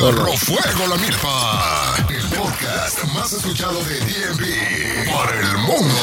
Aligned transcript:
Fuego 0.00 0.86
la 0.88 0.96
milpa. 0.96 1.94
El 2.08 2.38
podcast 2.38 3.04
más 3.14 3.34
escuchado 3.34 3.78
de 3.84 3.98
DMV 3.98 5.12
por 5.12 5.28
el 5.36 5.58
mundo. 5.58 5.94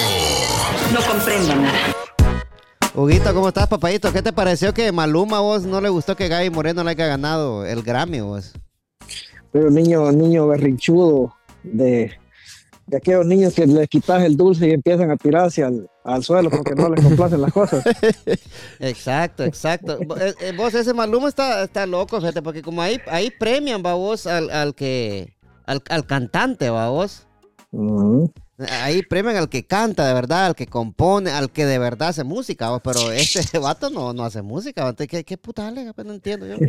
No 0.94 1.02
comprendo 1.02 1.56
nada. 1.56 1.96
Huguito, 2.94 3.34
¿cómo 3.34 3.48
estás, 3.48 3.68
papadito? 3.68 4.14
¿Qué 4.14 4.22
te 4.22 4.32
pareció 4.32 4.72
que 4.72 4.92
Maluma 4.92 5.40
vos 5.40 5.64
no 5.64 5.82
le 5.82 5.90
gustó 5.90 6.16
que 6.16 6.28
Gaby 6.28 6.52
Moreno 6.52 6.84
le 6.84 6.92
haya 6.92 7.08
ganado 7.08 7.66
el 7.66 7.82
Grammy 7.82 8.20
vos? 8.20 8.54
Pero 9.52 9.72
niño, 9.72 10.12
niño 10.12 10.46
berrinchudo 10.46 11.36
de, 11.64 12.20
de 12.88 12.98
aquellos 12.98 13.26
niños 13.26 13.54
que 13.54 13.68
les 13.68 13.88
quitas 13.90 14.24
el 14.24 14.38
dulce 14.38 14.70
y 14.70 14.72
empiezan 14.72 15.12
a 15.12 15.18
tirar 15.18 15.48
hacia 15.48 15.68
el, 15.68 15.90
al 16.06 16.24
suelo 16.24 16.50
porque 16.50 16.74
no 16.74 16.90
les 16.90 17.04
complacen 17.04 17.42
las 17.42 17.52
cosas. 17.52 17.84
Exacto, 18.80 19.44
exacto. 19.44 20.00
Eh, 20.20 20.34
eh, 20.40 20.54
vos, 20.56 20.74
ese 20.74 20.94
Maluma 20.94 21.28
está, 21.28 21.64
está 21.64 21.86
loco, 21.86 22.20
fíjate, 22.20 22.42
porque 22.42 22.62
como 22.62 22.82
ahí, 22.82 23.00
ahí 23.08 23.30
premian, 23.30 23.84
va 23.86 23.94
vos, 23.94 24.26
al, 24.26 24.50
al 24.50 24.74
que, 24.74 25.36
al, 25.66 25.84
al 25.90 26.06
cantante, 26.06 26.70
va 26.70 26.90
vos. 26.90 27.28
Ahí 28.58 29.04
premian 29.04 29.36
al 29.36 29.50
que 29.50 29.66
canta 29.66 30.08
de 30.08 30.14
verdad, 30.14 30.48
al 30.48 30.56
que 30.56 30.68
compone, 30.68 31.30
al 31.32 31.52
que 31.52 31.66
de 31.66 31.80
verdad 31.80 32.10
hace 32.10 32.24
música, 32.24 32.70
vos, 32.70 32.82
pero 32.82 33.12
este 33.12 33.60
vato 33.60 33.90
no, 33.90 34.14
no 34.14 34.24
hace 34.24 34.42
música. 34.42 34.94
¿Qué, 34.96 35.26
qué 35.26 35.38
puta 35.38 35.68
alega? 35.68 35.92
Pues 35.92 36.08
no 36.08 36.14
entiendo 36.14 36.48
yo. 36.48 36.56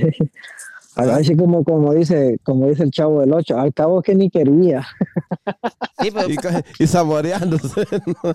Así 0.99 1.37
como, 1.37 1.63
como 1.65 1.95
dice, 1.95 2.39
como 2.43 2.67
dice 2.69 2.83
el 2.83 2.91
chavo 2.91 3.21
del 3.21 3.33
8, 3.33 3.57
al 3.59 3.73
cabo 3.73 4.03
que 4.03 4.15
ni 4.17 4.31
quería. 4.31 4.87
Sí, 6.03 6.11
pero, 6.13 6.29
Y, 6.29 6.37
y 6.83 6.87
saboreándose. 6.87 7.83
¿no? 8.07 8.35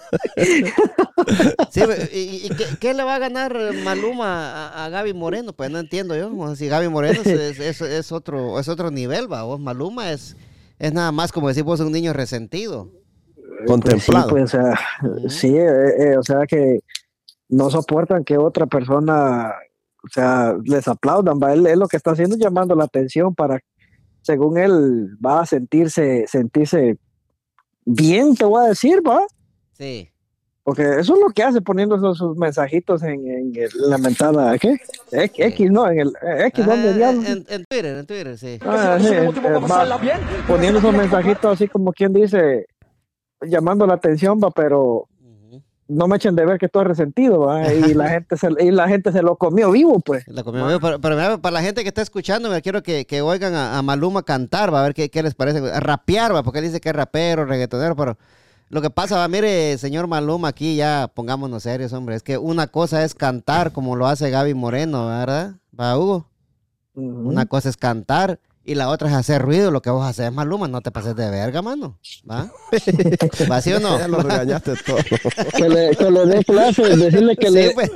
sí, 1.70 1.82
pero, 1.86 2.04
¿y, 2.14 2.46
y 2.46 2.50
qué, 2.50 2.64
qué 2.80 2.94
le 2.94 3.04
va 3.04 3.16
a 3.16 3.20
ganar 3.20 3.54
Maluma 3.84 4.68
a, 4.70 4.86
a 4.86 4.90
Gaby 4.90 5.14
Moreno? 5.14 5.54
Pues 5.54 5.70
no 5.72 5.80
entiendo 5.80 6.16
yo. 6.16 6.56
Si 6.56 6.68
Gaby 6.68 6.90
Moreno 6.90 7.22
es, 7.22 7.28
es- 7.28 7.60
es- 7.60 7.82
es 7.82 8.12
otro, 8.12 8.60
es 8.60 8.68
otro 8.70 8.92
nivel, 8.92 9.32
va. 9.32 9.44
Vos, 9.44 9.60
Maluma 9.60 10.12
es, 10.12 10.38
es 10.80 10.94
nada 10.94 11.12
más 11.12 11.32
como 11.32 11.48
decir 11.50 11.64
vos 11.64 11.80
un 11.80 11.92
niño 11.92 12.14
resentido. 12.14 12.90
Contemplado. 13.68 14.30
Pues 14.30 14.52
sí, 14.52 14.58
pues, 14.58 14.66
o 14.66 15.18
sea, 15.22 15.30
sí, 15.30 15.56
eh, 15.58 16.12
eh, 16.12 16.18
o 16.18 16.24
sea 16.24 16.46
que 16.48 16.80
no 17.50 17.70
soportan 17.70 18.24
que 18.24 18.38
otra 18.38 18.66
persona, 18.66 19.54
o 20.04 20.08
sea, 20.10 20.56
les 20.66 20.88
aplaudan, 20.88 21.40
va. 21.42 21.54
Él, 21.54 21.66
él 21.66 21.80
lo 21.80 21.88
que 21.88 21.98
está 21.98 22.12
haciendo 22.12 22.36
es 22.36 22.42
llamando 22.42 22.76
la 22.76 22.84
atención 22.84 23.34
para, 23.34 23.60
según 24.22 24.58
él, 24.58 25.10
va 25.26 25.42
a 25.42 25.46
sentirse, 25.46 26.26
sentirse 26.28 26.98
bien, 27.86 28.36
te 28.36 28.46
voy 28.46 28.66
a 28.66 28.70
decir, 28.70 29.02
va. 29.08 29.26
Sí. 29.74 30.10
Porque 30.64 30.84
eso 31.00 31.16
es 31.16 31.20
lo 31.20 31.28
que 31.28 31.44
hace 31.44 31.60
poniendo 31.60 31.98
esos 31.98 32.18
sus 32.18 32.38
mensajitos 32.38 33.04
en, 33.04 33.28
en 33.28 33.52
la 33.76 33.98
mentada, 33.98 34.58
¿qué? 34.58 34.78
X, 35.12 35.46
X, 35.46 35.72
no, 35.72 35.90
en 35.90 36.00
el 36.00 36.14
X, 36.46 36.66
¿dónde 36.66 36.90
Ah, 36.90 36.94
diablos? 36.94 37.26
en, 37.26 37.46
en 37.50 37.66
Twitter, 37.66 37.98
en 37.98 38.06
Twitter, 38.06 38.38
sí. 38.38 38.60
Ah, 38.62 38.98
sí, 39.00 39.08
eh, 39.08 39.28
va 39.28 40.00
poniendo 40.48 40.80
esos 40.80 40.94
mensajitos 40.94 41.54
así 41.54 41.68
como 41.68 41.92
quien 41.92 42.14
dice, 42.14 42.66
llamando 43.42 43.86
la 43.86 43.96
atención, 43.96 44.40
va, 44.42 44.52
pero. 44.52 45.08
No 45.94 46.08
me 46.08 46.18
echen 46.18 46.36
de 46.36 46.46
ver 46.46 46.58
que 46.58 46.66
estoy 46.66 46.84
resentido, 46.84 47.40
va, 47.42 47.74
y 47.74 47.94
la 47.94 48.10
gente 48.10 48.38
se, 48.38 48.50
y 48.60 48.72
la 48.72 48.88
gente 48.88 49.12
se 49.12 49.22
lo 49.22 49.36
comió 49.36 49.72
vivo, 49.72 50.00
pues. 50.00 50.24
La 50.28 50.44
comió 50.44 50.68
vivo, 50.68 50.80
pero, 50.80 51.00
para 51.00 51.52
la 51.52 51.62
gente 51.62 51.84
que 51.84 51.90
está 51.90 52.02
escuchando, 52.02 52.50
me 52.50 52.62
quiero 52.62 52.84
que, 52.84 53.06
que 53.06 53.22
oigan 53.22 53.54
a, 53.54 53.78
a 53.78 53.82
Maluma 53.82 54.24
cantar, 54.24 54.74
va 54.74 54.82
a 54.82 54.84
ver 54.84 54.94
qué, 54.94 55.10
qué 55.10 55.24
les 55.24 55.36
parece. 55.36 55.60
A 55.60 55.80
rapear, 55.80 56.36
va, 56.36 56.44
porque 56.44 56.60
él 56.60 56.66
dice 56.66 56.82
que 56.82 56.90
es 56.90 56.96
rapero, 56.96 57.46
reggaetonero, 57.46 57.96
pero 57.96 58.18
lo 58.70 58.82
que 58.82 58.90
pasa, 58.90 59.18
va, 59.18 59.28
mire, 59.28 59.78
señor 59.78 60.08
Maluma, 60.08 60.48
aquí 60.48 60.76
ya 60.76 61.12
pongámonos 61.14 61.64
serios, 61.64 61.94
hombre. 61.94 62.16
Es 62.16 62.24
que 62.24 62.38
una 62.38 62.68
cosa 62.68 63.04
es 63.04 63.14
cantar 63.14 63.72
como 63.72 63.96
lo 63.96 64.08
hace 64.08 64.30
Gaby 64.30 64.56
Moreno, 64.56 65.08
¿verdad? 65.08 65.56
Va, 65.80 65.98
Hugo. 65.98 66.28
Una 66.96 67.46
cosa 67.46 67.70
es 67.70 67.78
cantar 67.78 68.40
y 68.66 68.76
la 68.76 68.90
otra 68.90 69.10
es 69.10 69.14
hacer 69.16 69.42
ruido. 69.42 69.72
Lo 69.72 69.82
que 69.82 69.90
vos 69.90 70.06
haces, 70.06 70.32
Maluma, 70.32 70.68
no 70.68 70.82
te 70.82 70.92
pases 70.92 71.16
de 71.16 71.30
verga, 71.30 71.62
mano. 71.62 72.00
¿Va? 72.30 72.52
¿Va 73.52 73.62
sí 73.62 73.74
o 73.74 73.80
no? 73.80 73.98
Ya 74.00 74.08
lo 74.08 74.20
regañaste 74.20 74.74
todo. 74.86 74.98
Que 75.58 75.70
le, 75.70 75.96
que 75.96 76.12
le 76.12 76.26
dé 76.26 76.44
clases, 76.44 77.00
decirle 77.00 77.36
que, 77.36 77.48
Sí, 77.48 77.54
le, 77.54 77.72
pues. 77.72 77.92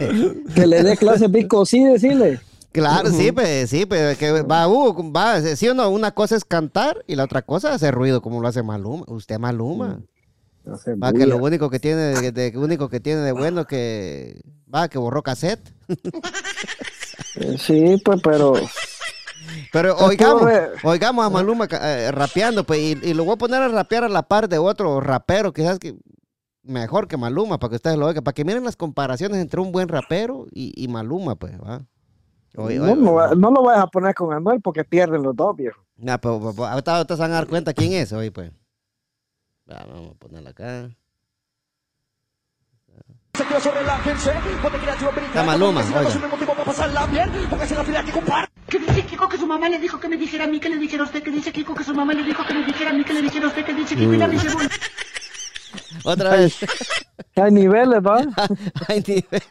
que 0.56 0.68
le 0.68 0.84
dé 0.84 0.98
clases 0.98 1.32
Vico, 1.32 1.66
sí, 1.66 1.84
decirle. 1.84 2.40
Claro, 2.72 3.10
sí, 3.12 3.32
pues, 3.32 3.70
sí, 3.72 3.86
pues, 3.88 4.18
que 4.18 4.44
va, 4.44 4.68
Hugo, 4.68 5.12
va, 5.12 5.42
sí 5.42 5.68
o 5.68 5.74
no, 5.74 5.90
una 5.90 6.12
cosa 6.12 6.36
es 6.36 6.46
cantar 6.46 7.04
y 7.08 7.16
la 7.16 7.24
otra 7.24 7.42
cosa 7.42 7.70
es 7.70 7.76
hacer 7.76 7.96
ruido 7.96 8.22
como 8.22 8.40
lo 8.42 8.48
hace 8.48 8.62
Maluma. 8.62 9.04
Usted 9.08 9.40
Maluma. 9.40 10.00
Sé, 10.84 10.96
Va, 10.96 11.14
que 11.14 11.26
lo 11.26 11.38
único 11.38 11.70
que 11.70 11.80
tiene 11.80 12.02
de, 12.02 12.32
de- 12.34 12.58
único 12.58 12.90
que 12.90 13.00
tiene 13.00 13.22
de 13.22 13.32
bueno 13.32 13.66
que 13.66 14.42
va 14.74 14.90
que 14.90 14.98
borró 14.98 15.24
cassette. 15.24 15.62
Sí, 17.60 18.02
pues, 18.04 18.20
pero 18.24 18.54
Pero 19.72 19.96
oigamos, 19.98 20.44
oigamos 20.84 21.26
a 21.26 21.30
Maluma 21.30 21.68
eh, 21.70 22.12
rapeando, 22.12 22.64
pues, 22.64 22.80
y, 22.80 22.92
y 23.04 23.14
lo 23.14 23.26
voy 23.26 23.34
a 23.34 23.38
poner 23.38 23.62
a 23.62 23.68
rapear 23.68 24.04
a 24.04 24.10
la 24.10 24.24
par 24.24 24.50
de 24.50 24.58
otro 24.58 25.00
rapero, 25.02 25.54
quizás 25.54 25.80
que 25.80 25.96
mejor 26.64 27.08
que 27.08 27.18
Maluma, 27.18 27.60
para 27.60 27.70
que 27.70 27.76
ustedes 27.78 27.98
lo 27.98 28.06
oigan, 28.06 28.24
para 28.24 28.34
que 28.34 28.46
miren 28.46 28.64
las 28.64 28.76
comparaciones 28.76 29.40
entre 29.40 29.62
un 29.62 29.72
buen 29.72 29.88
rapero 29.88 30.48
y, 30.52 30.74
y 30.76 30.88
Maluma, 30.88 31.36
pues, 31.36 31.60
va. 31.60 31.86
Oye, 32.56 32.78
no, 32.78 32.84
oye, 32.86 32.96
no, 32.96 33.12
oye. 33.12 33.36
no 33.36 33.52
lo 33.52 33.64
vayas 33.64 33.84
a 33.84 33.88
poner 33.88 34.16
con 34.16 34.34
Anuel 34.34 34.62
porque 34.62 34.84
pierden 34.84 35.22
los 35.22 35.36
dos, 35.36 35.56
viejo. 35.56 35.80
Nah, 35.98 36.18
pero, 36.18 36.40
pero, 36.40 36.54
pero 36.54 36.66
ahorita, 36.68 36.96
ahorita 36.98 37.16
se 37.16 37.22
van 37.22 37.32
a 37.32 37.36
dar 37.36 37.48
cuenta 37.48 37.74
quién 37.74 37.94
es 37.94 38.12
hoy, 38.12 38.30
pues. 38.32 38.52
Va, 39.70 39.86
vamos 39.86 40.12
a 40.12 40.16
ponerla 40.16 40.50
acá. 40.52 40.90
Oiga. 46.00 46.10
¿Qué 48.70 48.80
dice 48.80 49.06
Kiko 49.06 49.30
que 49.30 49.38
su 49.38 49.48
mamá 49.48 49.70
le 49.70 49.80
dijo 49.80 50.00
que 50.00 50.08
me 50.10 50.18
dijera 50.18 50.44
a 50.44 50.48
mí 50.48 50.60
que 50.60 50.70
le 50.70 50.78
dijera 50.78 51.04
a 51.04 51.06
usted? 51.06 51.24
¿Qué 51.24 51.32
dice 51.32 51.52
Kiko 51.52 51.74
que 51.76 51.84
su 51.84 51.94
mamá 51.94 52.14
le 52.14 52.24
dijo 52.24 52.44
que 52.46 52.54
me 52.54 52.66
dijera 52.66 52.90
a 52.90 52.94
mí 52.94 53.04
que 53.04 53.14
le 53.14 53.22
dijera 53.22 53.46
a 53.46 53.50
usted? 53.50 53.66
¿Qué 53.66 53.74
dice 53.74 53.96
Kiko? 53.96 54.14
Y 54.14 54.18
la 54.18 54.30
Otra 56.04 56.32
vez. 56.32 56.58
Hay 57.36 57.52
niveles, 57.52 58.00
va. 58.02 58.18
Hay 58.88 59.04
niveles. 59.06 59.48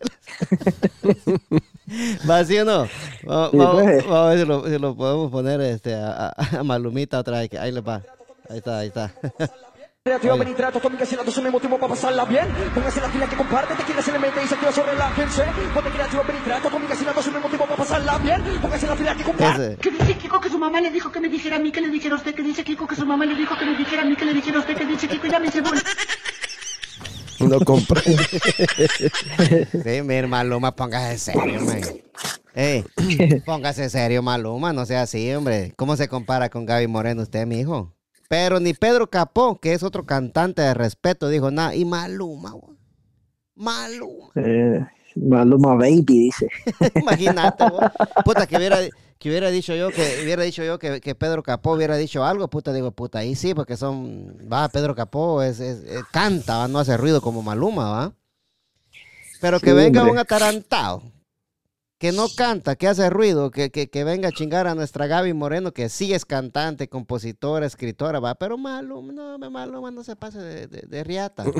¿Va 2.28 2.44
sí 2.44 2.58
o 2.58 2.64
no? 2.64 2.88
Vamos, 3.24 3.50
pues. 3.52 4.06
vamos 4.06 4.12
a 4.12 4.28
ver 4.30 4.38
si 4.40 4.44
lo, 4.44 4.66
si 4.68 4.78
lo 4.78 4.96
podemos 4.96 5.30
poner 5.30 5.60
este, 5.60 5.94
a, 5.94 6.26
a- 6.36 6.58
a 6.60 6.62
Malumita 6.64 7.18
otra 7.20 7.38
vez. 7.40 7.50
que 7.50 7.58
Ahí 7.58 7.72
le 7.72 7.80
va. 7.80 8.02
Ahí 8.50 8.58
está, 8.58 8.78
ahí 8.78 8.88
está. 8.88 9.12
Creativo, 10.06 10.38
ven 10.38 10.50
y 10.50 10.54
trato, 10.54 10.78
tónica, 10.78 11.04
si 11.04 11.16
es 11.16 11.36
un 11.36 11.50
motivo 11.50 11.76
para 11.78 11.88
pasarla 11.88 12.24
bien. 12.26 12.46
Póngase 12.72 13.00
la 13.00 13.08
fila 13.08 13.26
que 13.28 13.34
comparte, 13.34 13.74
te 13.74 13.82
quieres 13.82 14.06
elemente 14.06 14.40
y 14.40 14.46
se 14.46 14.54
activa 14.54 14.70
sobre 14.70 14.94
la 14.94 15.10
gente. 15.10 15.42
Ponte 15.74 15.90
creativo, 15.90 16.22
ven 16.24 16.36
y 16.36 16.44
trato, 16.44 16.68
tónica, 16.68 16.94
si 16.94 17.04
es 17.04 17.26
un 17.26 17.42
motivo 17.42 17.64
para 17.64 17.76
pasarla 17.76 18.18
bien. 18.18 18.40
Póngase 18.62 18.86
la 18.86 18.94
fila 18.94 19.16
que 19.16 19.24
comparte. 19.24 19.76
¿qué 19.82 19.90
dice 19.90 20.14
Kiko 20.14 20.40
que 20.40 20.48
su 20.48 20.58
mamá 20.60 20.80
le 20.80 20.92
dijo 20.92 21.10
que 21.10 21.18
me 21.18 21.28
dijera 21.28 21.56
a 21.56 21.58
mí 21.58 21.72
que 21.72 21.80
le 21.80 21.88
dijera 21.88 22.14
a 22.14 22.18
usted? 22.18 22.36
¿Qué 22.36 22.44
dice 22.44 22.62
Kiko 22.62 22.86
que 22.86 22.94
su 22.94 23.04
mamá 23.04 23.26
le 23.26 23.34
dijo 23.34 23.58
que 23.58 23.64
me 23.64 23.76
dijera 23.76 24.02
a 24.02 24.04
mí 24.04 24.14
que 24.14 24.24
le 24.26 24.32
dijera 24.32 24.58
a 24.58 24.60
usted? 24.60 24.76
¿Qué 24.76 24.84
dice 24.84 25.08
Kiko? 25.08 25.26
Y 25.26 25.30
la 25.30 25.40
dice, 25.40 25.60
bueno, 25.60 25.80
No 27.40 27.58
comprende. 27.64 28.22
Sí, 29.72 30.02
mira, 30.02 30.28
Maluma, 30.28 30.70
póngase 30.70 31.18
serio, 31.18 31.62
man. 31.62 31.80
Ey, 32.54 32.84
póngase 33.44 33.90
serio, 33.90 34.22
Maluma, 34.22 34.72
no 34.72 34.86
sea 34.86 35.02
así, 35.02 35.34
hombre. 35.34 35.72
¿Cómo 35.74 35.96
se 35.96 36.06
compara 36.06 36.48
con 36.48 36.64
Gaby 36.64 36.86
Moreno 36.86 37.22
usted, 37.22 37.44
mi 37.44 37.58
hijo? 37.58 37.95
Pero 38.28 38.58
ni 38.60 38.74
Pedro 38.74 39.08
Capó, 39.08 39.60
que 39.60 39.72
es 39.72 39.82
otro 39.82 40.04
cantante 40.04 40.62
de 40.62 40.74
respeto, 40.74 41.28
dijo 41.28 41.50
nada. 41.50 41.74
Y 41.74 41.84
Maluma, 41.84 42.50
güey. 42.52 42.76
Maluma. 43.54 44.28
Eh, 44.36 44.80
Maluma 45.16 45.74
Baby, 45.74 46.04
dice. 46.04 46.48
Imagínate, 46.94 47.68
güey. 47.68 47.88
Puta, 48.24 48.46
que 48.46 48.56
hubiera, 48.56 48.78
que 49.18 49.28
hubiera 49.30 49.48
dicho 49.50 49.74
yo 49.74 49.90
que 49.90 50.20
hubiera 50.24 50.42
dicho 50.42 50.62
yo 50.62 50.78
que, 50.78 51.00
que 51.00 51.14
Pedro 51.14 51.42
Capó 51.42 51.72
hubiera 51.72 51.96
dicho 51.96 52.24
algo, 52.24 52.48
puta, 52.48 52.72
digo, 52.72 52.90
puta, 52.90 53.20
ahí 53.20 53.34
sí, 53.34 53.54
porque 53.54 53.76
son, 53.76 54.36
va, 54.52 54.68
Pedro 54.68 54.94
Capó 54.94 55.42
es, 55.42 55.60
es- 55.60 55.84
es- 55.84 56.04
canta, 56.12 56.58
¿va? 56.58 56.68
no 56.68 56.78
hace 56.80 56.96
ruido 56.96 57.20
como 57.22 57.42
Maluma, 57.42 57.90
va. 57.90 58.12
Pero 59.40 59.60
que 59.60 59.70
Sí, 59.70 59.76
venga 59.76 60.00
hombre. 60.00 60.12
un 60.12 60.18
atarantado, 60.18 61.02
que 61.98 62.12
no 62.12 62.26
canta, 62.36 62.76
que 62.76 62.88
hace 62.88 63.08
ruido, 63.08 63.50
que, 63.50 63.70
que, 63.70 63.88
que 63.88 64.04
venga 64.04 64.28
a 64.28 64.32
chingar 64.32 64.66
a 64.66 64.74
nuestra 64.74 65.06
Gaby 65.06 65.32
Moreno, 65.32 65.72
que 65.72 65.88
sí 65.88 66.12
es 66.12 66.26
cantante, 66.26 66.88
compositora, 66.88 67.64
escritora, 67.64 68.20
va, 68.20 68.34
pero 68.34 68.58
Maluma, 68.58 69.12
no, 69.14 69.38
me- 69.38 69.48
Maluma 69.48 69.90
no 69.90 70.04
se 70.04 70.14
pase 70.14 70.38
de, 70.38 70.66
de, 70.66 70.82
de 70.86 71.04
riata, 71.04 71.44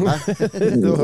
no. 0.76 0.96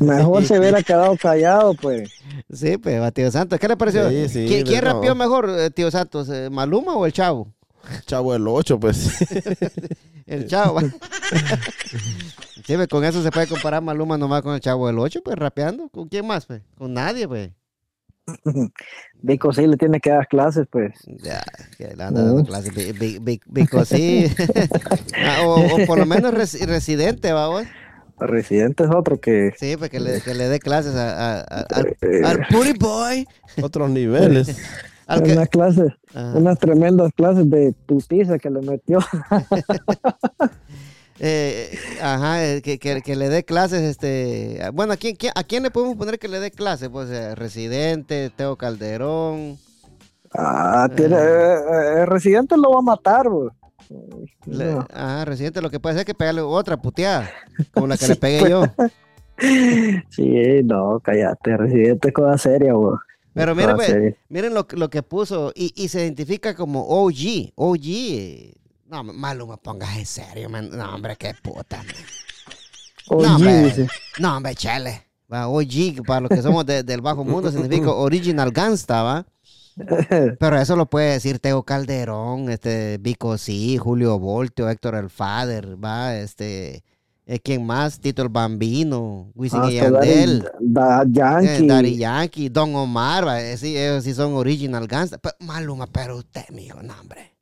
Mejor 0.00 0.44
se 0.44 0.58
hubiera 0.58 0.82
quedado 0.82 1.16
callado, 1.16 1.74
pues. 1.74 2.10
Sí, 2.52 2.76
pues, 2.76 3.00
va, 3.00 3.12
tío 3.12 3.30
Santos. 3.30 3.60
¿Qué 3.60 3.68
le 3.68 3.76
pareció? 3.76 4.08
Sí, 4.10 4.28
sí, 4.28 4.46
¿Qui- 4.48 4.64
¿Quién, 4.64 4.84
no. 4.84 4.92
rapeó 4.94 5.14
mejor, 5.14 5.48
eh, 5.56 5.70
tío 5.70 5.90
Santos? 5.92 6.28
eh, 6.30 6.50
¿Maluma 6.50 6.96
o 6.96 7.06
el 7.06 7.12
Chavo? 7.12 7.52
Chavo 8.06 8.32
del 8.32 8.48
8, 8.48 8.80
pues. 8.80 9.08
El 10.26 10.48
Chavo. 10.48 10.80
sí, 10.80 12.74
pues, 12.74 12.88
con 12.88 13.04
eso 13.04 13.22
se 13.22 13.30
puede 13.30 13.46
comparar 13.46 13.82
Maluma 13.82 14.18
nomás 14.18 14.42
con 14.42 14.54
el 14.54 14.60
Chavo 14.60 14.86
del 14.88 14.98
8, 14.98 15.20
pues, 15.24 15.36
rapeando. 15.36 15.88
¿Con 15.90 16.08
quién 16.08 16.26
más, 16.26 16.46
pues? 16.46 16.62
Con 16.76 16.92
nadie, 16.94 17.28
pues. 17.28 17.50
Vico 19.22 19.52
sí 19.52 19.66
le 19.66 19.76
tiene 19.76 20.00
que 20.00 20.10
dar 20.10 20.26
clases, 20.28 20.66
pues. 20.70 20.92
Ya, 21.22 21.42
que 21.78 21.94
le 21.94 22.02
anda 22.02 22.22
dando 22.24 22.44
clases. 22.44 22.74
Bi- 22.74 22.92
bi- 22.92 23.18
bi- 23.18 23.40
Bico, 23.46 23.84
sí. 23.84 24.26
Ah, 25.16 25.42
o, 25.46 25.60
o 25.82 25.86
por 25.86 25.98
lo 25.98 26.06
menos 26.06 26.32
resi- 26.34 26.64
residente, 26.66 27.32
va, 27.32 27.48
vos. 27.48 27.64
Residente 28.18 28.84
es 28.84 28.90
otro 28.90 29.20
que. 29.20 29.52
Sí, 29.58 29.76
pues 29.76 29.90
que 29.90 30.00
le, 30.00 30.20
que 30.20 30.34
le 30.34 30.48
dé 30.48 30.58
clases 30.60 30.94
a- 30.94 31.38
a- 31.38 31.40
a- 31.40 31.66
al, 31.74 31.96
al 32.24 32.46
Puri 32.48 32.72
Boy. 32.78 33.26
Otros 33.62 33.90
niveles. 33.90 34.56
Al 35.06 35.22
que- 35.22 35.32
Unas 35.34 35.48
clases, 35.50 35.92
Ajá. 36.14 36.32
unas 36.38 36.58
tremendas 36.58 37.12
clases 37.14 37.50
de 37.50 37.74
putiza 37.84 38.38
que 38.38 38.48
le 38.48 38.62
metió. 38.62 39.00
Eh, 41.20 41.78
ajá, 42.02 42.44
eh, 42.44 42.60
que, 42.62 42.78
que- 42.78 43.00
que 43.02 43.14
le 43.16 43.28
dé 43.28 43.44
clases, 43.44 43.82
este, 43.82 44.58
bueno, 44.72 44.94
¿a 44.94 44.96
quién, 44.96 45.16
¿a 45.34 45.44
quién 45.44 45.62
le 45.62 45.70
podemos 45.70 45.96
poner 45.96 46.18
que 46.18 46.26
le 46.28 46.40
dé 46.40 46.50
clases? 46.50 46.88
Pues 46.88 47.08
eh, 47.10 47.34
Residente, 47.36 48.30
Teo 48.34 48.56
Calderón, 48.56 49.56
Ah, 50.36 50.88
tiene, 50.96 51.14
eh, 51.16 51.20
eh, 51.20 52.00
el 52.00 52.06
residente 52.08 52.56
lo 52.56 52.70
va 52.72 52.78
a 52.80 52.82
matar, 52.82 53.26
le- 54.46 54.64
No. 54.72 54.86
ajá, 54.92 55.24
Residente, 55.24 55.62
lo 55.62 55.70
que 55.70 55.78
puede 55.78 55.92
hacer 55.94 56.00
es 56.00 56.06
que 56.06 56.14
pegarle 56.14 56.40
otra 56.40 56.76
puteada, 56.76 57.30
como 57.72 57.86
la 57.86 57.96
que 57.96 58.04
Sí, 58.06 58.12
le 58.12 58.16
pegué 58.16 58.38
pues. 58.40 58.50
yo. 58.50 58.64
Sí, 60.10 60.62
no, 60.64 61.00
cállate, 61.00 61.56
residente 61.56 62.08
es 62.08 62.14
cosa 62.14 62.38
seria, 62.38 62.72
güey. 62.72 62.96
Pero 63.32 63.54
miren, 63.56 63.74
pues, 63.76 64.14
miren 64.28 64.54
lo, 64.54 64.64
lo 64.72 64.90
que 64.90 65.02
puso 65.02 65.52
y, 65.56 65.72
y 65.76 65.88
se 65.88 66.02
identifica 66.02 66.54
como 66.54 66.84
OG, 66.86 67.52
OG. 67.56 68.54
No, 68.86 69.02
Maluma, 69.02 69.56
pongas 69.56 69.96
en 69.96 70.06
serio, 70.06 70.48
man. 70.48 70.70
No, 70.70 70.94
hombre, 70.94 71.16
qué 71.16 71.34
puta, 71.42 71.78
man. 71.78 71.86
Oye, 73.08 73.26
no, 73.28 73.36
hombre, 73.36 73.88
no, 74.18 74.36
hombre, 74.36 74.54
chale. 74.54 75.02
Va, 75.32 75.48
OG, 75.48 76.04
para 76.06 76.20
los 76.20 76.28
que 76.30 76.42
somos 76.42 76.64
de- 76.66 76.82
del 76.82 77.00
bajo 77.00 77.24
mundo, 77.24 77.50
significa 77.50 77.90
Original 77.90 78.50
Gangsta, 78.50 79.02
¿va? 79.02 79.26
Pero 80.38 80.58
eso 80.58 80.76
lo 80.76 80.86
puede 80.86 81.12
decir 81.12 81.38
Teo 81.38 81.62
Calderón, 81.64 82.50
este, 82.50 82.98
Vico 83.00 83.36
sí, 83.38 83.76
Julio 83.78 84.18
Voltio, 84.18 84.68
Héctor 84.68 84.94
El 84.96 85.10
Fader, 85.10 85.82
va, 85.82 86.14
este, 86.16 86.84
eh, 87.26 87.40
¿quién 87.40 87.66
más? 87.66 87.98
Tito 87.98 88.22
el 88.22 88.28
Bambino, 88.28 89.32
Wisin 89.34 89.64
y 89.64 89.78
Hasta 89.78 89.90
Yandel, 90.04 90.48
Daddy- 90.60 91.10
eh, 91.10 91.12
Yankee. 91.12 91.66
Daddy 91.66 91.96
Yankee, 91.96 92.48
Don 92.50 92.74
Omar, 92.76 93.26
va, 93.26 93.40
eh, 93.40 93.56
sí, 93.56 93.76
ellos 93.76 94.04
sí 94.04 94.14
son 94.14 94.34
Original 94.34 94.86
Gangsta. 94.86 95.18
Pero, 95.18 95.34
Maluma, 95.40 95.86
pero 95.88 96.18
usted, 96.18 96.44
mijo, 96.50 96.80
no, 96.82 96.94
hombre. 97.00 97.33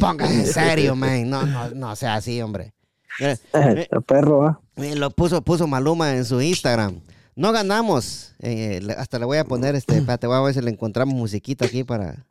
Póngase 0.00 0.34
en 0.34 0.46
serio, 0.46 0.94
man. 0.96 1.28
No, 1.28 1.44
no, 1.46 1.70
no 1.70 1.96
sea 1.96 2.14
así, 2.16 2.40
hombre. 2.42 2.72
Eh, 3.20 3.36
Eh, 3.54 3.88
el 3.90 4.02
perro, 4.02 4.46
¿ah? 4.46 4.60
eh, 4.76 4.94
lo 4.96 5.10
puso, 5.10 5.42
puso 5.42 5.66
Maluma 5.66 6.14
en 6.14 6.24
su 6.24 6.40
Instagram. 6.40 7.00
No 7.36 7.52
ganamos. 7.52 8.34
eh, 8.40 8.80
le- 8.82 8.92
hasta 8.94 9.18
le 9.18 9.24
voy 9.24 9.38
a 9.38 9.44
poner 9.44 9.74
este. 9.74 9.96
Espérate, 9.98 10.26
voy 10.26 10.36
a 10.36 10.40
ver 10.40 10.54
si 10.54 10.60
le 10.60 10.70
encontramos 10.70 11.14
musiquita 11.14 11.64
aquí 11.66 11.82
para. 11.84 12.26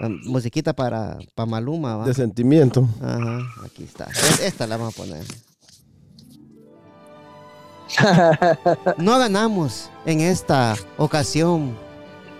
ah, 0.00 0.08
musiquita 0.26 0.72
para, 0.72 1.18
para 1.34 1.46
Maluma, 1.46 1.96
¿va? 1.96 2.06
De 2.06 2.14
sentimiento. 2.14 2.88
Ajá, 3.00 3.40
aquí 3.64 3.84
está. 3.84 4.08
Esta 4.42 4.66
la 4.66 4.76
vamos 4.76 4.94
a 4.94 4.96
poner. 4.96 5.24
No 8.96 9.18
ganamos 9.18 9.90
en 10.06 10.20
esta 10.20 10.74
ocasión, 10.96 11.76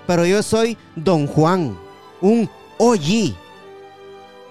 pero 0.07 0.25
yo 0.25 0.43
soy 0.43 0.79
Don 0.97 1.27
Juan, 1.27 1.77
un 2.23 2.49
OG. 2.79 3.35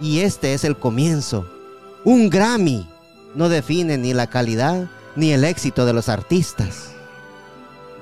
Y 0.01 0.21
este 0.21 0.53
es 0.53 0.63
el 0.63 0.75
comienzo. 0.77 1.48
Un 2.03 2.30
Grammy 2.30 2.89
no 3.36 3.48
define 3.50 3.98
ni 3.98 4.13
la 4.13 4.27
calidad 4.27 4.89
ni 5.15 5.31
el 5.31 5.44
éxito 5.44 5.86
de 5.86 5.94
los 5.94 6.09
artistas. 6.09 6.92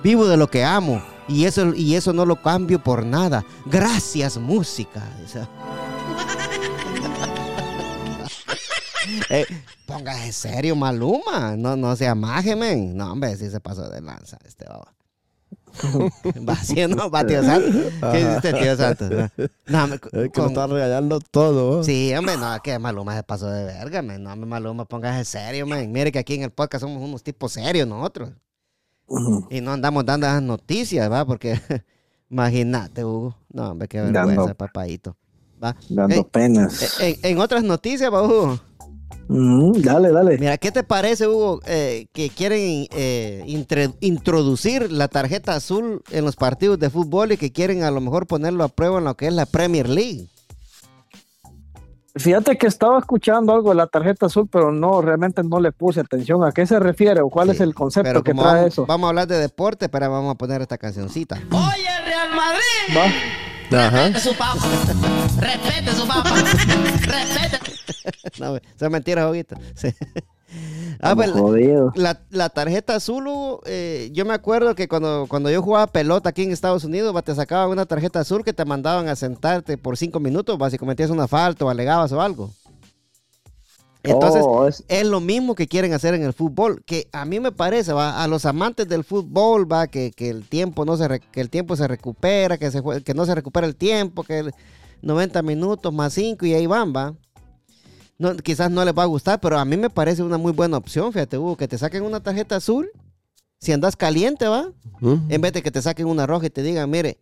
Vivo 0.02 0.28
de 0.28 0.38
lo 0.38 0.50
que 0.50 0.64
amo 0.64 1.04
y 1.28 1.46
eso, 1.46 1.74
y 1.76 1.96
eso 1.96 2.14
no 2.14 2.26
lo 2.26 2.42
cambio 2.42 2.80
por 2.82 3.06
nada. 3.06 3.46
Gracias, 3.66 4.38
música. 4.38 5.04
Eh, 9.32 9.46
póngase 9.88 10.32
serio, 10.32 10.76
Maluma. 10.76 11.56
No, 11.58 11.76
no 11.76 11.96
sea 11.96 12.14
maje. 12.14 12.56
No, 12.56 13.12
hombre, 13.12 13.36
sí 13.38 13.50
se 13.50 13.60
pasó 13.60 13.90
de 13.90 14.02
lanza 14.02 14.38
este 14.46 14.66
baba. 14.66 14.94
Va 16.50 16.54
haciendo, 16.54 17.10
va 17.10 17.26
tío 17.26 17.44
Santo. 17.44 17.72
¿Qué 18.12 18.18
dice 18.18 18.36
este 18.36 18.54
tío 18.54 18.76
Santo? 18.76 19.06
No, 19.68 19.88
me- 19.88 19.96
Es 19.96 20.02
que 20.02 20.20
lo 20.24 20.32
con- 20.32 20.48
está 20.48 20.68
regañando 20.68 21.20
todo. 21.20 21.84
Sí, 21.84 22.14
hombre, 22.16 22.38
no, 22.38 22.58
que 22.64 22.78
Maluma 22.80 23.16
se 23.16 23.24
pasó 23.24 23.50
de 23.50 23.64
verga, 23.66 24.02
men. 24.02 24.24
No, 24.24 24.36
Maluma, 24.36 24.86
póngase 24.86 25.24
serio, 25.26 25.66
men. 25.68 25.92
Mire 25.92 26.12
que 26.12 26.20
aquí 26.20 26.36
en 26.36 26.44
el 26.44 26.52
podcast 26.52 26.82
somos 26.84 27.02
unos 27.02 27.24
tipos 27.24 27.52
serios 27.54 27.88
nosotros. 27.88 28.32
Y 29.50 29.62
no 29.62 29.72
andamos 29.72 30.06
dando 30.06 30.28
esas 30.28 30.42
noticias, 30.42 31.12
¿va? 31.12 31.26
Porque, 31.26 31.60
imagínate, 32.30 33.04
Hugo. 33.04 33.36
No, 33.52 33.72
hombre, 33.72 33.88
qué 33.88 34.00
Dando- 34.00 34.28
vergüenza, 34.28 34.54
papadito. 34.54 35.16
¿Va? 35.64 35.76
Dando 35.90 36.28
penas. 36.28 37.00
en, 37.02 37.16
en 37.24 37.40
otras 37.40 37.64
noticias, 37.64 38.12
va, 38.14 38.24
Hugo. 38.24 38.60
Mm, 39.32 39.74
dale, 39.84 40.12
dale. 40.12 40.38
Mira, 40.40 40.58
¿qué 40.58 40.72
te 40.72 40.84
parece, 40.84 41.28
Hugo, 41.28 41.62
eh, 41.68 42.08
que 42.14 42.30
quieren 42.32 42.88
eh, 42.90 43.44
intre- 43.46 43.94
introducir 44.02 44.92
la 44.92 45.08
tarjeta 45.08 45.54
azul 45.56 46.02
en 46.10 46.26
los 46.26 46.36
partidos 46.36 46.80
de 46.80 46.90
fútbol 46.90 47.32
y 47.32 47.38
que 47.38 47.52
quieren 47.52 47.84
a 47.84 47.92
lo 47.92 48.02
mejor 48.02 48.26
ponerlo 48.26 48.64
a 48.64 48.70
prueba 48.70 48.98
en 48.98 49.04
lo 49.06 49.16
que 49.16 49.28
es 49.28 49.34
la 49.34 49.46
Premier 49.46 49.88
League? 49.88 50.28
Fíjate 52.16 52.58
que 52.58 52.66
estaba 52.66 52.98
escuchando 52.98 53.54
algo 53.54 53.70
de 53.70 53.76
la 53.76 53.86
tarjeta 53.86 54.26
azul, 54.26 54.50
pero 54.52 54.72
no, 54.72 55.00
realmente 55.02 55.44
no 55.44 55.60
le 55.60 55.72
puse 55.72 56.00
atención. 56.00 56.44
¿A 56.44 56.52
qué 56.52 56.66
se 56.66 56.80
refiere 56.80 57.22
o 57.22 57.30
cuál 57.30 57.50
Sí, 57.50 57.54
es 57.56 57.62
el 57.62 57.76
concepto 57.76 58.10
Pero 58.10 58.24
que 58.24 58.34
trae 58.34 58.44
vamos, 58.56 58.66
eso? 58.74 58.86
vamos 58.88 59.06
a 59.06 59.10
hablar 59.10 59.28
de 59.28 59.38
deporte, 59.38 59.90
pero 59.90 60.10
vamos 60.10 60.32
a 60.34 60.36
poner 60.36 60.60
esta 60.64 60.80
cancioncita. 60.80 61.36
Oye, 61.52 61.88
Real 62.06 62.30
Madrid. 62.36 62.98
Va. 62.98 63.86
Ajá. 63.86 64.08
Respete 64.08 64.20
su 64.22 64.36
papa. 64.36 64.60
Respete 65.40 65.92
su 65.96 66.08
papa. 66.08 66.34
Respete. 67.02 67.69
No, 68.40 68.56
eso 68.58 68.64
es 68.86 68.90
mentira, 68.90 69.26
Joguito. 69.26 69.56
Sí. 69.76 69.90
Ah, 71.00 71.16
pues, 71.16 71.30
la, 71.96 72.22
la 72.32 72.50
tarjeta 72.50 72.96
azul, 72.96 73.30
eh, 73.66 74.10
yo 74.14 74.26
me 74.26 74.34
acuerdo 74.34 74.74
que 74.74 74.88
cuando, 74.88 75.28
cuando 75.30 75.52
yo 75.52 75.62
jugaba 75.62 75.86
pelota 75.88 76.30
aquí 76.30 76.42
en 76.44 76.52
Estados 76.52 76.84
Unidos, 76.84 77.16
te 77.24 77.36
sacaban 77.36 77.70
una 77.70 77.86
tarjeta 77.86 78.20
azul 78.22 78.44
que 78.44 78.52
te 78.54 78.66
mandaban 78.66 79.08
a 79.10 79.16
sentarte 79.16 79.78
por 79.78 79.96
cinco 79.96 80.20
minutos, 80.20 80.58
si 80.72 80.78
cometías 80.80 81.12
una 81.12 81.28
falta 81.28 81.66
o 81.66 81.70
alegabas 81.70 82.12
o 82.12 82.22
algo. 82.22 82.50
Entonces, 84.02 84.42
Oh, 84.46 84.66
es- 84.68 84.84
es 84.88 85.06
lo 85.06 85.20
mismo 85.20 85.56
que 85.56 85.68
quieren 85.68 85.94
hacer 85.94 86.14
en 86.14 86.24
el 86.24 86.34
fútbol, 86.34 86.82
que 86.86 87.08
a 87.12 87.26
mí 87.26 87.40
me 87.40 87.52
parece, 87.52 87.92
va, 87.94 88.24
a 88.24 88.28
los 88.28 88.46
amantes 88.46 88.88
del 88.88 89.04
fútbol, 89.04 89.72
va, 89.72 89.88
que, 89.88 90.12
que 90.12 90.30
el 90.30 90.48
tiempo 90.48 90.86
no 90.86 90.96
se 90.98 91.08
re- 91.08 91.20
que 91.20 91.42
el 91.42 91.50
tiempo 91.50 91.76
se 91.76 91.88
recupera, 91.88 92.58
que 92.58 92.72
se 92.72 92.82
jue- 92.82 93.04
que 93.04 93.14
no 93.14 93.26
se 93.26 93.36
recupera 93.36 93.68
el 93.68 93.76
tiempo, 93.76 94.24
que 94.24 94.40
el 94.40 94.52
90 95.02 95.42
minutos 95.42 95.94
más 95.94 96.14
5 96.14 96.46
y 96.46 96.54
ahí 96.54 96.66
van, 96.66 96.94
va. 96.96 97.14
No, 98.20 98.36
quizás 98.36 98.70
no 98.70 98.84
les 98.86 98.94
va 98.94 99.04
a 99.04 99.08
gustar, 99.08 99.40
pero 99.40 99.58
a 99.58 99.66
mí 99.66 99.78
me 99.78 99.90
parece 99.90 100.22
una 100.22 100.38
muy 100.38 100.52
buena 100.52 100.76
opción, 100.78 101.12
fíjate, 101.14 101.38
Hugo, 101.38 101.56
que 101.58 101.68
te 101.68 101.78
saquen 101.78 102.04
una 102.04 102.20
tarjeta 102.20 102.58
azul, 102.58 102.90
si 103.60 103.72
andas 103.72 103.96
caliente, 103.96 104.46
va, 104.48 104.70
en 105.30 105.42
vez 105.42 105.54
de 105.54 105.64
que 105.64 105.72
te 105.72 105.82
saquen 105.82 106.06
una 106.06 106.28
roja 106.28 106.46
y 106.48 106.50
te 106.50 106.62
digan, 106.62 106.90
mire, 106.90 107.18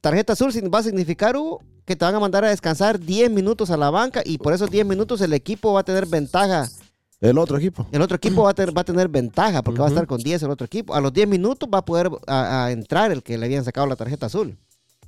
tarjeta 0.00 0.32
azul 0.32 0.50
va 0.74 0.78
a 0.78 0.82
significar, 0.82 1.36
Hugo, 1.36 1.60
que 1.84 1.94
te 1.94 2.04
van 2.06 2.14
a 2.14 2.20
mandar 2.20 2.42
a 2.44 2.48
descansar 2.48 2.98
10 2.98 3.30
minutos 3.30 3.70
a 3.70 3.76
la 3.76 3.90
banca 3.90 4.22
y 4.24 4.38
por 4.38 4.54
esos 4.54 4.70
10 4.70 4.86
minutos 4.86 5.20
el 5.20 5.34
equipo 5.34 5.74
va 5.74 5.80
a 5.80 5.84
tener 5.84 6.06
ventaja. 6.06 6.66
El 7.20 7.36
otro 7.38 7.58
equipo. 7.58 7.86
El 7.92 8.00
otro 8.02 8.16
equipo 8.16 8.42
va 8.44 8.50
a, 8.50 8.54
tener, 8.54 8.76
va 8.76 8.80
a 8.80 8.84
tener 8.84 9.08
ventaja 9.08 9.62
porque 9.62 9.80
va 9.80 9.86
a 9.86 9.88
estar 9.90 10.06
con 10.06 10.22
10 10.22 10.42
el 10.42 10.50
otro 10.50 10.64
equipo. 10.64 10.94
A 10.94 11.00
los 11.02 11.12
10 11.12 11.28
minutos 11.28 11.68
va 11.72 11.78
a 11.78 11.84
poder 11.84 12.10
a- 12.26 12.64
a 12.66 12.70
entrar 12.72 13.12
el 13.12 13.22
que 13.22 13.36
le 13.36 13.44
habían 13.46 13.64
sacado 13.64 13.86
la 13.86 13.96
tarjeta 13.96 14.26
azul. 14.26 14.56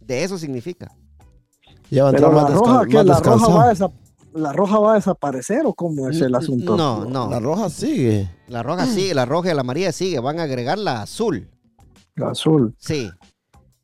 De 0.00 0.23
eso 0.25 0.37
significa. 0.38 0.93
Ya 1.91 2.05
va 2.05 2.11
a 2.11 2.12
pero 2.12 2.26
entrar 2.29 2.35
la 2.35 2.49
más, 2.50 2.52
roja, 2.59 2.73
desca- 2.83 2.88
que 2.88 2.97
más 2.97 3.07
la 3.07 3.14
roja, 3.21 3.49
va 3.55 3.71
a 3.71 3.75
¿la 4.37 4.52
roja 4.52 4.78
va 4.78 4.93
a 4.93 4.95
desaparecer 4.97 5.62
o 5.66 5.75
cómo 5.75 6.09
es 6.09 6.21
el 6.21 6.35
asunto? 6.35 6.76
No, 6.76 7.05
no. 7.05 7.28
La 7.31 7.40
roja 7.40 7.69
sigue. 7.71 8.31
La 8.49 8.62
roja 8.62 8.87
sigue, 8.87 9.14
la 9.14 9.25
roja 9.26 9.50
y 9.50 9.55
la 9.55 9.62
amarilla 9.62 9.93
sigue. 9.93 10.21
Van 10.21 10.38
a 10.38 10.45
agregar 10.45 10.78
la 10.78 11.02
azul. 11.02 11.49
La 12.14 12.31
azul. 12.31 12.75
Sí. 12.78 13.11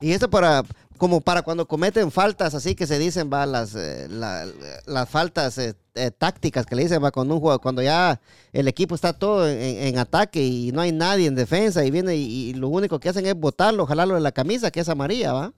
Y 0.01 0.13
esto 0.13 0.29
para, 0.31 0.63
como 0.99 1.21
para 1.21 1.43
cuando 1.43 1.67
cometen 1.67 2.11
faltas 2.11 2.55
así 2.55 2.75
que 2.75 2.87
se 2.87 2.99
dicen, 2.99 3.31
va, 3.33 3.47
las, 3.47 3.75
eh, 3.75 4.09
la- 4.09 4.47
las 4.87 5.09
faltas 5.09 5.59
eh, 5.59 5.75
eh, 5.95 6.11
tácticas 6.11 6.67
que 6.67 6.75
le 6.75 6.83
dicen, 6.83 7.03
va, 7.03 7.11
cuando 7.13 7.35
un 7.35 7.41
juego, 7.41 7.59
cuando 7.61 7.83
ya 7.83 8.21
el 8.53 8.67
equipo 8.69 8.95
está 8.95 9.13
todo 9.13 9.49
en, 9.49 9.99
ataque 9.99 10.45
y 10.45 10.73
no 10.73 10.81
hay 10.81 10.91
nadie 10.93 11.27
en 11.27 11.35
defensa 11.35 11.85
y 11.85 11.91
viene 11.91 12.17
y, 12.17 12.51
y 12.51 12.55
lo 12.55 12.69
único 12.69 12.99
que 12.99 13.09
hacen 13.11 13.27
es 13.27 13.35
botarlo, 13.35 13.87
jalarlo 13.87 14.15
de 14.15 14.21
la 14.21 14.33
camisa, 14.33 14.71
que 14.71 14.81
es 14.81 14.89
amarilla, 14.89 15.33
va, 15.33 15.53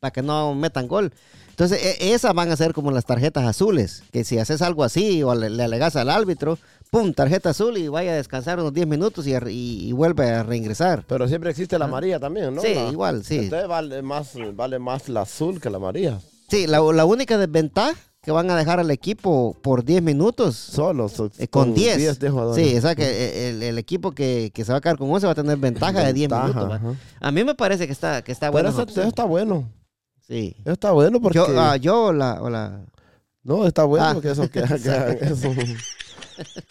para 0.00 0.10
que 0.12 0.22
no 0.22 0.54
metan 0.54 0.86
gol. 0.88 1.12
Entonces, 1.58 1.80
e- 2.00 2.12
esas 2.12 2.34
van 2.34 2.50
a 2.50 2.56
ser 2.56 2.74
como 2.74 2.90
las 2.90 3.06
tarjetas 3.06 3.44
azules, 3.44 4.02
que 4.12 4.24
si 4.24 4.38
haces 4.38 4.60
algo 4.60 4.84
así 4.84 5.22
o 5.22 5.34
le, 5.34 5.48
le 5.48 5.62
alegas 5.62 5.96
al 5.96 6.10
árbitro, 6.10 6.58
pum, 6.90 7.14
tarjeta 7.14 7.48
azul 7.50 7.78
y 7.78 7.88
vaya 7.88 8.12
a 8.12 8.16
descansar 8.16 8.60
unos 8.60 8.74
10 8.74 8.86
minutos 8.86 9.26
y, 9.26 9.34
a- 9.34 9.42
y- 9.48 9.88
y 9.88 9.92
vuelve 9.92 10.28
a 10.30 10.42
reingresar. 10.42 11.04
Pero 11.08 11.26
siempre 11.28 11.48
existe 11.50 11.78
la 11.78 11.86
amarilla 11.86 12.20
también, 12.20 12.54
¿no? 12.54 12.60
Sí, 12.60 12.74
La- 12.74 12.88
igual, 12.90 13.24
sí. 13.24 13.38
Entonces 13.38 13.66
vale 13.68 14.02
más, 14.02 14.32
vale 14.54 14.78
más 14.78 15.08
la 15.08 15.22
azul 15.22 15.58
que 15.58 15.70
la 15.70 15.78
amarilla. 15.78 16.20
Sí, 16.50 16.66
la, 16.66 16.78
la 16.92 17.04
única 17.06 17.38
desventaja 17.38 17.94
que 18.22 18.32
van 18.32 18.50
a 18.50 18.56
dejar 18.56 18.78
al 18.78 18.90
equipo 18.90 19.56
por 19.62 19.82
10 19.82 20.02
minutos 20.02 20.56
Solo. 20.56 21.08
so- 21.08 21.30
eh, 21.38 21.48
con 21.48 21.72
10. 21.72 22.18
de 22.18 22.28
jugadores. 22.28 22.68
Sí, 22.68 22.76
o 22.76 22.80
sea 22.82 22.94
que 22.94 23.48
el, 23.50 23.62
el 23.62 23.78
equipo 23.78 24.12
que, 24.12 24.50
que 24.52 24.62
se 24.64 24.72
va 24.72 24.78
a 24.78 24.80
quedar 24.82 24.98
con 24.98 25.10
11 25.10 25.24
va 25.26 25.32
a 25.32 25.36
tener 25.36 25.56
ventaja 25.56 26.00
de 26.04 26.12
10 26.12 26.28
Ventaja, 26.28 26.64
minutos. 26.66 26.96
A 27.18 27.30
mí 27.30 27.44
me 27.44 27.54
parece 27.54 27.86
que 27.86 27.92
está, 27.94 28.20
que 28.22 28.32
está 28.32 28.48
Pero 28.48 28.52
bueno. 28.52 28.68
eso, 28.68 28.82
opción. 28.82 29.00
eso 29.00 29.08
está 29.08 29.24
bueno. 29.24 29.70
Sí. 30.28 30.56
Eso 30.64 30.72
está 30.72 30.92
bueno 30.92 31.20
porque... 31.20 31.38
Yo, 31.38 31.46
ah, 31.60 31.76
yo 31.76 32.04
o 32.06 32.12
la, 32.12 32.42
o 32.42 32.50
la- 32.50 32.84
No, 33.44 33.66
está 33.66 33.84
bueno 33.84 34.04
Ah. 34.06 34.20
que 34.20 34.30
eso 34.30 34.48
que, 34.50 34.58
hagan 34.60 35.18
eso. 35.20 35.50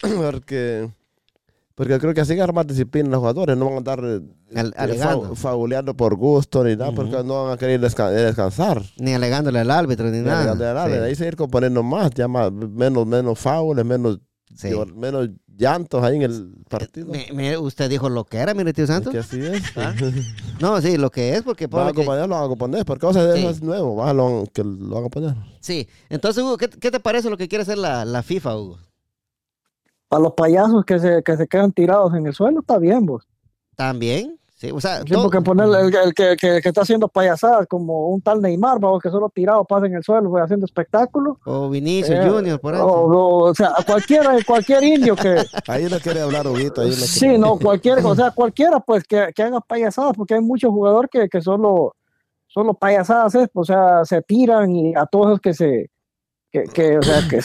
porque 0.00 0.90
Porque 1.74 1.98
creo 1.98 2.14
que 2.14 2.20
así 2.22 2.32
agarra 2.32 2.52
más 2.52 2.66
disciplina 2.66 3.08
los 3.10 3.18
jugadores. 3.20 3.56
No 3.56 3.66
van 3.66 3.74
a 3.74 3.76
andar 3.78 4.00
eh, 4.02 4.20
Al- 4.54 4.68
eh, 4.68 4.72
alegando. 4.76 5.34
fa- 5.34 5.50
fauleando 5.50 5.94
por 5.96 6.16
gusto 6.16 6.64
ni 6.64 6.74
nada, 6.76 6.92
porque 6.92 7.22
no 7.22 7.44
van 7.44 7.52
a 7.52 7.56
querer 7.58 7.80
desca- 7.80 8.10
descansar. 8.10 8.82
Ni 8.98 9.12
alegándole 9.14 9.58
al 9.58 9.70
árbitro 9.70 10.06
ni 10.06 10.18
Ni 10.18 10.24
nada. 10.24 10.38
alegando 10.40 10.64
de 10.64 10.74
nada. 10.74 10.86
Sí. 10.88 11.02
Ahí 11.04 11.14
seguir 11.14 11.36
componiendo 11.36 11.82
más, 11.82 12.10
ya 12.14 12.28
más, 12.28 12.50
menos, 12.52 13.06
menos 13.06 13.38
faules, 13.38 13.84
menos, 13.84 14.20
Sí. 14.54 14.70
menos 14.94 15.28
llantos 15.56 16.02
ahí 16.04 16.16
en 16.16 16.22
el 16.22 16.54
partido. 16.68 17.08
Mire, 17.32 17.58
usted 17.58 17.88
dijo 17.90 18.08
lo 18.08 18.24
que 18.24 18.36
era, 18.38 18.54
mire, 18.54 18.72
tío 18.72 18.84
Es 18.84 18.90
Santos. 18.90 19.12
que 19.12 19.18
así 19.18 19.40
es. 19.40 19.62
¿Ah? 19.76 19.94
No, 20.60 20.80
sí, 20.80 20.96
lo 20.96 21.10
que 21.10 21.34
es, 21.34 21.42
porque 21.42 21.66
Van 21.66 21.86
a 21.86 21.90
acompañar, 21.90 22.28
lo 22.28 22.40
van 22.40 22.50
a 22.50 22.56
poner, 22.56 22.84
porque 22.84 23.06
cosas 23.06 23.26
de 23.26 23.34
Sí. 23.34 23.40
eso 23.40 23.50
es 23.50 23.62
nuevo, 23.62 23.96
va, 23.96 24.12
lo, 24.12 24.44
que 24.52 24.62
lo 24.64 24.94
van 24.96 25.04
a 25.04 25.08
poner. 25.08 25.34
Sí. 25.60 25.88
Entonces, 26.08 26.42
Hugo, 26.42 26.56
¿qué, 26.56 26.68
qué 26.68 26.90
te 26.90 27.00
parece 27.00 27.30
lo 27.30 27.36
que 27.36 27.48
quiere 27.48 27.62
hacer 27.62 27.78
la, 27.78 28.04
la 28.04 28.22
FIFA, 28.22 28.56
Hugo? 28.56 28.78
Para 30.08 30.22
los 30.22 30.32
payasos 30.34 30.84
que 30.84 30.98
se, 31.00 31.22
que 31.24 31.36
se 31.36 31.46
quedan 31.48 31.72
tirados 31.72 32.14
en 32.14 32.26
el 32.26 32.34
suelo, 32.34 32.60
está 32.60 32.78
bien, 32.78 33.04
vos. 33.06 33.26
También. 33.74 34.38
Sí, 34.58 34.70
o 34.70 34.80
sea, 34.80 35.00
Sí, 35.00 35.12
todo- 35.12 35.24
porque 35.24 35.42
poner 35.42 35.66
el, 35.68 35.94
el 35.94 36.14
que, 36.14 36.34
que- 36.34 36.60
que 36.62 36.68
está 36.68 36.80
haciendo 36.80 37.08
payasadas 37.08 37.66
como 37.68 38.08
un 38.08 38.22
tal 38.22 38.40
Neymar, 38.40 38.80
vamos, 38.80 39.02
que 39.02 39.10
solo 39.10 39.28
tirado 39.28 39.62
pasa 39.66 39.84
en 39.84 39.94
el 39.96 40.02
suelo, 40.02 40.30
fue 40.30 40.40
haciendo 40.40 40.64
espectáculo. 40.64 41.38
o 41.44 41.68
Vinicio 41.68 42.14
Eh, 42.14 42.26
Junior, 42.26 42.58
por 42.58 42.74
ahí. 42.74 42.80
O, 42.82 42.86
o- 43.48 43.54
sea, 43.54 43.72
cualquiera, 43.86 44.34
cualquier 44.46 44.82
indio 44.82 45.14
que, 45.14 45.36
Ahí 45.68 45.84
no 45.90 45.98
quiere 45.98 46.22
hablar 46.22 46.46
Huguito, 46.46 46.80
ahí 46.80 46.88
no 46.88 46.94
quiere- 46.94 47.06
sí, 47.06 47.36
no, 47.38 47.58
cualquier, 47.58 47.98
o 48.04 48.14
sea, 48.14 48.30
cualquiera 48.30 48.80
pues 48.80 49.04
que, 49.04 49.28
que 49.34 49.42
haga 49.42 49.60
payasadas, 49.60 50.14
porque 50.16 50.32
hay 50.34 50.40
muchos 50.40 50.70
jugadores 50.70 51.10
que, 51.12 51.28
que 51.28 51.42
solo, 51.42 51.94
solo 52.46 52.72
payasadas 52.72 53.34
es, 53.34 53.50
o 53.52 53.62
sea, 53.64 54.06
se 54.06 54.22
tiran 54.22 54.74
y 54.74 54.94
a 54.96 55.04
todos 55.04 55.28
los 55.32 55.40
que 55.40 55.52
se, 55.52 55.90
que, 56.50 56.64
que, 56.64 56.96
o 56.96 57.02
sea, 57.02 57.28
que, 57.28 57.40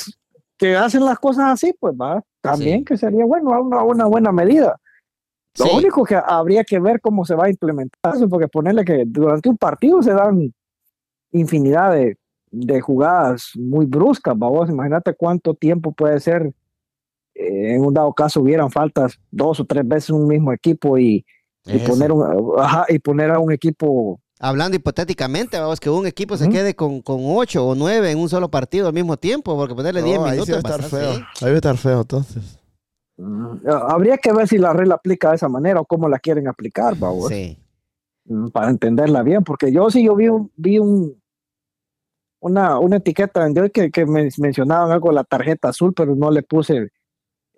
que 0.58 0.77
hacen 0.77 1.03
las 1.03 1.20
cosas 1.20 1.46
así, 1.51 1.74
pues 1.77 1.94
va, 1.94 2.24
también 2.39 2.80
Sí. 2.80 2.86
que 2.86 2.98
sería 2.98 3.25
bueno, 3.25 3.50
una, 3.62 3.84
una 3.84 4.06
buena 4.06 4.32
medida. 4.32 4.77
Lo 5.60 5.65
Sí. 5.65 5.72
único 5.75 6.03
que 6.03 6.15
habría 6.15 6.63
que 6.63 6.79
ver 6.79 7.01
cómo 7.01 7.25
se 7.25 7.36
va 7.36 7.46
a 7.46 7.50
implementar 7.50 8.15
eso, 8.15 8.29
porque 8.29 8.48
ponerle 8.48 8.86
que 8.86 9.03
durante 9.05 9.50
un 9.50 9.58
partido 9.58 10.01
se 10.01 10.13
dan 10.13 10.53
infinidad 11.31 11.91
de, 11.93 12.17
de 12.51 12.81
jugadas 12.81 13.51
muy 13.55 13.86
bruscas, 13.86 14.38
vamos, 14.38 14.70
imagínate 14.70 15.13
cuánto 15.13 15.53
tiempo 15.53 15.91
puede 15.91 16.20
ser. 16.20 16.53
eh, 17.34 17.75
en 17.75 17.86
un 17.86 17.93
dado 17.93 18.12
caso 18.13 18.41
hubieran 18.41 18.70
faltas 18.72 19.17
dos 19.31 19.60
o 19.62 19.65
tres 19.65 19.88
veces 19.88 20.10
un 20.10 20.27
mismo 20.27 20.51
equipo 20.51 20.98
y, 20.98 21.25
y 21.65 21.79
poner 21.79 22.12
un, 22.12 22.53
ajá, 22.60 22.86
y 22.89 23.00
poner 23.00 23.31
a 23.31 23.39
un 23.39 23.51
equipo 23.53 24.20
Hablando 24.43 24.75
hipotéticamente, 24.75 25.60
vamos, 25.60 25.79
que 25.79 25.89
un 25.89 26.08
equipo 26.08 26.36
se 26.36 26.50
quede 26.50 26.75
con, 26.75 27.01
con 27.03 27.20
ocho 27.24 27.65
o 27.67 27.75
nueve 27.75 28.10
en 28.12 28.17
un 28.17 28.27
solo 28.27 28.50
partido 28.50 28.88
al 28.88 28.93
mismo 28.93 29.15
tiempo, 29.15 29.55
porque 29.55 29.75
ponerle 29.75 30.01
No, 30.01 30.08
10 30.08 30.20
ahí 30.20 30.25
minutos 30.31 30.46
sí 30.48 30.51
va 30.51 30.58
a 30.58 30.60
es 30.60 30.65
estar 30.65 30.89
feo. 30.89 31.12
Ahí 31.12 31.25
va 31.43 31.50
a 31.51 31.53
estar 31.55 31.77
feo, 31.77 32.01
entonces. 32.01 32.58
Mm, 33.22 33.68
habría 33.88 34.18
que 34.18 34.34
ver 34.34 34.48
si 34.48 34.58
la 34.58 34.74
regla 34.74 34.96
aplica 34.96 35.30
de 35.30 35.36
esa 35.36 35.50
manera 35.50 35.80
o 35.80 35.86
cómo 35.86 36.10
la 36.10 36.20
quieren 36.20 36.48
aplicar, 36.48 36.96
vamos. 36.98 37.30
Sí. 37.30 37.58
mm, 38.25 38.48
para 38.50 38.70
entenderla 38.70 39.24
bien, 39.24 39.44
porque 39.44 39.72
yo 39.72 39.90
sí 39.90 40.04
yo 40.04 40.16
vi 40.16 40.28
un, 40.30 40.51
vi 40.56 40.80
un 40.80 41.22
una, 42.40 42.80
una 42.80 42.98
etiqueta 42.98 43.46
en 43.46 43.58
hoy 43.60 43.70
que, 43.70 43.92
que 43.92 44.06
me 44.06 44.28
mencionaban 44.40 44.92
algo 44.92 45.10
de 45.10 45.16
la 45.16 45.24
tarjeta 45.24 45.70
azul, 45.70 45.94
pero 45.94 46.16
no 46.16 46.32
le 46.32 46.42
puse 46.42 46.90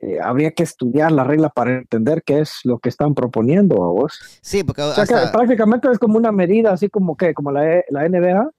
eh, 0.01 0.19
habría 0.21 0.51
que 0.51 0.63
estudiar 0.63 1.13
la 1.13 1.23
regla 1.23 1.47
para 1.49 1.77
entender 1.77 2.23
qué 2.23 2.41
es 2.41 2.59
lo 2.65 2.79
que 2.79 2.89
están 2.89 3.13
proponiendo 3.15 3.75
a 3.83 3.87
vos. 3.87 4.19
Sí, 4.41 4.63
porque 4.63 4.81
O 4.81 4.93
sea 4.93 5.05
que 5.05 5.13
hasta, 5.13 5.31
prácticamente 5.31 5.87
es 5.89 5.97
como 5.97 6.17
una 6.17 6.33
medida 6.33 6.73
así 6.73 6.89
como 6.89 7.15
que 7.15 7.33
como 7.33 7.51
la, 7.51 7.77
E- 7.77 7.85
la 7.89 8.05
NBA. 8.05 8.51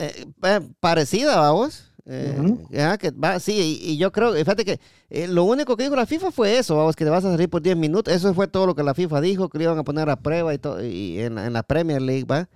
eh, 0.00 0.26
eh, 0.42 0.60
parecida, 0.80 1.40
vamos. 1.40 1.90
Eh, 2.06 2.36
Ujú. 2.38 2.66
ya, 2.70 2.98
que 2.98 3.10
va, 3.12 3.40
sí, 3.40 3.80
y, 3.82 3.92
y 3.92 3.96
yo 3.96 4.12
creo, 4.12 4.34
fíjate 4.34 4.64
que 4.66 4.78
eh, 5.08 5.26
lo 5.26 5.44
único 5.44 5.74
que 5.76 5.84
dijo 5.84 5.96
la 5.96 6.04
FIFA 6.04 6.30
fue 6.32 6.58
eso, 6.58 6.76
vamos, 6.76 6.96
que 6.96 7.04
te 7.04 7.10
vas 7.10 7.24
a 7.24 7.30
salir 7.32 7.48
por 7.48 7.62
10 7.62 7.76
minutos. 7.78 8.12
Eso 8.12 8.34
fue 8.34 8.46
todo 8.46 8.66
lo 8.66 8.74
que 8.74 8.82
la 8.82 8.92
FIFA 8.94 9.20
dijo, 9.22 9.48
que 9.48 9.56
lo 9.58 9.64
iban 9.64 9.78
a 9.78 9.84
poner 9.84 10.10
a 10.10 10.16
prueba 10.16 10.52
y, 10.52 10.58
todo, 10.58 10.84
y 10.84 11.18
en, 11.20 11.36
la- 11.36 11.46
en 11.46 11.52
la 11.54 11.62
Premier 11.62 12.02
League, 12.02 12.24
¿va? 12.24 12.46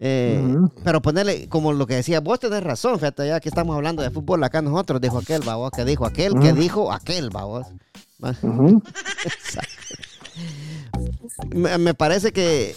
Eh. 0.00 0.56
Pero 0.84 1.00
ponerle, 1.02 1.48
como 1.48 1.72
lo 1.72 1.86
que 1.86 1.94
decía, 1.96 2.20
vos 2.20 2.38
tenés 2.40 2.62
razón, 2.62 2.96
fíjate, 2.98 3.26
ya 3.28 3.40
que 3.40 3.48
estamos 3.48 3.74
hablando 3.76 4.02
de 4.02 4.10
fútbol 4.10 4.42
acá 4.44 4.62
nosotros, 4.62 5.00
dijo 5.00 5.18
aquel, 5.18 5.42
vamos, 5.42 5.70
que 5.72 5.84
dijo 5.84 6.04
aquel, 6.06 6.34
que 6.40 6.52
dijo 6.52 6.92
aquel, 6.92 7.30
me, 11.54 11.78
me 11.78 11.94
parece 11.94 12.32
que 12.32 12.74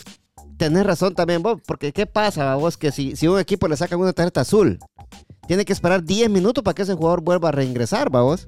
tenés 0.58 0.86
razón 0.86 1.16
también 1.16 1.42
vos, 1.42 1.60
porque 1.66 1.92
¿qué 1.92 2.06
pasa 2.06 2.56
vos? 2.56 2.78
Que 2.78 2.92
si, 2.92 3.16
si 3.16 3.28
un 3.28 3.40
equipo 3.40 3.68
le 3.68 3.78
sacan 3.78 4.00
una 4.00 4.14
tarjeta 4.14 4.42
azul, 4.42 4.80
tiene 5.52 5.66
que 5.66 5.74
esperar 5.74 6.02
10 6.02 6.30
minutos 6.30 6.64
para 6.64 6.74
que 6.74 6.84
ese 6.84 6.94
jugador 6.94 7.20
vuelva 7.20 7.50
a 7.50 7.52
reingresar, 7.52 8.10
vamos. 8.10 8.48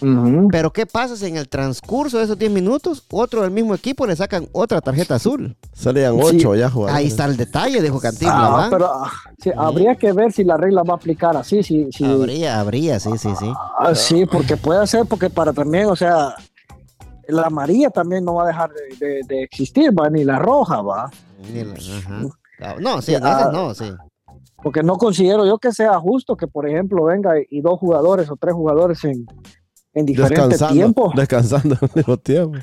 Ujú. 0.00 0.46
Pero 0.52 0.72
¿qué 0.72 0.86
pasa 0.86 1.16
si 1.16 1.26
en 1.26 1.36
el 1.36 1.48
transcurso 1.48 2.18
de 2.18 2.24
esos 2.26 2.38
10 2.38 2.52
minutos, 2.52 3.02
otro 3.10 3.42
del 3.42 3.50
mismo 3.50 3.74
equipo 3.74 4.06
le 4.06 4.14
sacan 4.14 4.46
otra 4.52 4.80
tarjeta 4.80 5.16
azul? 5.16 5.56
Salían 5.72 6.14
Sí. 6.14 6.36
ocho 6.36 6.54
ya 6.54 6.70
jugadores. 6.70 6.96
Ahí 6.96 7.08
está 7.08 7.24
el 7.24 7.36
detalle, 7.36 7.82
dijo 7.82 7.98
Cantinflas, 7.98 8.36
Ah, 8.38 8.68
pero 8.70 8.86
ah, 8.86 9.10
sí, 9.42 9.50
habría 9.56 9.96
que 9.96 10.12
ver 10.12 10.32
si 10.32 10.44
la 10.44 10.56
regla 10.56 10.84
va 10.84 10.94
a 10.94 10.96
aplicar 10.96 11.36
así, 11.36 11.60
si, 11.64 11.90
si, 11.90 12.04
Habría, 12.04 12.60
habría, 12.60 13.00
sí, 13.00 13.10
sí, 13.18 13.30
sí. 13.36 13.52
Ah, 13.80 13.92
sí, 13.96 14.24
porque 14.24 14.56
puede 14.56 14.86
ser, 14.86 15.06
porque 15.06 15.30
para 15.30 15.52
también, 15.52 15.86
o 15.86 15.96
sea, 15.96 16.36
la 17.26 17.46
amarilla 17.48 17.90
también 17.90 18.24
no 18.24 18.34
va 18.34 18.44
a 18.44 18.46
dejar 18.46 18.70
de, 18.70 19.04
de- 19.04 19.22
de 19.26 19.42
existir, 19.42 19.90
va, 19.90 20.08
ni 20.08 20.22
la 20.22 20.38
roja, 20.38 20.80
va. 20.82 21.10
Ni 21.52 21.64
la- 21.64 21.74
ajá. 21.74 22.78
No, 22.78 23.02
sí, 23.02 23.12
esas 23.12 23.52
no, 23.52 23.74
sí. 23.74 23.86
Porque 24.62 24.82
no 24.82 24.96
considero 24.96 25.46
yo 25.46 25.58
que 25.58 25.72
sea 25.72 25.98
justo 25.98 26.36
que, 26.36 26.46
por 26.46 26.68
ejemplo, 26.68 27.04
venga 27.04 27.34
y 27.50 27.60
dos 27.60 27.78
jugadores 27.78 28.30
o 28.30 28.36
tres 28.36 28.54
jugadores 28.54 29.04
en, 29.04 29.26
en 29.92 30.06
diferentes 30.06 30.66
tiempos. 30.68 31.12
descansando 31.14 31.76
al 31.80 31.90
mismo 31.94 32.16
tiempo. 32.16 32.58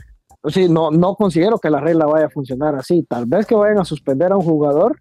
Sí, 0.48 0.68
no, 0.68 0.90
no 0.90 1.16
considero 1.16 1.60
que 1.60 1.70
la 1.70 1.80
regla 1.80 2.06
vaya 2.08 2.26
a 2.26 2.30
funcionar 2.30 2.76
así. 2.76 3.04
Tal 3.04 3.28
vez 3.28 3.46
que 3.46 3.56
vayan 3.56 3.80
a 3.80 3.86
suspender 3.86 4.32
a 4.32 4.38
un 4.38 4.44
jugador 4.44 4.98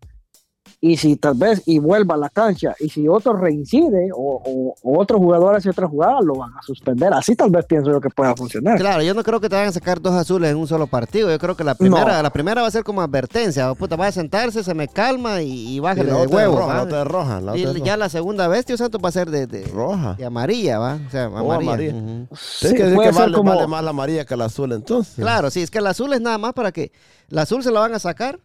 y 0.82 0.96
si 0.96 1.16
tal 1.16 1.34
vez 1.34 1.62
y 1.66 1.78
vuelva 1.78 2.14
a 2.14 2.18
la 2.18 2.30
cancha 2.30 2.74
y 2.80 2.88
si 2.88 3.06
otro 3.06 3.34
reincide 3.34 4.10
o, 4.14 4.40
o- 4.42 4.74
o 4.82 4.98
otro 4.98 5.18
jugador 5.18 5.54
hace 5.54 5.68
otra 5.68 5.86
jugada, 5.86 6.20
lo 6.22 6.36
van 6.36 6.50
a 6.56 6.62
suspender. 6.62 7.12
Así 7.12 7.36
tal 7.36 7.50
vez 7.50 7.66
pienso 7.66 7.90
yo 7.90 8.00
que 8.00 8.08
pueda 8.08 8.34
funcionar. 8.34 8.78
Claro, 8.78 9.02
yo 9.02 9.12
no 9.12 9.22
creo 9.22 9.40
que 9.40 9.48
te 9.50 9.56
vayan 9.56 9.68
a 9.68 9.72
sacar 9.72 10.00
dos 10.00 10.14
azules 10.14 10.50
en 10.50 10.56
un 10.56 10.66
solo 10.66 10.86
partido. 10.86 11.30
Yo 11.30 11.38
creo 11.38 11.54
que 11.54 11.64
la 11.64 11.74
primera, 11.74 12.16
No. 12.16 12.22
la 12.22 12.30
primera 12.30 12.62
va 12.62 12.68
a 12.68 12.70
ser 12.70 12.82
como 12.82 13.02
advertencia. 13.02 13.74
Puta, 13.74 13.96
va 13.96 14.06
a 14.06 14.12
sentarse, 14.12 14.64
se 14.64 14.72
me 14.74 14.88
calma 14.88 15.42
y, 15.42 15.50
y 15.50 15.76
Y 15.76 15.80
bájale 15.80 16.10
la 16.10 16.20
de 16.20 16.26
huevo. 16.28 16.60
la 16.66 16.82
otra 16.82 17.02
es 17.02 17.06
roja. 17.08 17.40
la 17.42 17.56
Y 17.58 17.82
ya 17.82 17.96
la 17.98 18.08
segunda 18.08 18.48
vez, 18.48 18.64
tío 18.64 18.76
Santos, 18.78 19.00
va 19.04 19.10
a 19.10 19.12
ser 19.12 19.30
de, 19.30 19.46
de, 19.46 19.64
roja. 19.66 20.14
de 20.14 20.24
amarilla, 20.24 20.78
¿va? 20.78 20.98
O 21.06 21.10
sea, 21.10 21.24
amarilla. 21.26 21.54
amarilla. 21.56 21.92
Sí, 22.32 22.66
es 22.68 22.72
que, 22.74 22.88
es 22.88 22.94
puede 22.94 23.08
que 23.08 23.14
ser 23.14 23.22
vale, 23.24 23.36
como- 23.36 23.50
vale 23.54 23.66
más 23.66 23.84
la 23.84 23.90
amarilla 23.90 24.24
que 24.24 24.34
la 24.36 24.46
azul 24.46 24.72
entonces. 24.72 25.14
Claro, 25.16 25.50
sí, 25.50 25.60
es 25.60 25.70
que 25.70 25.78
el 25.78 25.86
azul 25.86 26.10
es 26.14 26.22
nada 26.22 26.38
más 26.38 26.54
para 26.54 26.72
que. 26.72 26.90
El 27.30 27.38
azul 27.38 27.62
se 27.62 27.70
lo 27.70 27.78
van 27.80 27.94
a 27.94 27.98
sacar, 28.00 28.40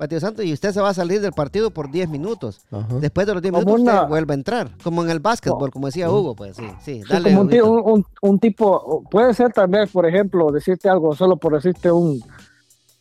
va, 0.00 0.08
tío 0.08 0.18
Santos, 0.20 0.44
y 0.44 0.52
usted 0.52 0.72
se 0.72 0.80
va 0.80 0.88
a 0.90 0.94
salir 0.94 1.20
del 1.20 1.32
partido 1.32 1.70
por 1.70 1.90
10 1.90 2.08
minutos. 2.08 2.60
Ajá. 2.70 2.86
Después 3.00 3.26
de 3.26 3.34
los 3.34 3.42
10 3.42 3.52
Como 3.52 3.64
minutos, 3.64 3.82
una- 3.82 3.94
usted 4.02 4.08
vuelve 4.08 4.32
a 4.32 4.36
entrar. 4.36 4.70
Como 4.82 5.02
en 5.04 5.10
el 5.10 5.20
básquetbol, 5.20 5.70
como 5.70 5.86
decía 5.86 6.10
Hugo, 6.10 6.34
pues 6.34 6.56
sí, 6.56 6.64
sí. 6.82 7.02
Sí, 7.02 7.08
Dale, 7.08 7.30
como 7.30 7.42
un, 7.42 7.48
ti- 7.48 7.60
Huguito. 7.60 7.72
un- 7.72 7.92
un- 7.92 8.06
un 8.22 8.38
tipo, 8.38 9.04
puede 9.10 9.34
ser 9.34 9.52
vez, 9.68 9.90
por 9.90 10.06
ejemplo, 10.06 10.50
decirte 10.50 10.88
algo, 10.88 11.14
solo 11.14 11.36
por 11.36 11.54
decirte 11.54 11.90
un, 11.92 12.20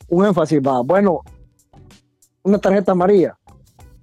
un 0.10 0.25
énfasis, 0.25 0.60
va, 0.60 0.82
bueno, 0.82 1.22
una 2.44 2.58
tarjeta 2.60 2.91
amarilla, 2.94 3.38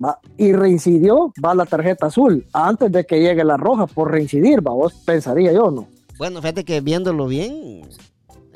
va, 0.02 0.18
y 0.36 0.52
reincidió, 0.52 1.32
va 1.44 1.54
la 1.54 1.64
tarjeta 1.66 2.06
azul, 2.06 2.46
antes 2.52 2.92
de 2.92 3.04
que 3.04 3.20
llegue 3.20 3.44
la 3.44 3.56
roja 3.56 3.86
por 3.86 4.10
reincidir, 4.10 4.66
va, 4.66 4.72
vos 4.72 4.94
pensaría 5.04 5.52
yo, 5.52 5.70
¿no? 5.70 5.88
Bueno, 6.18 6.40
fíjate 6.40 6.64
que 6.64 6.80
viéndolo 6.80 7.26
bien, 7.26 7.82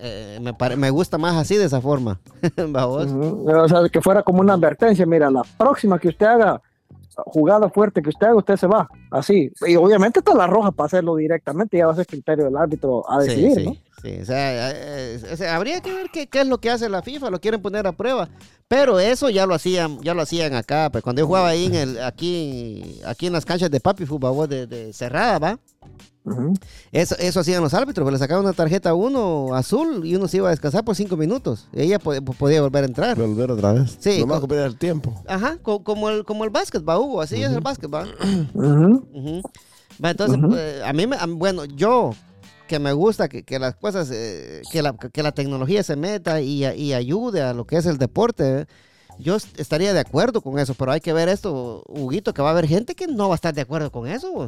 eh, 0.00 0.38
me, 0.40 0.54
pare- 0.54 0.76
me 0.76 0.90
gusta 0.90 1.18
más 1.18 1.36
así, 1.36 1.56
de 1.56 1.64
esa 1.66 1.80
forma. 1.80 2.20
Vos. 2.72 3.06
Ujú. 3.06 3.48
O 3.50 3.68
sea, 3.68 3.88
que 3.88 4.00
fuera 4.00 4.22
como 4.22 4.40
una 4.40 4.54
advertencia, 4.54 5.04
mira, 5.06 5.30
la 5.30 5.42
próxima 5.58 5.98
que 5.98 6.08
usted 6.08 6.26
haga, 6.26 6.60
jugada 7.26 7.68
fuerte 7.68 8.02
que 8.02 8.08
usted 8.08 8.26
haga, 8.28 8.36
usted 8.36 8.56
se 8.56 8.66
va, 8.66 8.88
así, 9.10 9.50
y 9.66 9.76
obviamente 9.76 10.20
está 10.20 10.34
la 10.34 10.46
roja 10.46 10.70
para 10.70 10.86
hacerlo 10.86 11.16
directamente, 11.16 11.76
ya 11.76 11.86
va 11.86 11.92
a 11.92 11.96
ser 11.96 12.06
criterio 12.06 12.46
del 12.46 12.56
árbitro 12.56 13.04
a 13.10 13.18
decidir, 13.22 13.54
sí, 13.54 13.64
¿no? 13.66 13.72
sí, 13.72 13.80
sí. 14.02 14.20
O 14.22 14.24
sea, 14.24 14.70
eh, 14.72 15.18
sea, 15.36 15.56
habría 15.56 15.80
que 15.82 15.92
ver 15.92 16.06
qué, 16.10 16.26
qué 16.28 16.40
es 16.40 16.46
lo 16.46 16.58
que 16.58 16.70
hace 16.70 16.88
la 16.88 17.02
FIFA, 17.02 17.28
lo 17.30 17.40
quieren 17.40 17.60
poner 17.60 17.86
a 17.86 17.92
prueba. 17.92 18.28
Pero 18.66 19.00
eso 19.00 19.28
ya 19.30 19.46
lo 19.46 19.54
hacían, 19.54 19.98
ya 20.00 20.14
lo 20.14 20.22
hacían 20.22 20.54
acá. 20.54 20.90
Pues 20.92 21.02
cuando 21.02 21.20
yo 21.20 21.26
jugaba 21.26 21.48
ahí 21.48 21.66
en 21.66 21.74
el, 21.74 22.02
aquí, 22.02 23.00
aquí 23.04 23.26
en 23.26 23.32
las 23.32 23.44
canchas 23.44 23.68
de 23.68 23.80
papi 23.80 24.06
fútbol 24.06 24.48
de, 24.48 24.68
de 24.68 24.92
cerrada, 24.92 25.40
va. 25.40 25.58
Ujú. 26.24 26.52
Eso, 26.92 27.16
eso 27.18 27.40
hacían 27.40 27.62
los 27.62 27.72
árbitros, 27.72 28.04
pues 28.04 28.12
le 28.12 28.18
sacaban 28.18 28.44
una 28.44 28.52
tarjeta 28.52 28.90
a 28.90 28.94
uno 28.94 29.54
azul 29.54 30.04
y 30.04 30.14
uno 30.16 30.28
se 30.28 30.36
iba 30.36 30.48
a 30.48 30.50
descansar 30.50 30.84
por 30.84 30.94
cinco 30.94 31.16
minutos. 31.16 31.66
Ella 31.72 31.98
po- 31.98 32.12
podía 32.38 32.60
volver 32.60 32.84
a 32.84 32.86
entrar. 32.86 33.16
Volver 33.18 33.50
otra 33.50 33.72
vez. 33.72 33.96
Sí, 34.00 34.20
Nomás 34.20 34.40
cumplir 34.40 34.60
el 34.60 34.76
tiempo. 34.76 35.14
Ajá, 35.26 35.56
co- 35.62 35.82
como 35.82 36.10
el, 36.10 36.24
como 36.24 36.44
el 36.44 36.50
básquet, 36.50 36.86
va, 36.86 36.98
Hugo, 36.98 37.22
así 37.22 37.42
es 37.42 37.50
el 37.50 37.60
básquet, 37.60 37.90
va. 37.92 38.06
Ujú. 38.54 39.42
Va, 40.04 40.10
entonces, 40.10 40.38
pues, 40.46 40.82
a 40.82 40.92
mí, 40.92 41.06
me, 41.06 41.16
a- 41.16 41.26
bueno, 41.26 41.64
yo 41.64 42.10
que 42.68 42.78
me 42.78 42.92
gusta 42.92 43.28
que, 43.28 43.42
que 43.42 43.58
las 43.58 43.74
cosas, 43.76 44.10
eh, 44.12 44.62
que, 44.70 44.82
la, 44.82 44.92
que 44.94 45.22
la 45.22 45.32
tecnología 45.32 45.82
se 45.82 45.96
meta 45.96 46.40
y, 46.40 46.64
y 46.66 46.92
ayude 46.92 47.42
a 47.42 47.52
lo 47.52 47.66
que 47.66 47.76
es 47.76 47.86
el 47.86 47.98
deporte, 47.98 48.60
eh, 48.60 48.66
yo 49.18 49.36
est- 49.36 49.58
estaría 49.58 49.92
de 49.92 50.00
acuerdo 50.00 50.40
con 50.40 50.58
eso, 50.58 50.74
pero 50.74 50.92
hay 50.92 51.00
que 51.00 51.12
ver 51.12 51.28
esto, 51.28 51.82
Huguito, 51.88 52.32
que 52.32 52.42
va 52.42 52.48
a 52.48 52.52
haber 52.52 52.68
gente 52.68 52.94
que 52.94 53.06
no 53.08 53.28
va 53.28 53.34
a 53.34 53.36
estar 53.36 53.52
de 53.54 53.62
acuerdo 53.62 53.90
con 53.90 54.06
eso. 54.06 54.46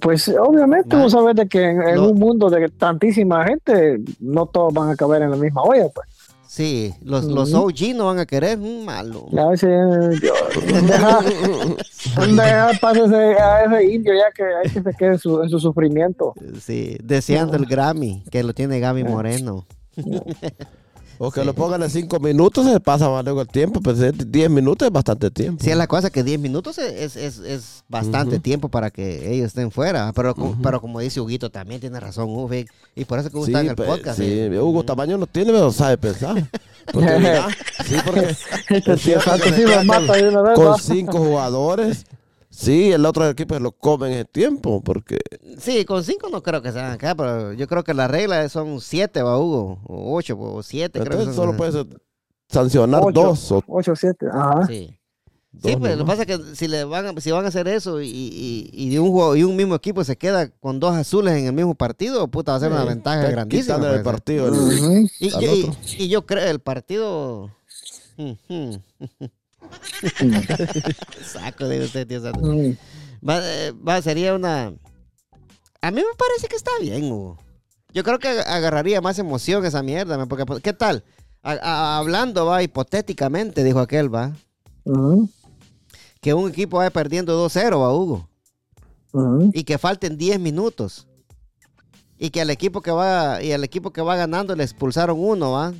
Pues 0.00 0.28
obviamente 0.28 0.94
Ma- 0.96 1.02
vos 1.02 1.12
sabés 1.12 1.34
de 1.36 1.48
que 1.48 1.62
en, 1.62 1.82
en 1.82 1.96
Lo- 1.96 2.10
un 2.10 2.18
mundo 2.18 2.48
de 2.50 2.68
tantísima 2.68 3.44
gente, 3.44 3.98
no 4.20 4.46
todos 4.46 4.72
van 4.72 4.90
a 4.90 4.96
caber 4.96 5.22
en 5.22 5.30
la 5.30 5.36
misma 5.36 5.62
olla, 5.62 5.88
pues. 5.94 6.08
Sí, 6.46 6.92
los, 7.02 7.24
los. 7.24 7.54
OG 7.54 7.94
no 7.96 8.06
van 8.06 8.18
a 8.18 8.26
querer, 8.26 8.58
malo. 8.58 9.26
Ya 9.32 9.50
ese, 9.52 9.66
Dios, 10.20 10.36
deja, 10.86 11.20
deja 12.26 12.66
a 12.68 13.64
ese 13.64 13.84
indio 13.92 14.12
ya 14.14 14.30
que 14.34 14.44
hay 14.44 14.70
que 14.70 14.82
se 14.82 14.96
quede 14.98 15.12
en 15.12 15.18
su, 15.18 15.42
en 15.42 15.48
su 15.48 15.58
sufrimiento. 15.58 16.34
Sí, 16.60 16.98
deseando 17.02 17.56
el 17.56 17.64
Grammy, 17.64 18.22
que 18.30 18.42
lo 18.42 18.52
tiene 18.52 18.80
Gaby 18.80 19.02
Moreno. 19.04 19.64
O 21.18 21.30
que 21.30 21.44
lo 21.44 21.54
pongan 21.54 21.82
en 21.82 21.90
5 21.90 22.18
minutos, 22.20 22.66
se 22.66 22.80
pasa 22.80 23.08
más 23.08 23.24
luego 23.24 23.42
el 23.42 23.48
tiempo. 23.48 23.80
Pues 23.80 23.98
10 24.00 24.50
minutos 24.50 24.86
es 24.86 24.92
bastante 24.92 25.30
tiempo. 25.30 25.62
Sí, 25.62 25.70
es 25.70 25.76
la 25.76 25.86
cosa 25.86 26.10
que 26.10 26.24
10 26.24 26.40
minutos 26.40 26.78
es, 26.78 27.16
es, 27.16 27.38
es 27.38 27.84
bastante 27.88 28.38
tiempo 28.40 28.68
para 28.68 28.90
que 28.90 29.32
ellos 29.32 29.46
estén 29.46 29.70
fuera. 29.70 30.12
Pero, 30.14 30.34
co- 30.34 30.56
pero 30.62 30.80
como 30.80 30.98
dice 31.00 31.20
Huguito, 31.20 31.50
también 31.50 31.80
tiene 31.80 32.00
razón, 32.00 32.28
Hugo. 32.30 32.52
Y 32.54 32.66
y 32.94 33.04
por 33.04 33.18
eso 33.18 33.30
que 33.30 33.38
gusta 33.38 33.60
en 33.60 33.68
el 33.70 33.76
podcast. 33.76 34.18
sí, 34.18 34.24
eh. 34.26 34.60
Hugo 34.60 34.82
Tamaño 34.84 35.16
no 35.18 35.26
tiene, 35.26 35.52
pero 35.52 35.70
sabe 35.72 35.96
pensar. 35.98 36.48
Porque 36.92 37.18
mira, 37.18 37.48
sí, 37.86 37.94
porque 38.04 38.34
sí 38.98 39.12
con 40.54 40.66
¿va? 40.72 40.78
cinco 40.78 41.18
jugadores. 41.18 42.04
Sí, 42.54 42.92
el 42.92 43.06
otro 43.06 43.26
equipo 43.30 43.54
se 43.54 43.60
lo 43.60 43.72
comen 43.72 44.12
ese 44.12 44.26
tiempo, 44.26 44.82
porque 44.82 45.18
Sí, 45.58 45.86
con 45.86 46.04
5 46.04 46.28
no 46.30 46.42
creo 46.42 46.60
que 46.60 46.70
se 46.70 46.78
van 46.78 46.92
a 46.92 46.98
quedar, 46.98 47.16
pero 47.16 47.52
yo 47.54 47.66
creo 47.66 47.82
que 47.82 47.94
la 47.94 48.08
regla 48.08 48.46
son 48.50 48.80
7, 48.80 49.22
va 49.22 49.38
Hugo. 49.38 49.80
O 49.86 50.14
8, 50.16 50.36
o 50.38 50.62
7. 50.62 50.92
creo 51.00 51.04
que 51.04 51.12
entonces 51.14 51.34
son. 51.34 51.46
solo 51.46 51.56
puedes 51.56 51.86
sancionar 52.50 53.00
Ocho. 53.02 53.12
dos 53.22 53.52
o 53.52 53.62
8 53.66 53.96
7, 53.96 54.26
ajá. 54.30 54.66
Sí. 54.66 54.94
dos 55.50 55.70
Sí, 55.72 55.76
pues 55.78 55.96
lo 55.96 56.04
que 56.04 56.08
pasa 56.10 56.22
es 56.22 56.26
que 56.28 56.54
si 56.54 56.68
le 56.68 56.84
van 56.84 57.06
a, 57.06 57.20
si 57.22 57.30
van 57.30 57.46
a 57.46 57.48
hacer 57.48 57.68
eso 57.68 58.02
y, 58.02 58.08
y, 58.10 58.70
y 58.70 58.90
de 58.90 59.00
un 59.00 59.10
juego, 59.12 59.34
y 59.34 59.44
un 59.44 59.56
mismo 59.56 59.74
equipo 59.74 60.04
se 60.04 60.16
queda 60.18 60.50
con 60.50 60.78
dos 60.78 60.94
azules 60.94 61.32
en 61.34 61.46
el 61.46 61.52
mismo 61.54 61.74
partido, 61.74 62.28
puta, 62.28 62.52
va 62.52 62.56
a 62.58 62.60
ser 62.60 62.70
una 62.70 62.82
Sí, 62.82 62.88
ventaja 62.88 63.30
grandísima. 63.30 63.76
el 63.76 63.80
pues. 63.92 64.02
partido. 64.02 64.48
el- 64.48 65.10
y- 65.20 65.32
otro. 65.32 65.76
y 65.98 66.08
yo 66.08 66.26
creo 66.26 66.44
el 66.50 66.60
partido. 66.60 67.50
Saco 71.24 71.66
de 71.68 71.84
usted, 71.84 72.06
tío 72.06 72.20
Santos. 72.20 72.42
Mm. 72.42 72.72
Va, 73.28 73.40
va, 73.86 74.02
sería 74.02 74.34
una. 74.34 74.72
A 75.80 75.90
mí 75.90 75.96
me 76.00 76.16
parece 76.16 76.48
que 76.48 76.56
está 76.56 76.70
bien, 76.80 77.10
Hugo. 77.10 77.38
Yo 77.92 78.02
creo 78.04 78.18
que 78.18 78.28
ag- 78.28 78.44
agarraría 78.46 79.00
más 79.00 79.18
emoción 79.18 79.64
esa 79.64 79.82
mierda, 79.82 80.24
porque 80.26 80.44
¿qué 80.62 80.72
tal? 80.72 81.04
A- 81.42 81.52
a- 81.52 81.98
hablando, 81.98 82.46
va, 82.46 82.62
hipotéticamente, 82.62 83.64
dijo 83.64 83.80
aquel, 83.80 84.12
va, 84.14 84.32
que 86.20 86.34
un 86.34 86.48
equipo 86.50 86.78
va 86.78 86.88
perdiendo 86.90 87.36
2-0, 87.48 87.80
va, 87.80 87.92
Hugo, 87.92 88.28
y 89.52 89.64
que 89.64 89.76
falten 89.78 90.16
10 90.16 90.38
minutos. 90.40 91.06
Y 92.18 92.30
que 92.30 92.40
al 92.40 92.50
equipo 92.50 92.80
que 92.80 92.92
va, 92.92 93.42
y 93.42 93.52
al 93.52 93.64
equipo 93.64 93.92
que 93.92 94.00
va 94.02 94.14
ganando 94.16 94.54
le 94.54 94.62
expulsaron 94.62 95.18
uno, 95.18 95.50
va. 95.52 95.72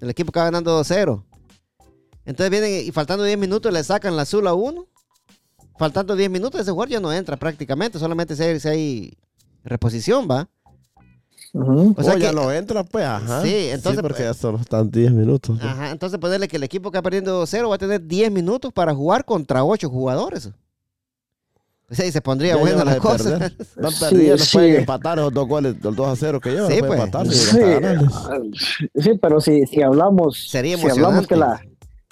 El 0.00 0.10
equipo 0.10 0.32
que 0.32 0.40
va 0.40 0.46
ganando 0.46 0.78
2-0. 0.82 1.22
Entonces 2.26 2.50
vienen 2.50 2.86
y 2.86 2.90
faltando 2.92 3.24
10 3.24 3.38
minutos 3.38 3.72
le 3.72 3.82
sacan 3.84 4.16
la 4.16 4.22
azul 4.22 4.46
a 4.46 4.52
uno. 4.54 4.86
Faltando 5.78 6.16
10 6.16 6.30
minutos, 6.30 6.60
ese 6.60 6.70
jugador 6.70 6.88
ya 6.90 7.00
no 7.00 7.12
entra 7.12 7.36
prácticamente, 7.36 7.98
solamente 7.98 8.34
si 8.34 8.42
hay, 8.42 8.60
si 8.60 8.68
hay 8.68 9.18
reposición, 9.64 10.26
va. 10.30 10.48
Ujú. 11.52 11.94
O 11.96 12.02
sea 12.02 12.14
Oh, 12.14 12.18
ya 12.18 12.30
que- 12.30 12.34
no 12.36 12.52
entra, 12.52 12.82
pues, 12.84 13.04
ajá. 13.04 13.42
Sí, 13.42 13.68
entonces, 13.70 14.02
porque 14.02 14.22
pues- 14.24 14.28
ya 14.28 14.34
solo 14.34 14.58
están 14.58 14.90
10 14.90 15.12
minutos. 15.12 15.58
pues. 15.58 15.70
Ajá, 15.70 15.90
entonces 15.90 16.18
ponerle 16.18 16.48
que 16.48 16.56
el 16.56 16.62
equipo 16.64 16.90
que 16.90 16.98
va 16.98 17.02
perdiendo 17.02 17.32
2-0 17.32 17.68
va 17.68 17.76
a 17.76 17.78
tener 17.78 18.04
10 18.06 18.30
minutos 18.32 18.72
para 18.72 18.94
jugar 18.94 19.24
contra 19.24 19.64
8 19.64 19.88
jugadores. 19.88 20.50
O 21.88 21.94
sea, 21.94 22.04
y 22.06 22.10
se 22.10 22.20
pondría 22.20 22.54
Ya 22.54 22.60
buena 22.60 22.84
la 22.84 22.96
cosa. 22.98 23.38
perder. 23.38 23.56
Van 23.76 23.92
Sí, 23.92 24.38
sí. 24.38 24.48
pueden 24.54 24.76
empatar 24.76 25.18
esos 25.18 25.32
dos 25.32 25.46
goles, 25.46 25.76
los 25.82 25.94
2 25.94 26.08
a 26.08 26.16
0 26.16 26.40
que 26.40 26.50
llevan, 26.50 26.70
Sí, 26.72 26.78
pueden 26.80 26.86
pues. 26.86 27.00
empatar 27.00 27.26
Sí, 27.32 29.00
sí, 29.02 29.10
pero 29.20 29.40
si, 29.40 29.64
si 29.66 29.82
hablamos, 29.82 30.48
Sería 30.48 30.76
si 30.78 30.88
hablamos 30.88 31.26
que 31.26 31.36
la, 31.36 31.60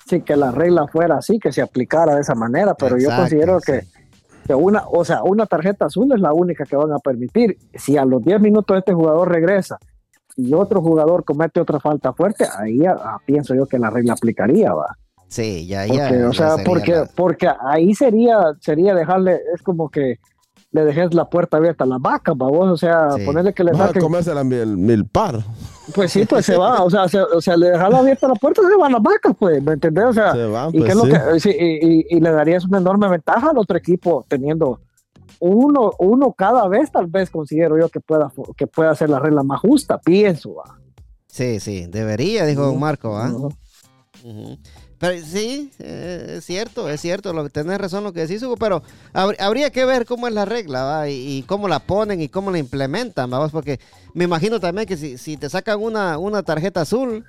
sí, 0.07 0.21
que 0.23 0.37
la 0.37 0.51
regla 0.51 0.87
fuera 0.89 1.17
así, 1.19 1.39
que 1.39 1.53
se 1.53 1.63
aplicara 1.63 2.15
de 2.15 2.21
esa 2.23 2.35
manera, 2.35 2.75
pero 2.75 2.97
yo 2.99 3.09
considero 3.15 3.61
sí. 3.61 3.73
que, 3.73 3.81
que 4.47 4.55
una, 4.55 4.85
o 4.91 5.05
sea, 5.05 5.23
una 5.23 5.47
tarjeta 5.47 5.87
azul 5.87 6.13
es 6.13 6.21
la 6.21 6.33
única 6.33 6.65
que 6.65 6.77
van 6.77 6.93
a 6.93 6.99
permitir. 6.99 7.57
Si 7.75 7.97
a 7.97 8.05
los 8.05 8.23
10 8.23 8.41
minutos 8.41 8.77
este 8.79 8.93
jugador 8.93 9.31
regresa 9.31 9.79
y 10.37 10.53
otro 10.53 10.83
jugador 10.83 11.25
comete 11.25 11.61
otra 11.61 11.81
falta 11.81 12.13
fuerte, 12.13 12.45
ahí 12.59 12.85
ah, 12.87 13.19
pienso 13.25 13.55
yo 13.55 13.67
que 13.67 13.79
la 13.79 13.91
regla 13.91 14.13
aplicaría, 14.15 14.73
va. 14.75 14.97
Sí, 15.29 15.67
ya, 15.67 15.85
Porque, 15.89 16.19
ya. 16.21 16.29
o 16.29 16.33
sea, 16.33 16.57
porque, 16.65 16.93
la- 16.93 17.07
porque 17.17 17.49
ahí 17.61 17.95
sería, 17.95 18.39
sería 18.61 18.95
dejarle, 18.95 19.41
es 19.55 19.63
como 19.63 19.89
que 19.91 20.19
le 20.71 20.85
dejes 20.85 21.15
la 21.15 21.29
puerta 21.31 21.57
abierta 21.57 21.85
a 21.85 21.87
las 21.87 22.01
vacas, 22.01 22.35
va 22.35 22.49
vos, 22.49 22.69
o 22.71 22.77
sea, 22.77 23.13
Sí. 23.13 23.25
ponerle 23.25 23.53
que 23.55 23.65
le 23.65 23.75
saquen 23.75 24.03
comerse 24.03 24.35
la 24.35 24.45
mil, 24.45 24.77
mil 24.77 25.07
par. 25.07 25.37
Pues 25.93 26.13
sí, 26.13 26.25
pues 26.25 26.47
se 26.47 26.57
va, 26.57 26.83
o 26.83 26.89
sea, 26.89 27.07
se, 27.09 27.21
o 27.21 27.41
sea, 27.41 27.57
le 27.57 27.71
dejas 27.71 27.93
abierta 27.93 28.27
la 28.29 28.35
puerta, 28.35 28.63
se 28.63 28.77
van 28.77 28.93
las 28.93 29.03
vacas, 29.03 29.35
pues, 29.39 29.63
¿me 29.63 29.73
entendés? 29.75 30.05
O 30.07 30.13
sea, 30.15 30.33
Se 30.33 30.47
van, 30.47 30.71
y, 30.75 30.79
pues, 30.79 30.85
qué 30.85 30.91
es 30.91 30.97
lo 30.97 31.05
que, 31.33 31.41
sí, 31.41 31.51
y, 31.51 31.87
y- 32.01 32.07
y 32.09 32.21
le 32.21 32.31
darías 32.31 32.65
una 32.65 32.79
enorme 32.79 33.09
ventaja 33.09 33.51
al 33.51 33.59
otro 33.59 33.77
equipo 33.77 34.25
teniendo 34.29 34.81
uno, 35.41 35.93
uno 35.99 36.33
cada 36.33 36.67
vez, 36.69 36.91
tal 36.91 37.07
vez 37.07 37.29
considero 37.29 37.79
yo 37.79 37.89
que 37.91 38.01
pueda, 38.01 38.33
que 38.57 38.67
pueda 38.67 38.95
ser 38.95 39.11
la 39.11 39.19
regla 39.19 39.43
más 39.43 39.61
justa, 39.61 39.99
pienso. 39.99 40.55
va. 40.55 40.79
Sí, 41.27 41.61
sí, 41.61 41.87
debería, 41.89 42.47
dijo 42.47 42.75
Marco, 42.75 43.17
¿ah? 43.19 43.31
Ujú. 43.31 44.57
Pero 45.09 45.25
sí, 45.27 45.71
eh, 45.79 46.35
es 46.39 46.45
cierto, 46.45 46.89
es 46.89 47.01
cierto, 47.01 47.33
lo, 47.33 47.49
tenés 47.51 47.79
razón 47.79 48.05
lo 48.05 48.13
que 48.13 48.21
decís, 48.21 48.43
Hugo, 48.43 48.57
pero 48.57 48.83
habr- 49.13 49.37
habría 49.41 49.71
que 49.71 49.85
ver 49.85 50.07
cómo 50.07 50.27
es 50.29 50.35
la 50.35 50.45
regla, 50.45 50.83
¿va? 50.85 51.09
Y, 51.09 51.39
y 51.39 51.43
cómo 51.43 51.69
la 51.69 51.79
ponen 51.81 52.21
y 52.21 52.29
cómo 52.29 52.51
la 52.51 52.59
implementan, 52.59 53.29
vamos, 53.31 53.53
porque 53.53 53.79
me 54.15 54.25
imagino 54.25 54.61
también 54.61 54.87
que 54.87 54.97
si, 54.97 55.19
si 55.19 55.37
te 55.37 55.49
sacan 55.51 55.81
una, 55.83 56.19
una 56.19 56.43
tarjeta 56.43 56.83
azul, 56.83 57.25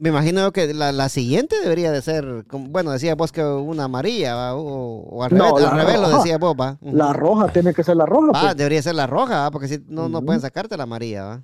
me 0.00 0.08
imagino 0.08 0.50
que 0.52 0.74
la, 0.74 0.90
la 0.90 1.08
siguiente 1.08 1.54
debería 1.62 1.92
de 1.92 2.02
ser, 2.02 2.44
bueno, 2.50 2.90
decía 2.90 3.14
vos 3.14 3.30
que 3.30 3.44
una 3.44 3.84
amarilla, 3.84 4.34
¿va? 4.34 4.54
O, 4.56 5.02
o 5.08 5.22
al 5.22 5.30
revés, 5.30 5.52
al 5.64 5.76
revés 5.76 6.00
lo 6.00 6.08
decía 6.18 6.36
vos, 6.38 6.54
¿va? 6.60 6.76
La 6.82 7.12
roja 7.12 7.46
tiene 7.52 7.72
que 7.72 7.84
ser 7.84 7.96
la 7.96 8.04
roja, 8.06 8.32
Ah, 8.34 8.40
pues, 8.46 8.56
debería 8.56 8.82
ser 8.82 8.96
la 8.96 9.06
roja, 9.06 9.42
¿va? 9.42 9.50
Porque 9.52 9.68
si 9.68 9.78
no, 9.86 10.08
no 10.08 10.20
pueden 10.22 10.40
sacarte 10.42 10.76
la 10.76 10.82
amarilla, 10.82 11.24
¿va? 11.24 11.42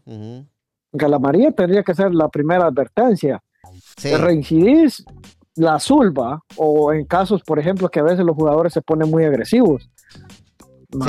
Que 0.99 1.07
la 1.09 1.17
amarilla 1.17 1.53
tendría 1.53 1.85
que 1.85 1.95
ser 1.95 2.13
la 2.13 2.29
primera 2.29 2.67
advertencia. 2.67 3.41
Sí, 3.97 4.09
Te 4.09 4.19
reincidís, 4.19 5.05
la 5.57 5.75
azul 5.75 6.17
va, 6.19 6.43
o 6.57 6.93
en 6.93 7.05
casos, 7.05 7.43
por 7.43 7.59
ejemplo, 7.59 7.89
que 7.91 8.01
a 8.01 8.05
veces 8.05 8.25
los 8.25 8.37
jugadores 8.37 8.73
se 8.73 8.83
ponen 8.83 9.11
muy 9.11 9.25
agresivos. 9.25 9.89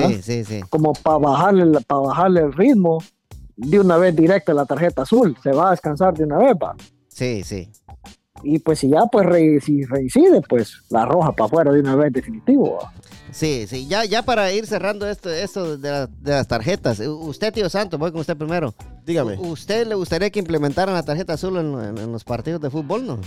sí, 0.08 0.22
sí, 0.22 0.44
sí. 0.46 0.62
como 0.70 0.94
para 0.94 1.18
bajarle, 1.18 1.66
la- 1.66 1.80
pa 1.82 1.98
bajarle 1.98 2.42
el 2.42 2.54
ritmo 2.54 3.00
de 3.56 3.80
una 3.80 3.98
vez 3.98 4.16
directa 4.16 4.54
la 4.54 4.66
tarjeta 4.66 5.04
azul. 5.04 5.36
Se 5.44 5.52
va 5.52 5.68
a 5.70 5.72
descansar 5.72 6.14
de 6.16 6.24
una 6.24 6.38
vez, 6.38 6.54
va. 6.62 6.76
Sí, 7.08 7.44
sí. 7.44 7.70
Y 8.44 8.58
pues 8.60 8.80
si 8.80 8.90
ya 8.90 9.06
pues 9.12 9.26
re- 9.26 9.60
si 9.62 9.84
reincide, 9.86 10.42
pues 10.42 10.74
la 10.90 11.06
roja 11.06 11.32
para 11.32 11.46
afuera 11.46 11.72
de 11.72 11.80
una 11.80 11.96
vez 11.96 12.12
definitivo. 12.12 12.80
va. 12.82 12.92
Sí, 13.32 13.66
sí, 13.68 13.88
ya, 13.88 14.04
ya 14.04 14.24
para 14.24 14.52
ir 14.52 14.66
cerrando 14.68 15.08
esto, 15.08 15.30
esto 15.30 15.78
de, 15.78 15.90
la- 15.90 16.08
de 16.08 16.32
las 16.32 16.48
tarjetas. 16.48 17.00
Usted, 17.00 17.54
tío 17.54 17.70
Santo, 17.70 17.98
voy 17.98 18.12
con 18.12 18.22
usted 18.22 18.36
primero. 18.36 18.74
Dígame. 19.06 19.38
¿Usted 19.38 19.88
le 19.88 19.96
gustaría 19.96 20.30
que 20.32 20.40
implementaran 20.40 20.94
la 20.96 21.04
tarjeta 21.04 21.34
azul 21.34 21.58
en, 21.58 21.74
en- 21.80 21.98
en 21.98 22.12
los 22.12 22.24
partidos 22.24 22.60
de 22.62 22.70
fútbol, 22.70 23.06
no? 23.06 23.20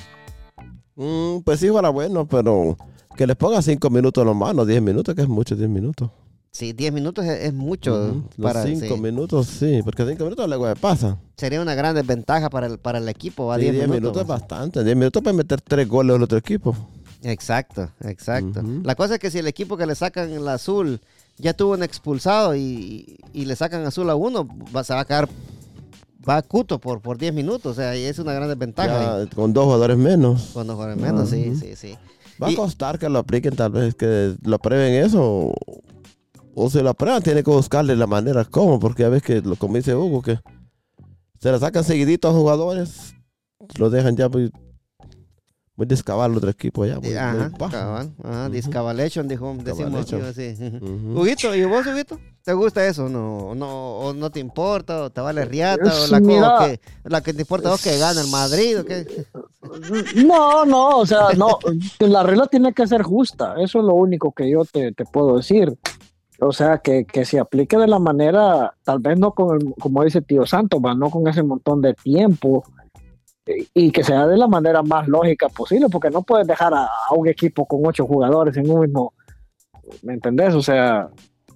Mm, 0.97 1.39
pues 1.45 1.61
sí, 1.61 1.69
fuera 1.69 1.89
bueno, 1.91 2.27
pero 2.27 2.77
que 3.17 3.27
les 3.27 3.37
ponga 3.37 3.61
5 3.63 3.91
minutos 3.91 4.25
nomás, 4.25 4.55
no 4.55 4.65
10 4.65 4.83
minutos, 4.83 5.15
que 5.15 5.23
es 5.23 5.29
mucho 5.29 5.57
10 5.57 5.69
minutos. 5.69 6.11
Sí, 6.51 6.73
10 6.73 6.93
minutos 6.93 7.25
es, 7.25 7.47
es 7.47 7.53
mucho 7.53 7.95
Ujú, 8.11 8.43
para... 8.43 8.65
Los 8.65 8.79
5 8.79 8.95
sí. 8.95 9.01
minutos, 9.01 9.47
sí, 9.49 9.81
porque 9.85 10.07
5 10.07 10.23
minutos 10.23 10.47
luego 10.47 10.69
se 10.69 10.77
pasa. 10.77 11.19
Sería 11.37 11.61
una 11.61 11.75
gran 11.75 11.97
desventaja 11.97 12.49
para 12.49 12.69
el, 12.69 12.79
para 12.79 12.99
el 12.99 13.09
equipo, 13.09 13.47
¿va? 13.47 13.57
Sí, 13.57 13.63
10 13.63 13.73
10 13.75 13.85
minutos. 13.89 14.01
minutos 14.03 14.23
es 14.23 14.29
bastante. 14.29 14.85
10 14.85 14.97
minutos 14.97 15.21
para 15.23 15.37
meter 15.37 15.61
3 15.61 15.89
goles 15.89 16.15
al 16.15 16.23
otro 16.23 16.39
equipo. 16.39 16.77
Exacto, 17.25 17.91
exacto. 18.03 18.61
Ujú. 18.61 18.83
La 18.85 18.95
cosa 18.95 19.15
es 19.15 19.21
que 19.21 19.31
si 19.33 19.39
el 19.39 19.49
equipo 19.49 19.77
que 19.77 19.87
le 19.87 19.97
sacan 19.97 20.31
el 20.31 20.47
azul 20.47 21.01
ya 21.39 21.55
tuvo 21.55 21.73
un 21.73 21.83
expulsado 21.83 22.55
y, 22.55 23.17
y 23.33 23.47
le 23.47 23.57
sacan 23.57 23.85
azul 23.85 24.09
a 24.11 24.15
uno, 24.15 24.47
va, 24.75 24.85
se 24.85 24.95
va 24.95 25.01
a 25.01 25.05
quedar... 25.05 25.29
Va 26.29 26.37
a 26.39 26.43
cuto 26.43 26.79
por, 26.79 27.01
por 27.01 27.19
10 27.19 27.35
minutos, 27.35 27.73
o 27.73 27.75
sea, 27.75 27.97
y 27.97 28.05
es 28.05 28.19
una 28.19 28.33
gran 28.33 28.49
desventaja. 28.49 29.25
Ya 29.25 29.31
con 29.35 29.53
dos 29.53 29.65
jugadores 29.65 29.97
menos. 29.99 30.51
Cuando 30.55 30.75
juegan 30.77 31.01
menos, 31.01 31.29
sí, 31.31 31.55
sí, 31.57 31.77
sí. 31.77 31.97
Va 32.43 32.51
Y- 32.51 32.55
a 32.55 32.57
costar 32.57 32.99
que 32.99 33.09
lo 33.09 33.19
apliquen, 33.19 33.55
tal 33.55 33.73
vez 33.73 33.95
que 33.95 34.35
lo 34.43 34.59
prueben 34.59 35.05
eso. 35.05 35.53
O, 36.55 36.71
si 36.71 36.81
lo 36.81 36.91
aprueban, 36.91 37.23
tiene 37.23 37.43
que 37.43 37.51
buscarle 37.51 37.95
la 37.97 38.07
manera 38.07 38.45
cómo, 38.45 38.79
porque 38.81 39.03
ya 39.03 39.09
ves 39.09 39.23
que, 39.23 39.41
lo, 39.43 39.57
como 39.57 39.77
dice 39.77 39.95
Hugo, 39.95 40.23
que 40.23 40.39
se 41.41 41.51
la 41.53 41.59
sacan 41.59 41.85
seguidito 41.85 42.29
a 42.29 42.33
jugadores, 42.33 43.15
lo 43.79 43.91
dejan 43.91 44.17
ya 44.17 44.29
muy, 45.77 45.85
muy 45.85 45.87
descabal 45.87 46.31
el 46.33 46.37
otro 46.39 46.51
equipo 46.51 46.85
ya. 46.87 46.95
Muy, 47.01 47.09
muy 47.11 47.17
Ajá, 47.17 47.51
cabal, 47.71 48.13
ajá, 48.23 48.49
discavalation, 48.49 49.29
dijo, 49.29 49.55
decimos 49.63 50.07
Discavalation. 50.07 50.23
aquí, 50.25 50.57
sí. 50.57 50.77
Ujú. 50.81 51.21
Huguito, 51.21 51.55
¿y 51.55 51.65
vos, 51.65 51.87
Huguito? 51.87 52.19
¿Te 52.45 52.53
gusta 52.53 52.87
eso? 52.87 53.09
¿No, 53.09 53.55
no, 53.55 53.99
¿O 53.99 54.13
no 54.13 54.31
te 54.31 54.39
importa? 54.39 55.05
¿O 55.05 55.11
te 55.11 55.21
vale 55.21 55.45
riata? 55.47 55.91
¿O 56.03 56.07
la, 56.09 56.21
mira, 56.21 56.57
que, 56.61 56.81
la 57.05 57.23
que 57.23 57.33
te 57.33 57.41
importa 57.41 57.69
a 57.69 57.73
vos 57.73 57.83
que 57.83 57.97
gana 57.99 58.21
el 58.21 58.29
Madrid? 58.29 58.81
¿o 58.81 58.85
qué? 58.85 59.07
No, 60.27 60.65
no, 60.67 60.99
o 60.99 61.07
sea, 61.07 61.29
no, 61.37 61.59
la 62.01 62.23
regla 62.23 62.47
tiene 62.47 62.73
que 62.75 62.87
ser 62.87 63.03
justa. 63.03 63.55
Eso 63.59 63.79
es 63.79 63.85
lo 63.85 63.95
único 63.95 64.33
que 64.33 64.51
yo 64.51 64.65
te, 64.65 64.93
te 64.93 65.05
puedo 65.07 65.37
decir. 65.39 65.75
o 66.41 66.53
sea, 66.53 66.79
que, 66.79 67.07
que 67.07 67.25
se 67.25 67.39
aplique 67.39 67.79
de 67.79 67.87
la 67.87 67.99
manera, 67.99 68.75
tal 68.85 68.99
vez 68.99 69.19
no 69.19 69.33
con 69.33 69.57
el, 69.61 69.75
como 69.81 70.05
dice 70.05 70.21
Tío 70.21 70.45
Santos, 70.45 70.81
va, 70.85 70.95
no 70.95 71.09
con 71.11 71.27
ese 71.29 71.43
montón 71.43 71.81
de 71.81 71.95
tiempo 71.95 72.65
y- 73.75 73.91
que 73.91 74.03
sea 74.05 74.27
de 74.27 74.37
la 74.37 74.49
manera 74.49 74.83
más 74.83 75.07
lógica 75.09 75.49
posible, 75.49 75.87
porque 75.91 76.11
no 76.11 76.23
puedes 76.23 76.47
dejar 76.47 76.73
a, 76.75 76.85
a 76.87 77.15
un 77.15 77.29
equipo 77.29 77.67
con 77.67 77.81
ocho 77.87 78.07
jugadores 78.07 78.57
en 78.57 78.71
un 78.71 78.81
mismo, 78.81 79.13
¿me 80.03 80.15
entendés? 80.15 80.55
O 80.55 80.63
sea, 80.63 81.09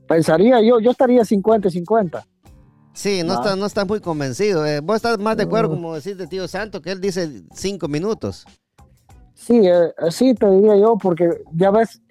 pensaría 0.06 0.60
yo, 0.62 0.80
yo 0.80 0.90
estaría 0.90 1.24
50 1.24 1.68
y 1.68 1.70
50. 1.70 2.24
Sí, 2.92 3.22
no, 3.24 3.34
Ah. 3.34 3.36
está, 3.36 3.56
no 3.56 3.66
está 3.66 3.84
muy 3.84 4.00
convencido. 4.00 4.66
eh. 4.66 4.80
Vos 4.80 4.96
estás 4.96 5.18
más 5.18 5.36
de 5.36 5.44
acuerdo, 5.44 5.70
como 5.70 5.94
decís 5.94 6.18
de 6.18 6.26
tío 6.26 6.48
Santo, 6.48 6.82
que 6.82 6.90
él 6.90 7.00
dice 7.00 7.42
cinco 7.54 7.86
minutos. 7.88 8.44
Sí, 9.34 9.60
eh, 9.66 9.92
sí, 10.10 10.34
te 10.34 10.50
diría 10.50 10.76
yo, 10.76 10.96
porque 11.00 11.30
ya 11.54 11.70
ves, 11.70 12.02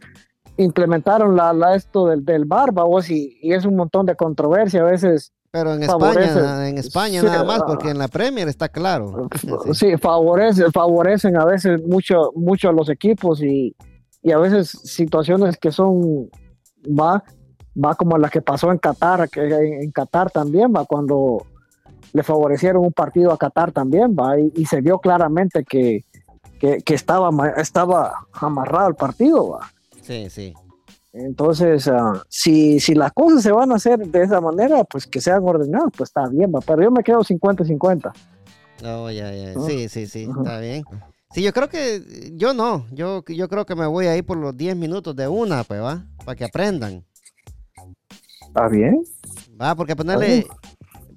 implementaron 0.55 1.35
la, 1.35 1.53
la 1.53 1.75
esto 1.75 2.07
del, 2.07 2.23
del 2.25 2.45
bar, 2.45 2.71
vos, 2.71 3.09
y, 3.09 3.37
y 3.41 3.53
es 3.53 3.65
un 3.65 3.75
montón 3.75 4.05
de 4.05 4.15
controversia 4.15 4.81
a 4.81 4.85
veces. 4.85 5.33
Pero 5.51 5.73
en 5.73 5.83
Favorece. 5.83 6.39
España, 6.39 6.69
en 6.69 6.77
España 6.77 7.21
Sí, 7.21 7.25
nada 7.25 7.43
más, 7.43 7.61
ah. 7.61 7.65
porque 7.65 7.89
en 7.89 7.97
la 7.97 8.07
Premier 8.07 8.47
está 8.47 8.69
claro. 8.69 9.29
Sí. 9.39 9.47
Sí, 9.73 9.97
favorece, 9.97 10.71
favorecen 10.71 11.37
a 11.37 11.45
veces 11.45 11.81
mucho, 11.85 12.31
mucho 12.35 12.69
a 12.69 12.73
los 12.73 12.89
equipos 12.89 13.41
y, 13.41 13.75
y 14.21 14.31
a 14.31 14.37
veces 14.37 14.69
situaciones 14.69 15.57
que 15.57 15.71
son, 15.71 16.29
va, 16.85 17.23
va 17.83 17.95
como 17.95 18.17
la 18.17 18.29
que 18.29 18.41
pasó 18.41 18.71
en 18.71 18.77
Qatar, 18.77 19.29
que 19.29 19.47
en, 19.47 19.91
Qatar 19.91 20.31
también 20.31 20.73
va, 20.75 20.85
cuando 20.85 21.45
le 22.13 22.23
favorecieron 22.23 22.83
un 22.83 22.93
partido 22.93 23.31
a 23.31 23.37
Qatar 23.37 23.71
también 23.71 24.15
va, 24.17 24.39
y, 24.39 24.51
y 24.55 24.65
se 24.65 24.81
vio 24.81 24.99
claramente 24.99 25.63
que, 25.63 26.05
que, 26.59 26.79
que 26.79 26.93
estaba, 26.93 27.29
estaba 27.57 28.27
amarrado 28.33 28.89
el 28.89 28.95
partido 28.95 29.49
va. 29.49 29.71
Sí, 30.01 30.29
sí. 30.29 30.53
Entonces, 31.13 31.87
ah, 31.87 32.23
si, 32.29 32.79
si 32.79 32.93
las 32.93 33.11
cosas 33.13 33.41
se 33.41 33.51
van 33.51 33.71
a 33.71 33.75
hacer 33.75 33.99
de 33.99 34.21
esa 34.21 34.39
manera, 34.41 34.83
pues 34.83 35.07
que 35.07 35.21
sean 35.21 35.41
ordenadas, 35.43 35.91
pues 35.95 36.09
está 36.09 36.27
bien, 36.27 36.51
va. 36.53 36.59
pero 36.61 36.83
yo 36.83 36.91
me 36.91 37.03
quedo 37.03 37.19
50-50. 37.19 38.11
Oh, 38.85 39.09
ya, 39.09 39.33
ya. 39.33 39.53
Sí, 39.61 39.89
sí, 39.89 40.05
sí, 40.05 40.29
está 40.37 40.59
bien. 40.59 40.83
Sí, 41.31 41.41
yo 41.41 41.51
creo 41.51 41.67
que, 41.67 42.31
yo 42.35 42.53
no, 42.53 42.85
yo, 42.91 43.23
yo 43.25 43.49
creo 43.49 43.65
que 43.65 43.75
me 43.75 43.87
voy 43.87 44.05
a 44.05 44.15
ir 44.15 44.25
por 44.25 44.37
los 44.37 44.55
10 44.55 44.75
minutos 44.75 45.15
de 45.15 45.27
una, 45.27 45.63
pues, 45.63 45.81
¿va? 45.81 46.05
Para 46.23 46.35
que 46.35 46.45
aprendan. 46.45 47.03
¿Está 48.47 48.67
bien? 48.69 49.01
Va, 49.59 49.75
porque 49.75 49.95
ponerle, 49.95 50.47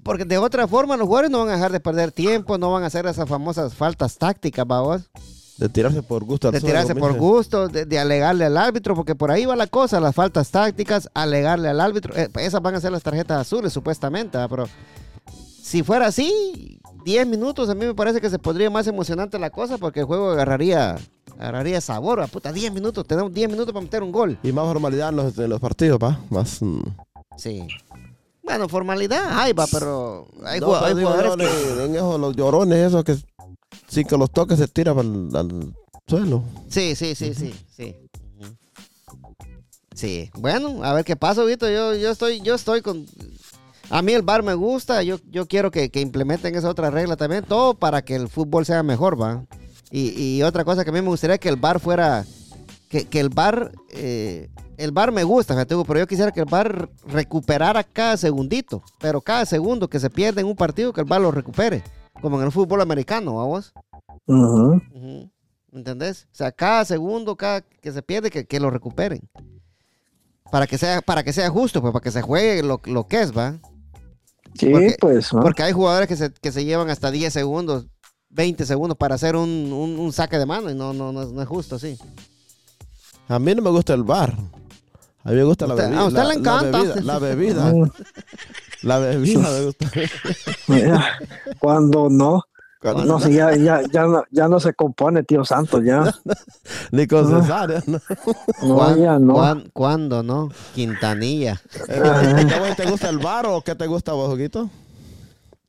porque 0.03 0.25
de 0.25 0.37
otra 0.37 0.67
forma 0.67 0.97
los 0.97 1.07
jugadores 1.07 1.31
no 1.31 1.39
van 1.39 1.49
a 1.49 1.53
dejar 1.53 1.71
de 1.71 1.79
perder 1.79 2.11
tiempo, 2.11 2.57
no 2.57 2.71
van 2.71 2.83
a 2.83 2.87
hacer 2.87 3.05
esas 3.05 3.29
famosas 3.29 3.73
faltas 3.73 4.17
tácticas, 4.17 4.65
¿va 4.69 4.81
vos? 4.81 5.09
De 5.57 5.69
tirarse 5.69 6.01
por 6.01 6.23
gusto 6.23 6.47
al 6.47 6.53
De 6.53 6.59
suelo, 6.59 6.73
tirarse 6.73 6.95
por 6.95 7.13
gusto, 7.13 7.67
de, 7.67 7.85
de 7.85 7.99
alegarle 7.99 8.45
al 8.45 8.57
árbitro, 8.57 8.95
porque 8.95 9.15
por 9.15 9.29
ahí 9.31 9.45
va 9.45 9.55
la 9.55 9.67
cosa, 9.67 9.99
las 9.99 10.15
faltas 10.15 10.49
tácticas, 10.49 11.09
alegarle 11.13 11.69
al 11.69 11.79
árbitro. 11.79 12.15
Eh, 12.15 12.29
esas 12.39 12.61
van 12.61 12.75
a 12.75 12.81
ser 12.81 12.91
las 12.91 13.03
tarjetas 13.03 13.39
azules, 13.41 13.71
supuestamente, 13.71 14.37
pero 14.49 14.67
si 15.61 15.83
fuera 15.83 16.07
así, 16.07 16.79
10 17.05 17.27
minutos 17.27 17.69
a 17.69 17.75
mí 17.75 17.85
me 17.85 17.93
parece 17.93 18.19
que 18.21 18.29
se 18.29 18.39
podría 18.39 18.69
más 18.69 18.87
emocionante 18.87 19.37
la 19.39 19.49
cosa, 19.49 19.77
porque 19.77 20.01
el 20.01 20.05
juego 20.05 20.31
agarraría, 20.31 20.97
agarraría 21.39 21.79
sabor, 21.81 22.19
¿va? 22.19 22.27
puta, 22.27 22.51
10 22.51 22.73
minutos, 22.73 23.05
tenemos 23.05 23.33
10 23.33 23.49
minutos 23.49 23.73
para 23.73 23.83
meter 23.83 24.03
un 24.03 24.11
gol. 24.11 24.37
Y 24.43 24.51
más 24.51 24.65
formalidad 24.65 25.09
en 25.09 25.15
los, 25.17 25.37
en 25.37 25.49
los 25.49 25.59
partidos, 25.59 25.99
¿va? 26.01 26.19
Más. 26.29 26.61
mm. 26.61 26.81
Sí. 27.37 27.67
Bueno, 28.43 28.67
formalidad, 28.67 29.39
hay, 29.39 29.53
va, 29.53 29.65
pero 29.71 30.27
hay, 30.43 30.59
No, 30.59 30.75
hay 30.75 30.95
digo, 30.95 31.09
jugadores 31.09 31.37
no, 31.37 31.77
que... 31.77 31.85
en 31.85 31.95
esos, 31.95 32.19
los 32.19 32.35
llorones, 32.35 32.87
esos 32.87 33.03
que 33.03 33.15
sin 33.91 34.07
que 34.07 34.17
los 34.17 34.31
toques 34.31 34.57
se 34.57 34.67
tiran 34.69 34.97
al, 34.97 35.35
al 35.35 35.73
suelo. 36.07 36.43
Sí, 36.69 36.95
sí, 36.95 37.13
sí, 37.13 37.33
sí, 37.33 37.53
sí. 37.75 37.95
Sí, 39.93 40.31
bueno, 40.35 40.83
a 40.83 40.93
ver 40.93 41.03
qué 41.03 41.17
pasa, 41.17 41.43
Vito. 41.43 41.69
Yo, 41.69 41.93
yo 41.95 42.11
estoy, 42.11 42.39
yo 42.41 42.55
estoy 42.55 42.81
con. 42.81 43.05
A 43.89 44.01
mí 44.01 44.13
el 44.13 44.21
bar 44.21 44.41
me 44.41 44.53
gusta. 44.53 45.03
Yo, 45.03 45.19
yo 45.29 45.45
quiero 45.45 45.69
que, 45.69 45.91
que 45.91 45.99
implementen 45.99 46.55
esa 46.55 46.69
otra 46.69 46.89
regla 46.89 47.17
también. 47.17 47.43
Todo 47.43 47.73
para 47.73 48.01
que 48.01 48.15
el 48.15 48.29
fútbol 48.29 48.65
sea 48.65 48.81
mejor, 48.83 49.21
va. 49.21 49.45
Y, 49.91 50.37
y 50.37 50.43
otra 50.43 50.63
cosa 50.63 50.85
que 50.85 50.89
a 50.91 50.93
mí 50.93 51.01
me 51.01 51.09
gustaría 51.09 51.37
que 51.37 51.49
el 51.49 51.57
bar 51.57 51.81
fuera. 51.81 52.25
Que, 52.87 53.05
que 53.05 53.19
el 53.19 53.29
bar. 53.29 53.73
eh, 53.89 54.49
el 54.77 54.91
bar 54.91 55.11
me 55.11 55.23
gusta, 55.23 55.53
fíjate, 55.53 55.75
pero 55.85 55.99
yo 55.99 56.07
quisiera 56.07 56.31
que 56.31 56.39
el 56.39 56.47
bar 56.47 56.89
recuperara 57.07 57.83
cada 57.83 58.15
segundito. 58.17 58.81
Pero 58.99 59.21
cada 59.21 59.45
segundo 59.45 59.89
que 59.89 59.99
se 59.99 60.09
pierde 60.09 60.41
en 60.41 60.47
un 60.47 60.55
partido, 60.55 60.93
que 60.93 61.01
el 61.01 61.07
bar 61.07 61.21
lo 61.21 61.31
recupere. 61.31 61.83
Como 62.21 62.39
en 62.39 62.45
el 62.45 62.51
fútbol 62.51 62.81
americano, 62.81 63.35
vamos. 63.35 63.73
Ujú. 64.27 64.81
Ujú. 64.93 65.29
¿Entendés? 65.73 66.27
O 66.31 66.35
sea, 66.35 66.51
cada 66.51 66.85
segundo, 66.85 67.35
cada 67.35 67.61
que 67.61 67.91
se 67.91 68.01
pierde, 68.01 68.29
que, 68.29 68.45
que 68.45 68.59
lo 68.59 68.69
recuperen. 68.69 69.21
Para 70.51 70.67
que 70.67 70.77
sea, 70.77 71.01
para 71.01 71.23
que 71.23 71.31
sea 71.33 71.49
justo, 71.49 71.81
pues, 71.81 71.93
para 71.93 72.03
que 72.03 72.11
se 72.11 72.21
juegue 72.21 72.61
lo, 72.61 72.81
lo 72.85 73.07
que 73.07 73.21
es, 73.21 73.35
¿va? 73.35 73.57
Sí, 74.55 74.69
Porque- 74.69 74.97
pues. 74.99 75.33
¿no? 75.33 75.41
Porque 75.41 75.63
hay 75.63 75.71
jugadores 75.71 76.09
que 76.09 76.17
se, 76.17 76.31
que 76.33 76.51
se 76.51 76.65
llevan 76.65 76.89
hasta 76.89 77.09
10 77.09 77.31
segundos, 77.31 77.87
20 78.29 78.65
segundos 78.65 78.97
para 78.97 79.15
hacer 79.15 79.35
un, 79.37 79.49
un- 79.71 79.97
un 79.97 80.11
saque 80.11 80.37
de 80.37 80.45
mano 80.45 80.69
y 80.69 80.75
no, 80.75 80.91
no, 80.93 81.13
no, 81.13 81.21
es- 81.23 81.31
no 81.31 81.41
es 81.41 81.47
justo, 81.47 81.79
sí. 81.79 81.97
A 83.29 83.39
mí 83.39 83.55
no 83.55 83.61
me 83.61 83.69
gusta 83.69 83.93
el 83.93 84.03
bar. 84.03 84.35
A 85.23 85.29
mí 85.29 85.35
me 85.37 85.43
gusta 85.45 85.67
la 85.67 85.75
Usted- 85.75 85.85
bebida. 85.85 86.01
a 86.01 86.05
usted 86.07 86.17
la- 86.19 86.27
le 86.27 86.33
encanta. 86.35 86.71
La 87.01 87.19
bebida. 87.19 87.71
La 87.71 87.71
bebida, 87.71 87.71
la 88.83 88.99
bebida 88.99 89.39
me 89.49 89.65
gusta. 89.65 89.91
mira, 90.67 91.05
Cuando 91.59 92.09
no, 92.09 92.43
Cuando- 92.81 93.05
no, 93.05 93.19
si 93.19 93.33
ya, 93.33 93.55
ya, 93.55 93.81
ya, 93.91 94.03
no, 94.05 94.23
ya 94.31 94.47
no 94.47 94.59
se 94.59 94.73
compone, 94.73 95.23
tío 95.23 95.45
Santos, 95.45 95.83
ya. 95.83 96.03
Ni 96.91 97.05
con 97.07 97.27
cesárea. 97.29 97.81
¿no? 97.87 97.99
No, 98.63 98.75
¿Cuán- 98.75 98.99
ya 98.99 99.19
no. 99.19 99.33
cuán- 99.33 99.69
¿Cuándo 99.73 100.23
no? 100.23 100.49
Quintanilla. 100.75 101.61
Eh, 101.89 102.45
¿qué 102.49 102.59
güey 102.59 102.75
te 102.75 102.89
gusta 102.89 103.09
el 103.09 103.19
bar 103.19 103.45
o 103.47 103.61
qué 103.61 103.75
te 103.75 103.85
gusta 103.87 104.13
vos, 104.13 104.29
Joguito? 104.29 104.69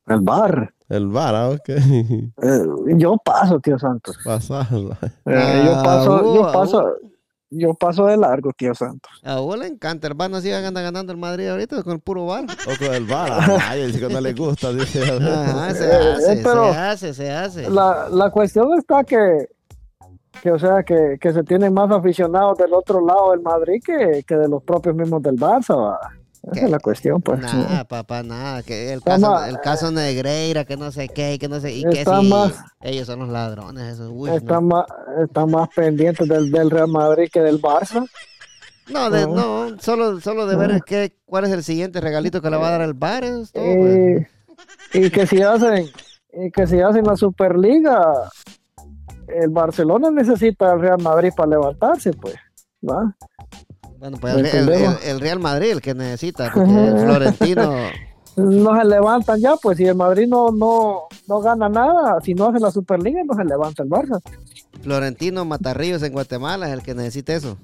El 0.07 0.19
bar. 0.21 0.73
El 0.89 1.07
bar, 1.07 1.33
ah, 1.35 1.49
ok. 1.49 1.69
Eh, 1.69 2.63
yo 2.97 3.15
paso, 3.23 3.59
tío 3.59 3.79
Santos. 3.79 4.17
Pasarla. 4.23 4.97
Eh, 5.25 5.63
yo 5.65 5.75
Ah, 5.75 5.83
paso, 5.83 6.35
yo 6.35 6.51
paso, 6.51 6.85
yo 7.55 7.73
paso 7.73 8.05
de 8.05 8.17
largo, 8.17 8.51
tío 8.57 8.73
Santos. 8.75 9.11
A 9.23 9.39
vos 9.39 9.57
le 9.57 9.67
encanta, 9.67 10.07
el 10.07 10.13
bar 10.13 10.29
no 10.29 10.41
sigue 10.41 10.55
anda 10.55 10.81
ganando 10.81 11.11
el 11.11 11.17
Madrid 11.17 11.47
ahorita 11.49 11.83
con 11.83 11.93
el 11.93 11.99
puro 11.99 12.25
bar. 12.25 12.45
O 12.67 12.77
con 12.85 12.93
el 12.93 13.05
bar. 13.05 13.31
Ay, 13.67 13.87
dice 13.87 13.99
que 13.99 14.13
no 14.13 14.21
le 14.21 14.33
gusta. 14.33 14.71
Dice. 14.73 15.03
Ajá, 15.11 15.73
se 15.73 15.85
Eh, 15.85 16.13
hace, 16.13 16.41
pero- 16.43 16.73
se 16.73 16.79
hace, 16.79 17.13
se 17.13 17.31
hace. 17.31 17.69
La, 17.69 18.07
la 18.09 18.29
cuestión 18.29 18.69
está 18.77 19.03
que, 19.03 19.47
que 20.41 20.51
o 20.51 20.59
sea, 20.59 20.83
que, 20.83 21.17
que 21.21 21.31
se 21.33 21.43
tienen 21.43 21.73
más 21.73 21.89
aficionados 21.91 22.57
del 22.57 22.73
otro 22.73 23.05
lado 23.05 23.31
del 23.31 23.41
Madrid 23.41 23.81
que, 23.85 24.23
que 24.27 24.35
de 24.35 24.47
los 24.49 24.63
propios 24.63 24.95
mismos 24.95 25.21
del 25.21 25.35
Barça. 25.35 25.75
va. 25.77 25.99
Esa 26.51 26.65
es 26.65 26.69
la 26.71 26.79
cuestión, 26.79 27.21
pues. 27.21 27.39
Nada, 27.39 27.85
papá, 27.85 28.21
nada. 28.21 28.63
Que 28.63 28.91
el 28.91 29.01
caso, 29.01 29.31
más- 29.31 29.47
el 29.47 29.59
caso 29.61 29.91
Negreira, 29.91 30.65
que 30.65 30.75
no 30.75 30.91
sé 30.91 31.07
qué, 31.07 31.37
que 31.39 31.47
no 31.47 31.59
sé. 31.61 31.71
Y 31.71 31.83
que 31.85 32.03
si 32.03 32.29
más- 32.29 32.53
ellos 32.81 33.07
son 33.07 33.19
los 33.19 33.29
ladrones, 33.29 33.93
esos. 33.93 34.09
Uy, 34.13 34.29
Están 34.31 34.67
no. 34.67 34.75
más, 34.75 34.85
están 35.23 35.49
más 35.51 35.69
pendientes 35.73 36.27
del, 36.27 36.51
del 36.51 36.69
Real 36.69 36.89
Madrid 36.89 37.29
que 37.31 37.39
del 37.39 37.61
Barça. 37.61 38.05
No, 38.91 39.09
de- 39.09 39.25
no. 39.25 39.69
no, 39.69 39.79
solo, 39.79 40.19
solo 40.19 40.45
de 40.45 40.57
ver 40.57 40.81
qué, 40.85 41.15
cuál 41.25 41.45
es 41.45 41.51
el 41.51 41.63
siguiente 41.63 42.01
regalito 42.01 42.41
que 42.41 42.49
le 42.49 42.57
va 42.57 42.67
a 42.67 42.71
dar 42.71 42.81
el 42.81 42.93
bar. 42.93 43.23
es 43.23 43.51
todo, 43.53 43.63
pues. 43.63 44.27
Y 44.93 45.09
que 45.09 45.25
si 45.25 45.41
hacen, 45.41 45.87
y 46.33 46.51
que 46.51 46.67
si 46.67 46.81
hacen 46.81 47.05
la 47.05 47.15
Superliga, 47.15 48.29
el 49.27 49.49
Barcelona 49.49 50.11
necesita 50.11 50.73
al 50.73 50.81
Real 50.81 51.01
Madrid 51.01 51.31
para 51.35 51.51
levantarse, 51.51 52.11
pues. 52.11 52.35
¿va? 52.85 53.15
Bueno, 54.03 54.17
pues 54.17 54.35
el, 54.53 55.21
Real 55.21 55.39
Madrid 55.39 55.71
el 55.71 55.81
que 55.81 55.93
necesita, 55.93 56.51
porque 56.53 56.87
el 56.87 56.99
Florentino. 56.99 57.73
No 58.35 58.77
se 58.77 58.85
levantan 58.85 59.39
ya, 59.39 59.55
pues 59.55 59.77
si 59.77 59.85
el 59.85 59.95
Madrid 59.95 60.27
no, 60.27 60.51
no, 60.51 61.03
no 61.25 61.39
gana 61.39 61.69
nada, 61.69 62.19
si 62.19 62.33
no 62.33 62.49
hace 62.49 62.59
la 62.59 62.69
Superliga, 62.69 63.21
no 63.23 63.33
se 63.33 63.45
levanta 63.45 63.81
el 63.81 63.89
Barça. 63.89 64.21
Florentino 64.81 65.45
Matarríos 65.45 66.03
en 66.03 66.11
Guatemala 66.11 66.67
es 66.67 66.73
el 66.73 66.81
que 66.81 66.93
necesita 66.93 67.33
eso. 67.33 67.57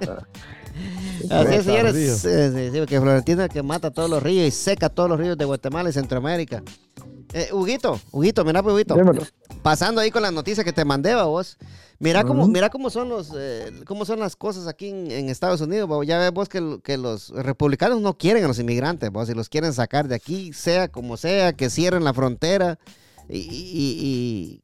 Así 1.30 1.54
es, 1.54 1.64
señores. 1.66 1.92
Matarríos. 1.92 2.18
Sí, 2.18 2.70
sí, 2.72 2.78
porque 2.78 2.98
Florentino 2.98 3.42
es 3.42 3.48
el 3.48 3.52
que 3.52 3.62
mata 3.62 3.90
todos 3.90 4.08
los 4.08 4.22
ríos 4.22 4.46
y 4.46 4.50
seca 4.50 4.88
todos 4.88 5.10
los 5.10 5.20
ríos 5.20 5.36
de 5.36 5.44
Guatemala 5.44 5.90
y 5.90 5.92
Centroamérica. 5.92 6.62
Eh, 7.34 7.50
Huguito, 7.52 8.00
Huguito, 8.10 8.42
mira 8.42 8.62
pues, 8.62 8.74
Huguito. 8.74 8.94
Dímelo. 8.94 9.20
Pasando 9.62 10.00
ahí 10.00 10.10
con 10.10 10.22
las 10.22 10.32
noticias 10.32 10.64
que 10.64 10.72
te 10.72 10.86
mandé, 10.86 11.14
¿va 11.14 11.24
vos. 11.24 11.58
Mira 12.00 12.22
cómo, 12.28 12.46
mira 12.52 12.70
cómo 12.70 12.90
son 12.90 13.08
los, 13.08 13.32
eh, 13.36 13.72
cómo 13.84 14.04
son 14.04 14.20
las 14.20 14.36
cosas 14.36 14.68
aquí 14.68 14.88
en, 14.88 15.10
en 15.10 15.28
Estados 15.28 15.60
Unidos. 15.60 15.90
¿va? 15.90 16.04
Ya 16.04 16.18
ves 16.18 16.32
vos 16.32 16.48
que, 16.48 16.78
que 16.84 16.96
los 16.96 17.30
republicanos 17.30 18.00
no 18.00 18.16
quieren 18.16 18.44
a 18.44 18.48
los 18.48 18.58
inmigrantes, 18.60 19.10
y 19.28 19.34
los 19.34 19.48
quieren 19.48 19.72
sacar 19.72 20.06
de 20.06 20.14
aquí, 20.14 20.52
sea 20.52 20.88
como 20.88 21.16
sea, 21.16 21.52
que 21.54 21.70
cierren 21.70 22.04
la 22.04 22.14
frontera 22.14 22.78
y, 23.28 23.38
y- 23.38 23.98
y 24.06 24.62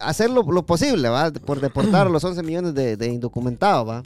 hacer 0.00 0.28
lo, 0.28 0.42
lo 0.42 0.66
posible, 0.66 1.08
¿va? 1.08 1.30
Por 1.32 1.60
deportar 1.60 2.06
a 2.06 2.10
los 2.10 2.22
11 2.22 2.42
millones 2.42 2.74
de, 2.74 2.96
de 2.98 3.06
indocumentados, 3.08 3.88
¿va? 3.88 4.02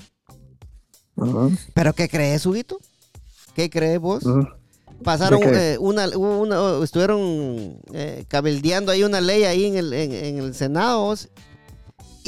¿Pero 1.75 1.93
qué 1.95 2.09
crees, 2.09 2.47
Huguito? 2.47 2.79
¿Qué 3.55 3.69
crees 3.69 3.99
vos? 3.99 4.23
Pasaron 5.03 5.41
eh, 5.75 5.79
una, 5.81 6.07
una- 6.17 6.85
estuvieron 6.85 7.81
eh, 7.93 8.25
cabildeando 8.29 8.93
ahí 8.93 9.03
una 9.03 9.21
ley 9.21 9.45
ahí 9.45 9.65
en 9.65 9.77
el, 9.77 9.93
en, 9.93 10.13
en 10.13 10.39
el 10.39 10.55
Senado 10.55 11.15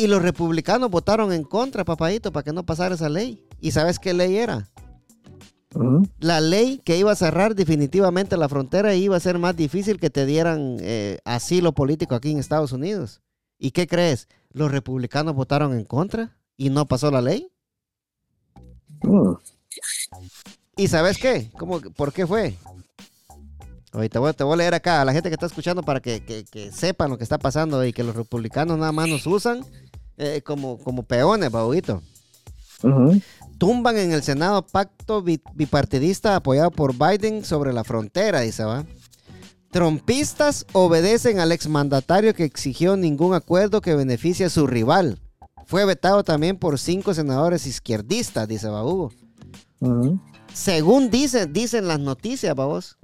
y 0.00 0.06
los 0.06 0.22
republicanos 0.22 0.90
votaron 0.90 1.32
en 1.32 1.44
contra, 1.44 1.84
papadito, 1.84 2.32
para 2.32 2.44
que 2.44 2.52
no 2.52 2.64
pasara 2.64 2.94
esa 2.94 3.08
ley. 3.08 3.46
¿Y 3.60 3.72
sabes 3.72 3.98
qué 3.98 4.14
ley 4.14 4.36
era? 4.36 4.68
La 6.18 6.40
ley 6.40 6.80
que 6.84 6.96
iba 6.96 7.12
a 7.12 7.16
cerrar 7.16 7.54
definitivamente 7.54 8.36
la 8.36 8.48
frontera 8.48 8.94
y 8.94 9.04
iba 9.04 9.16
a 9.16 9.20
ser 9.20 9.38
más 9.38 9.54
difícil 9.56 10.00
que 10.00 10.10
te 10.10 10.26
dieran 10.26 10.78
eh, 10.80 11.18
asilo 11.24 11.72
político 11.72 12.14
aquí 12.14 12.30
en 12.32 12.38
Estados 12.38 12.72
Unidos. 12.72 13.20
¿Y 13.58 13.72
qué 13.72 13.86
crees? 13.86 14.26
Los 14.52 14.70
republicanos 14.72 15.34
votaron 15.34 15.74
en 15.74 15.84
contra 15.84 16.36
y 16.56 16.70
no 16.70 16.86
pasó 16.86 17.10
la 17.10 17.20
ley. 17.20 17.48
¿Y 20.76 20.88
sabes 20.88 21.18
qué? 21.18 21.50
¿Cómo, 21.58 21.80
¿Por 21.80 22.12
qué 22.12 22.26
fue? 22.26 22.56
Ahorita 23.92 24.18
voy, 24.20 24.32
te 24.32 24.44
voy 24.44 24.54
a 24.54 24.56
leer 24.56 24.74
acá 24.74 25.00
a 25.00 25.04
la 25.04 25.12
gente 25.12 25.28
que 25.28 25.34
está 25.34 25.46
escuchando 25.46 25.82
para 25.82 26.00
que, 26.00 26.24
que- 26.24 26.44
que 26.44 26.70
sepan 26.72 27.10
lo 27.10 27.18
que 27.18 27.24
está 27.24 27.38
pasando 27.38 27.84
y 27.84 27.92
que 27.92 28.04
los 28.04 28.14
republicanos 28.14 28.78
nada 28.78 28.92
más 28.92 29.08
nos 29.08 29.26
usan 29.26 29.64
eh, 30.20 30.42
como, 30.42 30.78
como 30.78 31.02
peones, 31.02 31.50
babuito. 31.50 32.02
Ujú. 32.82 33.20
tumban 33.58 33.98
en 33.98 34.12
el 34.12 34.22
Senado 34.22 34.66
pacto 34.66 35.20
bi- 35.22 35.42
bipartidista 35.54 36.34
apoyado 36.34 36.70
por 36.70 36.94
Biden 36.96 37.44
sobre 37.44 37.74
la 37.74 37.84
frontera, 37.84 38.40
dice, 38.40 38.64
¿va? 38.64 38.86
Trompistas 39.70 40.66
obedecen 40.72 41.38
al 41.40 41.52
exmandatario 41.52 42.34
que 42.34 42.44
exigió 42.44 42.96
ningún 42.96 43.34
acuerdo 43.34 43.80
que 43.80 43.94
beneficie 43.94 44.46
a 44.46 44.50
su 44.50 44.66
rival. 44.66 45.18
Fue 45.66 45.84
vetado 45.84 46.24
también 46.24 46.56
por 46.56 46.78
cinco 46.78 47.14
senadores 47.14 47.66
izquierdistas, 47.66 48.48
dice 48.48 48.68
Hugo. 48.68 49.12
Ujú. 49.80 50.18
Según 50.52 51.10
dicen, 51.10 51.52
dicen 51.52 51.86
las 51.86 52.00
noticias, 52.00 52.54
vamos, 52.56 52.96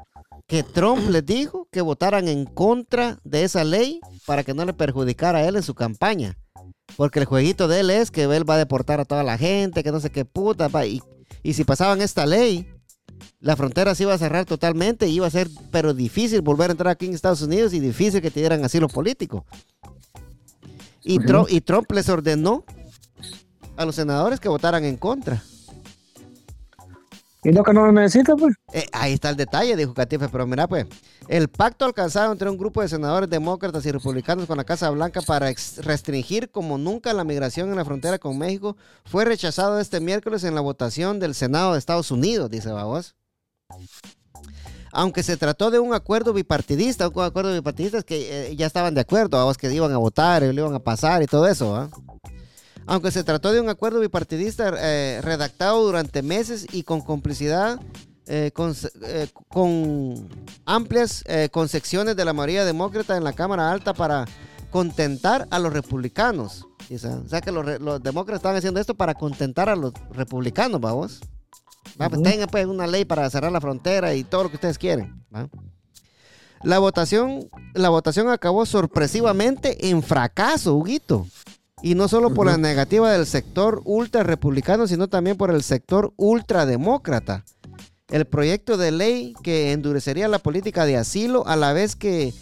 que 0.48 0.62
Trump 0.64 1.08
les 1.10 1.24
dijo 1.24 1.68
que 1.70 1.82
votaran 1.82 2.26
en 2.28 2.46
contra 2.46 3.20
de 3.24 3.44
esa 3.44 3.62
ley 3.62 4.00
para 4.26 4.42
que 4.42 4.54
no 4.54 4.64
le 4.64 4.72
perjudicara 4.72 5.38
a 5.40 5.44
él 5.46 5.56
en 5.56 5.62
su 5.62 5.74
campaña. 5.74 6.36
Porque 6.96 7.18
el 7.20 7.26
jueguito 7.26 7.68
de 7.68 7.80
él 7.80 7.90
es 7.90 8.10
que 8.10 8.22
él 8.24 8.48
va 8.48 8.54
a 8.54 8.58
deportar 8.58 9.00
a 9.00 9.04
toda 9.04 9.22
la 9.22 9.38
gente, 9.38 9.82
que 9.82 9.92
no 9.92 10.00
sé 10.00 10.10
qué 10.10 10.24
puta. 10.24 10.68
pa, 10.68 10.86
y, 10.86 11.02
y 11.42 11.52
si 11.52 11.64
pasaban 11.64 12.00
esta 12.00 12.24
ley, 12.26 12.66
la 13.40 13.56
frontera 13.56 13.94
se 13.94 14.04
iba 14.04 14.14
a 14.14 14.18
cerrar 14.18 14.46
totalmente 14.46 15.06
y 15.06 15.16
iba 15.16 15.26
a 15.26 15.30
ser, 15.30 15.48
pero 15.70 15.94
difícil 15.94 16.40
volver 16.40 16.70
a 16.70 16.72
entrar 16.72 16.92
aquí 16.92 17.06
en 17.06 17.14
Estados 17.14 17.42
Unidos 17.42 17.74
y 17.74 17.80
difícil 17.80 18.20
que 18.20 18.30
te 18.30 18.40
dieran 18.40 18.64
asilo 18.64 18.88
político. 18.88 19.44
Y. 21.04 21.18
Trump, 21.20 21.48
y 21.50 21.60
Trump 21.60 21.90
les 21.92 22.08
ordenó 22.08 22.64
a 23.76 23.84
los 23.84 23.94
senadores 23.94 24.40
que 24.40 24.48
votaran 24.48 24.84
en 24.84 24.96
contra. 24.96 25.42
Y 27.46 27.52
lo 27.52 27.62
que 27.62 27.72
no 27.72 27.86
lo 27.86 27.92
necesita, 27.92 28.34
pues. 28.34 28.56
Eh, 28.72 28.88
ahí 28.90 29.12
está 29.12 29.30
el 29.30 29.36
detalle, 29.36 29.76
dijo 29.76 29.94
Catife, 29.94 30.28
pero 30.28 30.48
mira 30.48 30.66
pues, 30.66 30.84
el 31.28 31.46
pacto 31.46 31.84
alcanzado 31.84 32.32
entre 32.32 32.50
un 32.50 32.58
grupo 32.58 32.82
de 32.82 32.88
senadores 32.88 33.30
demócratas 33.30 33.86
y 33.86 33.92
republicanos 33.92 34.46
con 34.46 34.56
la 34.56 34.64
Casa 34.64 34.90
Blanca 34.90 35.20
para 35.22 35.46
restringir 35.76 36.50
como 36.50 36.76
nunca 36.76 37.12
la 37.12 37.22
migración 37.22 37.70
en 37.70 37.76
la 37.76 37.84
frontera 37.84 38.18
con 38.18 38.36
México 38.36 38.76
fue 39.04 39.24
rechazado 39.24 39.78
este 39.78 40.00
miércoles 40.00 40.42
en 40.42 40.56
la 40.56 40.60
votación 40.60 41.20
del 41.20 41.36
Senado 41.36 41.74
de 41.74 41.78
Estados 41.78 42.10
Unidos, 42.10 42.50
dice 42.50 42.72
Babos. 42.72 43.14
Aunque 44.90 45.22
se 45.22 45.36
trató 45.36 45.70
de 45.70 45.78
un 45.78 45.94
acuerdo 45.94 46.32
bipartidista, 46.32 47.06
un 47.06 47.22
acuerdo 47.22 47.52
bipartidista 47.52 48.02
que 48.02 48.48
eh, 48.48 48.56
ya 48.56 48.66
estaban 48.66 48.92
de 48.92 49.02
acuerdo, 49.02 49.36
babos, 49.36 49.56
que 49.56 49.72
iban 49.72 49.92
a 49.92 49.98
votar, 49.98 50.42
lo 50.42 50.52
iban 50.52 50.74
a 50.74 50.80
pasar 50.80 51.22
y 51.22 51.26
todo 51.26 51.46
eso, 51.46 51.76
¿ah? 51.76 51.90
Aunque 52.86 53.10
se 53.10 53.24
trató 53.24 53.52
de 53.52 53.60
un 53.60 53.68
acuerdo 53.68 54.00
bipartidista 54.00 54.72
eh, 54.78 55.20
redactado 55.22 55.84
durante 55.84 56.22
meses 56.22 56.66
y 56.72 56.84
con 56.84 57.00
complicidad 57.00 57.80
eh, 58.28 58.50
con, 58.52 58.74
eh, 59.02 59.28
con 59.48 60.28
amplias 60.64 61.24
concepciones 61.52 62.16
de 62.16 62.24
la 62.24 62.32
mayoría 62.32 62.64
demócrata 62.64 63.16
en 63.16 63.24
la 63.24 63.32
Cámara 63.32 63.70
Alta 63.70 63.94
para 63.94 64.24
contentar 64.70 65.46
a 65.50 65.58
los 65.58 65.72
republicanos. 65.72 66.66
O 66.92 67.28
sea 67.28 67.40
que 67.40 67.50
los, 67.50 68.02
demócratas 68.02 68.38
estaban 68.38 68.56
haciendo 68.56 68.80
esto 68.80 68.94
para 68.94 69.14
contentar 69.14 69.68
a 69.68 69.76
los 69.76 69.92
republicanos, 70.10 70.80
vamos. 70.80 71.20
Va, 72.00 72.08
pues 72.08 72.22
tengan 72.22 72.48
pues 72.48 72.66
una 72.66 72.86
ley 72.86 73.04
para 73.04 73.28
cerrar 73.30 73.50
la 73.52 73.60
frontera 73.60 74.14
y 74.14 74.24
todo 74.24 74.44
lo 74.44 74.48
que 74.50 74.56
ustedes 74.56 74.78
quieren. 74.78 75.24
¿va? 75.34 75.48
La 76.62 76.78
votación, 76.78 77.48
la 77.74 77.90
votación 77.90 78.28
acabó 78.28 78.66
sorpresivamente 78.66 79.88
en 79.88 80.02
fracaso, 80.02 80.74
Huguito. 80.74 81.26
Y 81.82 81.94
no 81.94 82.08
solo 82.08 82.32
por 82.32 82.46
la 82.46 82.52
Ujú. 82.52 82.62
negativa 82.62 83.12
del 83.12 83.26
sector 83.26 83.82
ultra 83.84 84.22
republicano, 84.22 84.86
sino 84.86 85.08
también 85.08 85.36
por 85.36 85.50
el 85.50 85.62
sector 85.62 86.12
ultrademócrata. 86.16 87.44
El 88.08 88.24
proyecto 88.24 88.76
de 88.76 88.92
ley 88.92 89.34
que 89.42 89.72
endurecería 89.72 90.28
la 90.28 90.38
política 90.38 90.86
de 90.86 90.96
asilo 90.96 91.46
a 91.46 91.56
la 91.56 91.72
vez 91.72 91.94
que 91.96 92.32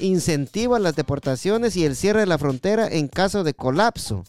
incentiva 0.00 0.78
las 0.78 0.96
deportaciones 0.96 1.76
y 1.76 1.84
el 1.84 1.96
cierre 1.96 2.20
de 2.20 2.26
la 2.26 2.38
frontera 2.38 2.88
en 2.88 3.08
caso 3.08 3.44
de 3.44 3.52
colapso. 3.54 4.24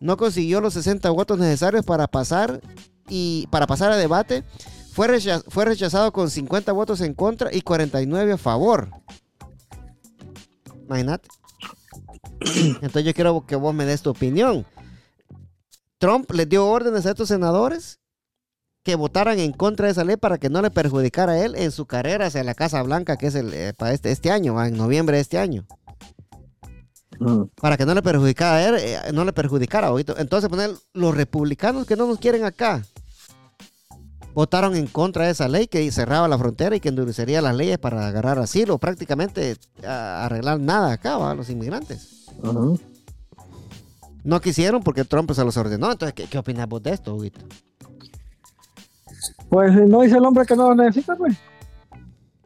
No 0.00 0.16
consiguió 0.16 0.60
los 0.60 0.74
60 0.74 1.08
votos 1.10 1.38
necesarios 1.38 1.84
para 1.84 2.06
pasar 2.08 2.60
y 3.08 3.46
para 3.50 3.66
pasar 3.66 3.92
a 3.92 3.96
debate. 3.96 4.44
Fue, 4.92 5.20
fue 5.48 5.64
rechazado 5.66 6.12
con 6.12 6.30
50 6.30 6.72
votos 6.72 7.00
en 7.02 7.14
contra 7.14 7.54
y 7.54 7.60
49 7.60 8.32
a 8.32 8.38
favor. 8.38 8.90
Imagínate. 10.86 11.28
Entonces 12.82 13.04
yo 13.04 13.14
quiero 13.14 13.44
que 13.46 13.56
vos 13.56 13.74
me 13.74 13.84
des 13.84 14.02
tu 14.02 14.10
opinión. 14.10 14.64
Trump 15.98 16.30
les 16.32 16.48
dio 16.48 16.66
órdenes 16.66 17.04
a 17.06 17.10
estos 17.10 17.28
senadores 17.28 17.98
que 18.82 18.94
votaran 18.94 19.38
en 19.38 19.52
contra 19.52 19.86
de 19.86 19.92
esa 19.92 20.04
ley 20.04 20.16
para 20.16 20.38
que 20.38 20.48
no 20.48 20.62
le 20.62 20.70
perjudicara 20.70 21.32
a 21.32 21.44
él 21.44 21.54
en 21.56 21.70
su 21.70 21.84
carrera 21.86 22.26
hacia 22.26 22.42
la 22.42 22.54
Casa 22.54 22.82
Blanca, 22.82 23.18
que 23.18 23.26
es 23.26 23.34
el, 23.34 23.52
eh, 23.52 23.74
para 23.76 23.92
este, 23.92 24.10
este 24.10 24.30
año, 24.30 24.62
en 24.64 24.76
noviembre 24.76 25.16
de 25.16 25.22
este 25.22 25.38
año. 25.38 25.66
Mm. 27.18 27.42
Para 27.60 27.76
que 27.76 27.84
no 27.84 27.92
le 27.94 28.00
perjudicara 28.00 28.56
a 28.56 28.68
él, 28.68 28.74
eh, 28.78 28.98
no 29.12 29.26
le 29.26 29.34
perjudicara. 29.34 29.92
oído. 29.92 30.16
Entonces, 30.16 30.48
poner 30.48 30.70
los 30.94 31.14
republicanos 31.14 31.86
que 31.86 31.96
no 31.96 32.06
nos 32.06 32.18
quieren 32.18 32.44
acá 32.44 32.82
votaron 34.32 34.76
en 34.76 34.86
contra 34.86 35.24
de 35.26 35.32
esa 35.32 35.48
ley 35.48 35.66
que 35.66 35.90
cerraba 35.90 36.28
la 36.28 36.38
frontera 36.38 36.76
y 36.76 36.80
que 36.80 36.88
endurecería 36.88 37.42
las 37.42 37.54
leyes 37.54 37.78
para 37.78 38.06
agarrar 38.06 38.38
asilo, 38.38 38.78
prácticamente 38.78 39.56
a- 39.84 40.24
arreglar 40.24 40.60
nada 40.60 40.92
acá, 40.92 41.18
¿va? 41.18 41.34
los 41.34 41.50
inmigrantes. 41.50 42.19
No 44.24 44.40
quisieron 44.40 44.82
porque 44.82 45.04
Trump 45.04 45.30
se 45.32 45.44
los 45.44 45.56
ordenó. 45.56 45.90
Entonces, 45.90 46.14
¿qué, 46.14 46.26
qué 46.26 46.38
opinas 46.38 46.68
vos 46.68 46.82
de 46.82 46.90
esto, 46.92 47.14
Huguito? 47.14 47.40
Pues 49.48 49.72
no 49.72 50.02
dice 50.02 50.16
el 50.16 50.24
hombre 50.24 50.46
que 50.46 50.56
no 50.56 50.68
lo 50.68 50.74
necesita, 50.74 51.16
pues. 51.16 51.36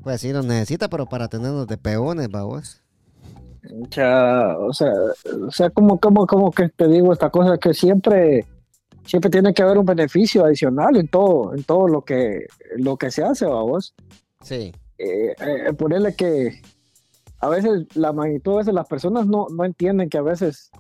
Pues 0.03 0.21
sí, 0.21 0.33
los 0.33 0.45
necesita, 0.45 0.89
pero 0.89 1.07
para 1.07 1.29
tenernos 1.29 1.67
de 1.67 1.77
peones, 1.77 2.29
vamos. 2.31 2.83
O 3.83 3.87
sea, 3.91 4.57
o 4.59 4.73
sea, 4.73 4.93
o 5.47 5.51
sea, 5.51 5.71
como, 5.71 5.99
como, 5.99 6.27
como 6.27 6.51
que 6.51 6.69
te 6.69 6.87
digo 6.89 7.13
esta 7.13 7.31
cosa 7.31 7.57
que 7.57 7.73
siempre, 7.73 8.47
siempre 9.07 9.31
tiene 9.31 9.55
que 9.55 9.63
haber 9.63 9.79
un 9.79 9.87
beneficio 9.87 10.45
adicional 10.45 10.97
en 10.97 11.09
todo, 11.09 11.55
en 11.55 11.65
todo 11.65 11.89
lo 11.89 12.03
que, 12.03 12.47
lo 12.77 12.97
que 12.97 13.11
se 13.11 13.25
hace, 13.25 13.47
vamos. 13.47 13.95
Sí. 14.43 14.73
Eh, 14.99 15.35
eh, 15.39 15.73
ponerle 15.73 16.15
que 16.15 16.61
a 17.45 17.49
veces 17.51 17.87
la 17.95 18.13
magnitud, 18.13 18.55
a 18.55 18.59
veces 18.59 18.73
las 18.73 18.89
personas 18.89 19.27
no, 19.27 19.47
no 19.55 19.65
entienden 19.67 20.09
que 20.09 20.17
a 20.17 20.23
veces 20.23 20.71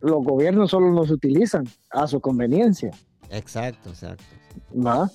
los 0.00 0.22
gobiernos 0.22 0.70
solo 0.70 0.92
nos 0.92 1.10
utilizan 1.10 1.64
a 1.90 2.06
su 2.06 2.20
conveniencia, 2.20 2.92
Exacto, 3.30 3.88
exacto. 3.88 4.22
¿va? 4.74 5.10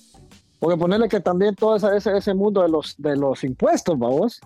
Porque 0.58 0.76
ponerle 0.76 1.08
que 1.08 1.20
también 1.20 1.54
todo 1.54 1.76
ese, 1.76 2.14
ese 2.14 2.34
mundo 2.34 2.60
de 2.60 2.68
los, 2.68 2.94
de 2.98 3.16
los 3.16 3.44
impuestos, 3.44 3.98
vamos. 3.98 4.40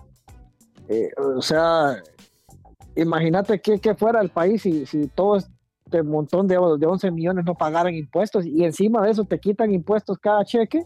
Eh, 0.87 1.09
o 1.17 1.41
sea, 1.41 2.01
imagínate 2.95 3.59
que, 3.59 3.79
que 3.79 3.93
fuera 3.93 4.21
el 4.21 4.29
país 4.29 4.61
si, 4.61 4.85
si 4.85 5.07
todo 5.07 5.35
este 5.35 6.03
montón 6.03 6.47
de, 6.47 6.55
de 6.55 6.85
11 6.85 7.11
millones 7.11 7.43
no 7.43 7.55
pagaran 7.55 7.93
impuestos 7.95 8.45
y 8.45 8.63
encima 8.63 9.01
de 9.01 9.11
eso 9.11 9.25
te 9.25 9.39
quitan 9.39 9.73
impuestos 9.73 10.17
cada 10.19 10.45
cheque 10.45 10.85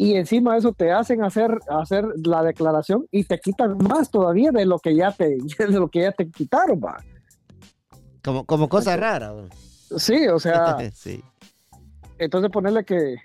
y 0.00 0.14
encima 0.14 0.54
de 0.54 0.60
eso 0.60 0.72
te 0.72 0.90
hacen 0.90 1.22
hacer, 1.22 1.58
hacer 1.68 2.06
la 2.24 2.42
declaración 2.42 3.06
y 3.10 3.24
te 3.24 3.38
quitan 3.38 3.76
más 3.76 4.10
todavía 4.10 4.50
de 4.50 4.64
lo 4.64 4.78
que 4.78 4.96
ya 4.96 5.12
te, 5.12 5.36
de 5.58 5.78
lo 5.78 5.88
que 5.88 6.00
ya 6.00 6.12
te 6.12 6.30
quitaron, 6.30 6.80
va. 6.82 6.96
Como, 8.24 8.46
como 8.46 8.66
cosa 8.66 8.96
rara. 8.96 9.34
Sí, 9.98 10.26
o 10.28 10.38
sea, 10.38 10.78
sí. 10.94 11.22
entonces 12.18 12.50
ponerle 12.50 12.82
que 12.82 13.16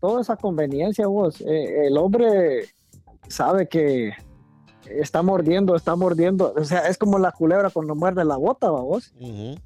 toda 0.00 0.20
esa 0.20 0.36
conveniencia, 0.36 1.08
vos, 1.08 1.40
eh, 1.40 1.88
el 1.88 1.98
hombre 1.98 2.68
sabe 3.26 3.66
que 3.66 4.12
está 4.88 5.20
mordiendo, 5.20 5.74
está 5.74 5.96
mordiendo, 5.96 6.54
o 6.56 6.62
sea, 6.62 6.86
es 6.86 6.96
como 6.96 7.18
la 7.18 7.32
culebra 7.32 7.70
cuando 7.70 7.96
muerde 7.96 8.24
la 8.24 8.36
bota, 8.36 8.70
¿va 8.70 8.82
vos. 8.82 9.12
Ujú. 9.18 9.56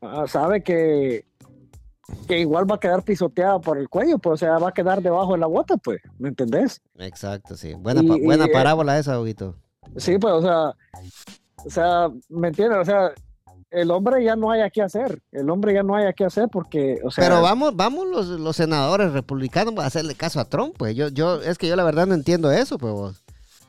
Ah, 0.00 0.26
sabe 0.26 0.64
que, 0.64 1.24
que 2.26 2.38
igual 2.40 2.70
va 2.70 2.76
a 2.76 2.80
quedar 2.80 3.02
pisoteada 3.02 3.58
por 3.60 3.78
el 3.78 3.88
cuello, 3.88 4.18
pues, 4.18 4.34
o 4.34 4.36
sea, 4.36 4.58
va 4.58 4.68
a 4.70 4.72
quedar 4.72 5.02
debajo 5.02 5.32
de 5.34 5.38
la 5.38 5.46
bota, 5.46 5.76
pues, 5.76 6.00
¿me 6.18 6.28
entendés? 6.28 6.80
Exacto, 6.98 7.56
sí. 7.56 7.74
Buena, 7.74 8.02
Y- 8.02 8.08
pa- 8.08 8.16
buena 8.22 8.46
y, 8.46 8.48
eh, 8.48 8.52
parábola 8.52 8.98
esa, 8.98 9.20
Huguito. 9.20 9.56
Sí, 9.96 10.18
pues, 10.18 10.32
o 10.34 10.42
sea, 10.42 10.74
o 11.64 11.70
sea, 11.70 12.08
¿me 12.28 12.48
entiendes? 12.48 12.78
O 12.80 12.84
sea, 12.84 13.12
el 13.70 13.90
hombre 13.90 14.24
ya 14.24 14.36
no 14.36 14.50
hay 14.50 14.70
que 14.70 14.80
hacer, 14.82 15.20
el 15.32 15.50
hombre 15.50 15.74
ya 15.74 15.82
no 15.82 15.94
hay 15.94 16.12
que 16.14 16.24
hacer 16.24 16.48
porque, 16.50 16.98
o 17.04 17.10
sea, 17.10 17.24
Pero 17.24 17.42
vamos, 17.42 17.76
vamos 17.76 18.06
los, 18.06 18.26
los 18.28 18.56
senadores 18.56 19.12
republicanos 19.12 19.74
a 19.78 19.86
hacerle 19.86 20.14
caso 20.14 20.40
a 20.40 20.44
Trump, 20.46 20.74
pues. 20.78 20.94
Yo, 20.96 21.08
yo, 21.08 21.42
es 21.42 21.58
que 21.58 21.68
yo 21.68 21.76
la 21.76 21.84
verdad 21.84 22.06
no 22.06 22.14
entiendo 22.14 22.50
eso, 22.50 22.78
pues 22.78 22.92
vos. 22.92 23.22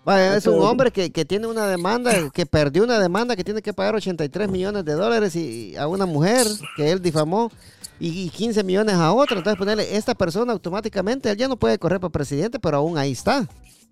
Vaya, 0.05 0.37
es 0.37 0.47
un 0.47 0.61
hombre 0.63 0.91
que, 0.91 1.11
que 1.11 1.25
tiene 1.25 1.45
una 1.45 1.67
demanda, 1.67 2.13
que 2.33 2.45
perdió 2.45 2.83
una 2.83 2.97
demanda 2.99 3.35
que 3.35 3.43
tiene 3.43 3.61
que 3.61 3.73
pagar 3.73 3.95
83 3.95 4.49
millones 4.49 4.85
de 4.85 4.93
dólares 4.93 5.35
y, 5.35 5.75
a 5.75 5.87
una 5.87 6.05
mujer 6.05 6.47
que 6.77 6.91
él 6.91 7.01
difamó 7.01 7.51
y, 7.99 8.23
y 8.25 8.29
15 8.29 8.63
millones 8.63 8.95
a 8.95 9.11
otro. 9.13 9.37
Entonces 9.37 9.57
ponerle 9.57 9.95
esta 9.95 10.15
persona 10.15 10.53
automáticamente, 10.53 11.29
él 11.31 11.37
ya 11.37 11.47
no 11.47 11.57
puede 11.57 11.77
correr 11.79 11.99
para 11.99 12.11
presidente, 12.11 12.59
pero 12.59 12.77
aún 12.77 12.97
ahí 12.97 13.11
está. 13.11 13.47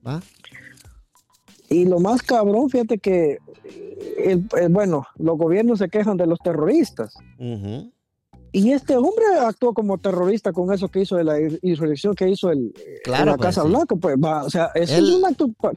¿va? 0.05 0.21
Y 1.69 1.85
lo 1.85 1.99
más 1.99 2.21
cabrón, 2.21 2.69
fíjate 2.69 2.97
que, 2.97 3.37
el- 4.17 4.47
el- 4.57 4.69
bueno, 4.69 5.05
los 5.17 5.37
gobiernos 5.37 5.79
se 5.79 5.89
quejan 5.89 6.15
de 6.17 6.25
los 6.27 6.39
terroristas. 6.39 7.13
Ujú. 7.39 7.91
Y 8.53 8.71
este 8.71 8.95
hombre 8.95 9.25
actuó 9.41 9.73
como 9.73 9.97
terrorista 9.97 10.53
con 10.53 10.73
eso 10.73 10.87
que 10.87 11.01
hizo 11.01 11.17
de 11.17 11.25
la 11.25 11.35
insurrección 11.61 12.15
que 12.15 12.29
hizo 12.29 12.49
el, 12.49 12.73
Claro, 13.03 13.23
en 13.23 13.29
la 13.31 13.35
pues, 13.37 13.45
Casa 13.47 13.61
sí. 13.63 13.67
Blanca. 13.67 13.95
Pues, 13.97 14.15
va, 14.15 14.43
o 14.45 14.49
sea, 14.49 14.71
eso 14.73 14.95
Él- 14.95 15.09
es 15.09 15.15
un 15.15 15.25
acto. 15.25 15.49
pa- 15.59 15.71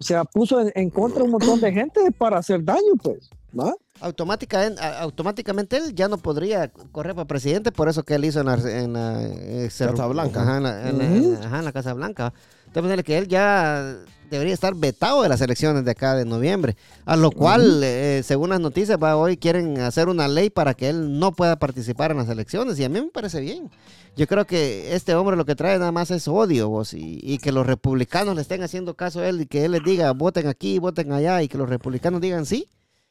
O 0.00 0.02
sea, 0.04 0.24
puso 0.24 0.60
en, 0.60 0.72
en 0.76 0.90
contra 0.90 1.24
un 1.24 1.30
montón 1.32 1.60
de 1.60 1.72
gente 1.72 2.00
para 2.16 2.38
hacer 2.38 2.64
daño, 2.64 2.94
pues. 3.02 3.28
¿va? 3.58 3.74
Automática- 4.00 4.66
en- 4.66 4.78
a- 4.78 5.00
automáticamente 5.00 5.76
él 5.76 5.94
ya 5.94 6.08
no 6.08 6.18
podría 6.18 6.68
correr 6.68 7.14
para 7.14 7.26
presidente 7.26 7.72
por 7.72 7.88
eso 7.88 8.02
que 8.04 8.14
él 8.14 8.24
hizo 8.24 8.40
en 8.40 8.46
la, 8.46 8.54
en 8.54 8.92
la, 8.92 9.22
eh, 9.24 9.68
Cerro- 9.70 9.92
Casa 9.92 10.06
Blanca. 10.06 10.42
Ajá, 10.42 10.56
en 10.58 10.62
la, 10.62 10.88
en 10.88 10.98
la- 10.98 11.04
Ujú. 11.04 11.38
ajá, 11.44 11.58
en 11.58 11.64
la 11.64 11.72
Casa 11.72 11.92
Blanca. 11.94 12.32
Entonces, 12.66 13.02
que 13.02 13.18
él 13.18 13.28
ya 13.28 13.96
debería 14.30 14.52
estar 14.52 14.74
vetado 14.74 15.22
de 15.22 15.28
las 15.30 15.40
elecciones 15.40 15.84
de 15.86 15.90
acá 15.90 16.14
de 16.14 16.26
noviembre. 16.26 16.76
A 17.06 17.16
lo 17.16 17.30
cual, 17.30 17.80
eh, 17.82 18.20
según 18.22 18.50
las 18.50 18.60
noticias, 18.60 18.98
va, 19.02 19.16
hoy 19.16 19.38
quieren 19.38 19.80
hacer 19.80 20.08
una 20.08 20.28
ley 20.28 20.50
para 20.50 20.74
que 20.74 20.90
él 20.90 21.18
no 21.18 21.32
pueda 21.32 21.56
participar 21.58 22.10
en 22.10 22.18
las 22.18 22.28
elecciones. 22.28 22.78
Y 22.78 22.84
a 22.84 22.90
mí 22.90 23.00
me 23.00 23.08
parece 23.08 23.40
bien. 23.40 23.70
Yo 24.16 24.26
creo 24.26 24.46
que 24.46 24.94
este 24.94 25.14
hombre 25.14 25.34
lo 25.36 25.46
que 25.46 25.54
trae 25.54 25.78
nada 25.78 25.92
más 25.92 26.10
es 26.10 26.28
odio, 26.28 26.68
vos, 26.68 26.92
y, 26.92 27.20
y 27.22 27.38
que 27.38 27.52
los 27.52 27.66
republicanos 27.66 28.34
le 28.36 28.42
estén 28.42 28.62
haciendo 28.62 28.94
caso 28.94 29.20
a 29.20 29.28
él 29.28 29.40
y 29.40 29.46
que 29.46 29.64
él 29.64 29.72
les 29.72 29.82
diga 29.82 30.12
voten 30.12 30.46
aquí, 30.46 30.78
voten 30.78 31.10
allá 31.12 31.40
y 31.42 31.48
que 31.48 31.56
los 31.56 31.68
republicanos 31.68 32.20
digan 32.20 32.44
sí. 32.44 32.68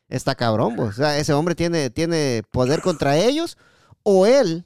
Está 0.09 0.35
cabrón, 0.35 0.75
vos. 0.75 0.89
O 0.89 0.93
sea, 0.93 1.17
ese 1.17 1.33
hombre 1.33 1.55
tiene, 1.55 1.89
tiene 1.89 2.43
poder 2.51 2.81
contra 2.81 3.17
ellos 3.17 3.57
o 4.03 4.25
él 4.25 4.65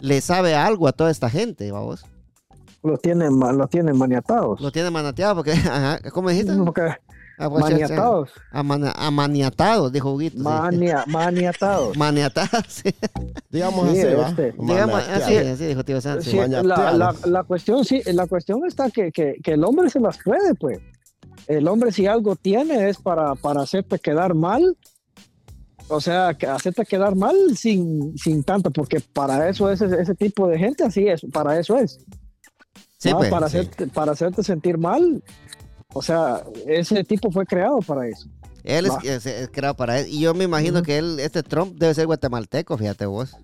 le 0.00 0.20
sabe 0.20 0.54
algo 0.54 0.88
a 0.88 0.92
toda 0.92 1.10
esta 1.10 1.30
gente, 1.30 1.70
vamos. 1.70 2.04
Los 2.82 3.00
tienen, 3.00 3.38
los 3.38 3.68
tienen 3.68 3.96
maniatados. 3.96 4.60
Lo 4.60 4.72
tiene 4.72 4.90
manateado 4.90 5.34
porque, 5.36 5.52
ajá, 5.70 5.98
¿cómo 6.10 6.30
dijiste? 6.30 6.54
Porque 6.56 6.94
Ah, 7.42 7.48
pues, 7.48 7.62
maniatados. 7.62 8.30
Amana- 8.52 8.92
amaniatados, 8.96 9.90
dijo 9.90 10.12
Huguito. 10.12 10.36
sí. 10.36 10.42
Mania, 10.44 11.04
maniatados. 11.08 11.96
Maniatados, 11.96 12.64
sí. 12.68 12.94
Digamos 13.50 13.90
Sí, 13.92 14.00
así, 14.02 14.14
¿va? 14.14 14.28
este. 14.28 14.52
Digamos, 14.58 15.08
así, 15.08 15.36
así 15.38 15.64
dijo 15.66 15.82
Tío 15.82 16.00
Sánchez. 16.02 16.30
Sí, 16.30 16.36
la, 16.36 16.62
la, 16.92 17.14
la 17.24 17.42
cuestión 17.44 17.82
sí, 17.86 18.02
la 18.12 18.26
cuestión 18.26 18.62
está 18.66 18.90
que, 18.90 19.10
que, 19.10 19.36
que 19.42 19.52
el 19.52 19.64
hombre 19.64 19.88
se 19.88 20.00
las 20.00 20.18
puede, 20.22 20.54
pues. 20.54 20.80
El 21.50 21.66
hombre 21.68 21.90
si 21.90 22.06
algo 22.06 22.36
tiene 22.36 22.88
es 22.88 22.98
para, 22.98 23.34
para 23.34 23.62
hacerte 23.62 23.98
quedar 23.98 24.34
mal. 24.34 24.76
O 25.88 26.00
sea, 26.00 26.34
que 26.34 26.46
hacerte 26.46 26.84
quedar 26.86 27.16
mal 27.16 27.34
sin, 27.56 28.16
sin 28.16 28.44
tanto, 28.44 28.70
porque 28.70 29.00
para 29.00 29.48
eso 29.48 29.68
es 29.70 29.80
ese, 29.80 30.00
ese 30.00 30.14
tipo 30.14 30.46
de 30.46 30.56
gente, 30.56 30.84
así 30.84 31.08
es, 31.08 31.22
para 31.32 31.58
eso 31.58 31.76
es. 31.76 31.98
Sí, 32.98 33.10
¿va? 33.10 33.18
pues, 33.18 33.30
para, 33.30 33.48
sí. 33.48 33.56
hacerte, 33.58 33.86
para 33.88 34.12
hacerte 34.12 34.44
sentir 34.44 34.78
mal. 34.78 35.22
O 35.92 36.00
sea, 36.02 36.44
ese 36.66 37.02
tipo 37.02 37.32
fue 37.32 37.44
creado 37.44 37.80
para 37.80 38.06
eso. 38.06 38.28
Él 38.62 38.86
es, 38.86 38.92
es- 39.04 39.26
es 39.26 39.48
creado 39.48 39.74
para 39.74 39.98
él. 39.98 40.06
Y 40.08 40.20
yo 40.20 40.32
me 40.34 40.44
imagino 40.44 40.82
que 40.84 40.98
él, 40.98 41.18
este 41.18 41.42
Trump 41.42 41.74
debe 41.76 41.94
ser 41.94 42.06
guatemalteco, 42.06 42.78
fíjate 42.78 43.06
vos. 43.06 43.36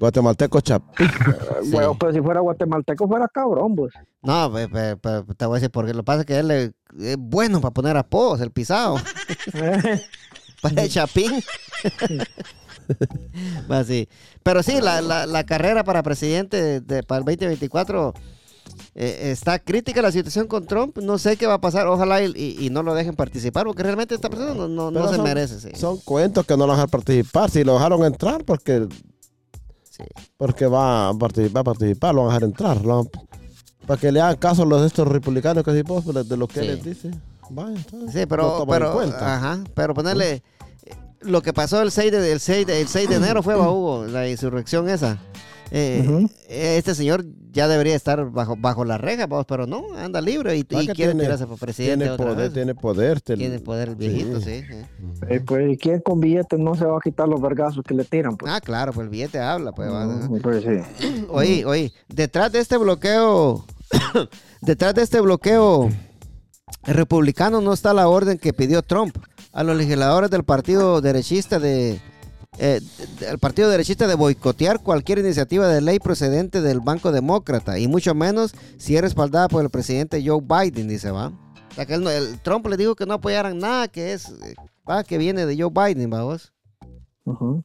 Guatemalteco 0.00 0.60
Chapi. 0.60 1.04
Sí. 1.04 1.70
Bueno, 1.72 1.94
pero 1.98 2.12
si 2.12 2.20
fuera 2.20 2.40
guatemalteco 2.40 3.06
fuera 3.06 3.28
cabrón, 3.28 3.76
pues. 3.76 3.92
No, 4.22 4.50
pe- 4.52 4.66
pe- 4.68 4.96
pe- 4.96 5.22
te 5.36 5.44
voy 5.46 5.54
a 5.56 5.58
decir 5.60 5.70
porque 5.70 5.92
lo 5.92 5.98
que 6.00 6.04
pasa 6.04 6.20
es 6.20 6.26
que 6.26 6.38
él 6.38 6.50
es, 6.50 6.70
es 6.98 7.16
bueno 7.18 7.60
para 7.60 7.72
poner 7.74 7.96
apodos, 7.98 8.40
el 8.40 8.50
pisado. 8.50 8.96
para 10.62 10.82
el 10.82 10.88
chapín. 10.90 11.32
Así. 13.68 14.08
Pero 14.42 14.62
sí, 14.62 14.80
la, 14.80 15.00
la- 15.00 15.26
la 15.26 15.44
carrera 15.44 15.84
para 15.84 16.02
presidente 16.02 16.60
de- 16.60 16.80
de- 16.80 17.02
para 17.02 17.18
el 17.20 17.24
2024 17.24 18.14
eh, 18.94 19.30
está 19.30 19.58
crítica 19.58 20.02
la 20.02 20.10
situación 20.12 20.46
con 20.46 20.66
Trump. 20.66 20.98
No 20.98 21.18
sé 21.18 21.36
qué 21.36 21.46
va 21.46 21.54
a 21.54 21.60
pasar. 21.60 21.86
Ojalá 21.86 22.22
y, 22.22 22.32
y- 22.34 22.66
y 22.66 22.70
no 22.70 22.82
lo 22.82 22.94
dejen 22.94 23.14
participar 23.14 23.66
porque 23.66 23.82
realmente 23.82 24.14
esta 24.14 24.28
persona 24.30 24.54
no, 24.54 24.66
no- 24.68 24.90
no 24.90 25.08
se 25.08 25.16
son- 25.16 25.24
merece. 25.24 25.60
sí. 25.60 25.68
Son 25.74 25.98
cuentos 25.98 26.46
que 26.46 26.56
no 26.56 26.66
lo 26.66 26.72
dejan 26.72 26.88
participar. 26.88 27.50
Si 27.50 27.62
lo 27.64 27.74
dejaron 27.74 28.04
entrar, 28.04 28.44
porque, 28.44 28.88
Sí. 30.02 30.26
porque 30.36 30.66
va 30.66 31.08
a 31.10 31.14
participar, 31.14 31.64
participar, 31.64 32.14
lo 32.14 32.22
van 32.24 32.30
a 32.30 32.34
dejar 32.34 32.48
entrar. 32.48 32.80
lo 32.84 32.96
van- 32.98 33.10
para 33.86 34.00
que 34.00 34.12
le 34.12 34.20
hagan 34.20 34.36
caso 34.36 34.62
a 34.62 34.66
los 34.66 34.80
de 34.82 34.86
estos 34.86 35.08
republicanos 35.08 35.64
que 35.64 35.82
vos 35.82 36.04
de 36.28 36.36
lo 36.36 36.46
que 36.46 36.60
Sí. 36.60 36.66
les 36.66 36.84
dice. 36.84 37.10
Vaya, 37.50 37.76
Sí, 38.12 38.26
pero, 38.28 38.64
pero, 38.68 39.00
ajá, 39.00 39.58
pero 39.74 39.92
ponerle 39.94 40.34
eh, 40.34 40.42
lo 41.22 41.42
que 41.42 41.52
pasó 41.52 41.82
el 41.82 41.90
6 41.90 42.12
de, 42.12 42.30
el 42.32 42.38
6 42.38 42.66
de, 42.66 42.80
el 42.80 42.86
6 42.86 43.08
de 43.08 43.16
enero 43.16 43.42
fue, 43.42 43.54
Hugo, 43.56 44.06
la 44.06 44.28
insurrección 44.28 44.88
esa. 44.88 45.18
Eh. 45.72 46.26
Este 46.48 46.94
señor 46.94 47.24
ya 47.52 47.68
debería 47.68 47.94
estar 47.94 48.30
bajo, 48.30 48.56
bajo 48.58 48.84
la 48.84 48.98
reja, 48.98 49.26
vamos, 49.26 49.46
pero 49.46 49.66
no, 49.66 49.84
anda 49.96 50.20
libre 50.20 50.56
y, 50.56 50.64
quiere 50.64 50.94
tiene- 50.94 51.22
tirarse 51.22 51.46
por 51.46 51.58
presidente 51.58 51.98
Tiene 52.04 52.10
otra 52.10 52.26
poder, 52.26 52.38
vez. 52.38 52.52
tiene 52.52 52.74
poder. 52.74 53.20
te- 53.20 53.36
Tiene 53.36 53.58
poder 53.60 53.88
el 53.90 53.96
viejito, 53.96 54.40
sí. 54.40 54.50
eh. 54.50 54.86
Eh, 55.28 55.40
pues, 55.40 55.72
¿y 55.72 55.76
quién 55.76 56.00
con 56.00 56.18
billetes 56.20 56.58
no 56.58 56.74
se 56.74 56.84
va 56.84 56.96
a 56.96 57.00
quitar 57.00 57.28
los 57.28 57.40
vergazos 57.40 57.84
que 57.86 57.94
le 57.94 58.04
tiran? 58.04 58.36
Pues? 58.36 58.52
Ah, 58.52 58.60
claro, 58.60 58.92
pues 58.92 59.04
el 59.04 59.10
billete 59.10 59.38
habla, 59.38 59.72
pues. 59.72 59.88
Mm, 59.90 60.40
pues 60.40 60.64
sí. 60.64 61.06
Oye, 61.30 61.64
oye, 61.64 61.92
detrás 62.08 62.50
de 62.52 62.58
este 62.60 62.76
bloqueo, 62.76 63.64
detrás 64.60 64.94
de 64.94 65.02
este 65.02 65.20
bloqueo 65.20 65.88
republicano 66.84 67.60
no 67.60 67.72
está 67.72 67.92
la 67.94 68.08
orden 68.08 68.38
que 68.38 68.52
pidió 68.52 68.82
Trump 68.82 69.16
a 69.52 69.62
los 69.64 69.76
legisladores 69.76 70.30
del 70.30 70.44
partido 70.44 71.00
derechista 71.00 71.58
de 71.58 72.00
eh, 72.58 72.80
del 73.20 73.38
partido 73.38 73.70
derechista 73.70 74.06
de 74.06 74.14
boicotear 74.14 74.80
cualquier 74.82 75.18
iniciativa 75.18 75.68
de 75.68 75.80
ley 75.80 75.98
procedente 75.98 76.60
del 76.60 76.80
Banco 76.80 77.12
Demócrata 77.12 77.78
y 77.78 77.86
mucho 77.88 78.14
menos 78.14 78.54
si 78.76 78.96
es 78.96 79.02
respaldada 79.02 79.48
por 79.48 79.62
el 79.62 79.70
presidente 79.70 80.22
Joe 80.26 80.40
Biden, 80.42 80.88
dice, 80.88 81.10
va. 81.10 81.28
O 81.28 81.74
sea, 81.74 81.86
que 81.86 81.94
el 81.94 82.40
Trump 82.42 82.66
le 82.66 82.76
dijo 82.76 82.96
que 82.96 83.06
no 83.06 83.14
apoyaran 83.14 83.58
nada 83.58 83.88
que 83.88 84.12
es 84.12 84.32
va, 84.88 85.04
que 85.04 85.18
viene 85.18 85.46
de 85.46 85.56
Joe 85.60 85.70
Biden, 85.72 86.10
vamos. 86.10 86.52
Ujú. 87.24 87.62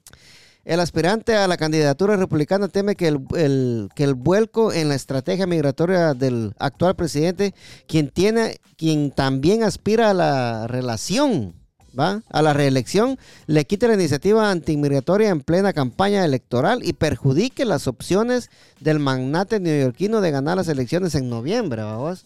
El 0.63 0.79
aspirante 0.79 1.35
a 1.35 1.47
la 1.47 1.57
candidatura 1.57 2.15
republicana 2.15 2.67
teme 2.67 2.95
que 2.95 3.07
el, 3.07 3.19
el- 3.35 3.89
que 3.95 4.03
el 4.03 4.13
vuelco 4.15 4.73
en 4.73 4.89
la 4.89 4.95
estrategia 4.95 5.45
migratoria 5.45 6.13
del 6.13 6.53
actual 6.59 6.95
presidente, 6.95 7.53
quien 7.87 8.09
tiene, 8.09 8.57
quien 8.77 9.11
también 9.11 9.63
aspira 9.63 10.09
a 10.11 10.13
la 10.15 10.67
relación, 10.67 11.53
¿va? 11.97 12.21
A 12.29 12.41
la 12.41 12.53
reelección, 12.53 13.17
le 13.47 13.65
quite 13.65 13.87
la 13.87 13.93
iniciativa 13.93 14.51
antimigratoria 14.51 15.29
en 15.29 15.41
plena 15.41 15.73
campaña 15.73 16.25
electoral 16.25 16.81
y 16.83 16.93
perjudique 16.93 17.65
las 17.65 17.87
opciones 17.87 18.49
del 18.79 18.99
magnate 18.99 19.59
neoyorquino 19.59 20.21
de 20.21 20.31
ganar 20.31 20.57
las 20.57 20.67
elecciones 20.67 21.15
en 21.15 21.29
noviembre, 21.29 21.83
vamos. 21.83 22.25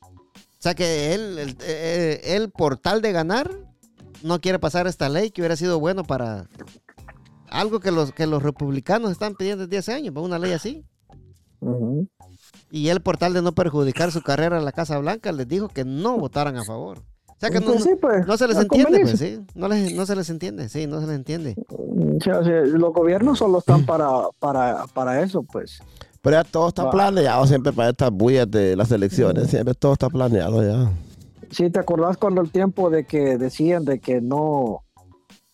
O 0.00 0.60
sea 0.60 0.74
que 0.74 1.14
él, 1.14 1.38
el, 1.38 1.56
eh, 1.62 2.20
él, 2.24 2.50
por 2.50 2.78
tal 2.78 3.00
de 3.00 3.12
ganar, 3.12 3.50
no 4.22 4.40
quiere 4.40 4.58
pasar 4.58 4.86
esta 4.86 5.08
ley 5.08 5.30
que 5.30 5.40
hubiera 5.40 5.56
sido 5.56 5.78
bueno 5.78 6.02
para 6.04 6.48
algo 7.50 7.80
que 7.80 7.90
los, 7.90 8.12
que 8.12 8.26
los 8.26 8.42
republicanos 8.42 9.12
están 9.12 9.34
pidiendo 9.34 9.66
desde 9.66 9.78
hace 9.78 9.92
años, 9.92 10.14
una 10.16 10.38
ley 10.38 10.52
así. 10.52 10.84
Ujú. 11.60 12.08
Y 12.70 12.88
él, 12.88 13.00
por 13.00 13.16
tal 13.16 13.32
de 13.32 13.42
no 13.42 13.52
perjudicar 13.52 14.12
su 14.12 14.22
carrera 14.22 14.58
en 14.58 14.64
la 14.64 14.72
Casa 14.72 14.98
Blanca, 14.98 15.32
les 15.32 15.48
dijo 15.48 15.68
que 15.68 15.84
no 15.84 16.18
votaran 16.18 16.56
a 16.56 16.64
favor. 16.64 17.02
O 17.38 17.40
sea 17.40 17.50
que 17.50 17.60
no, 17.60 17.66
Pues 17.66 17.84
sí, 17.84 17.90
pues, 18.00 18.26
no 18.26 18.36
se 18.36 18.48
les 18.48 18.58
entiende, 18.58 18.98
pues, 19.00 19.16
sí. 19.16 19.40
No, 19.54 19.68
les, 19.68 19.94
no 19.94 20.04
se 20.06 20.16
les 20.16 20.28
entiende, 20.28 20.68
sí, 20.68 20.88
no 20.88 21.00
se 21.00 21.06
les 21.06 21.14
entiende. 21.14 21.54
O 21.68 22.20
sea, 22.20 22.40
los 22.40 22.92
gobiernos 22.92 23.38
solo 23.38 23.58
están 23.58 23.86
para, 23.86 24.08
para, 24.40 24.86
para 24.92 25.22
eso, 25.22 25.44
pues. 25.44 25.78
Pero 26.20 26.36
ya 26.36 26.42
todo 26.42 26.66
está 26.66 26.82
Va. 26.84 26.90
planeado 26.90 27.46
siempre 27.46 27.72
para 27.72 27.90
estas 27.90 28.10
bullas 28.10 28.50
de 28.50 28.74
las 28.74 28.90
elecciones. 28.90 29.50
Siempre 29.50 29.74
todo 29.74 29.92
está 29.92 30.08
planeado 30.08 30.64
ya. 30.64 30.90
Sí, 31.52 31.70
¿te 31.70 31.78
acordás 31.78 32.16
cuando 32.16 32.40
el 32.40 32.50
tiempo 32.50 32.90
de 32.90 33.04
que 33.04 33.38
decían 33.38 33.84
de 33.84 34.00
que 34.00 34.20
no 34.20 34.82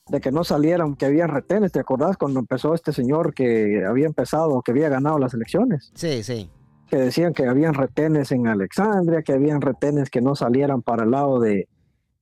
de 0.08 0.20
que 0.20 0.32
no 0.32 0.42
salieran, 0.42 0.96
que 0.96 1.04
habían 1.04 1.28
retenes? 1.28 1.72
¿Te 1.72 1.80
acordás 1.80 2.16
cuando 2.16 2.40
empezó 2.40 2.74
este 2.74 2.92
señor 2.92 3.34
que 3.34 3.84
había 3.86 4.06
empezado, 4.06 4.62
que 4.62 4.70
había 4.72 4.88
ganado 4.88 5.18
las 5.18 5.34
elecciones? 5.34 5.92
Sí, 5.94 6.22
sí. 6.22 6.48
Que 6.88 6.96
decían 6.96 7.34
que 7.34 7.46
habían 7.46 7.74
retenes 7.74 8.32
en 8.32 8.46
Alexandria, 8.46 9.22
que 9.22 9.34
habían 9.34 9.60
retenes 9.60 10.08
que 10.08 10.22
no 10.22 10.34
salieran 10.34 10.82
para 10.82 11.04
el 11.04 11.10
lado 11.10 11.40
de, 11.40 11.68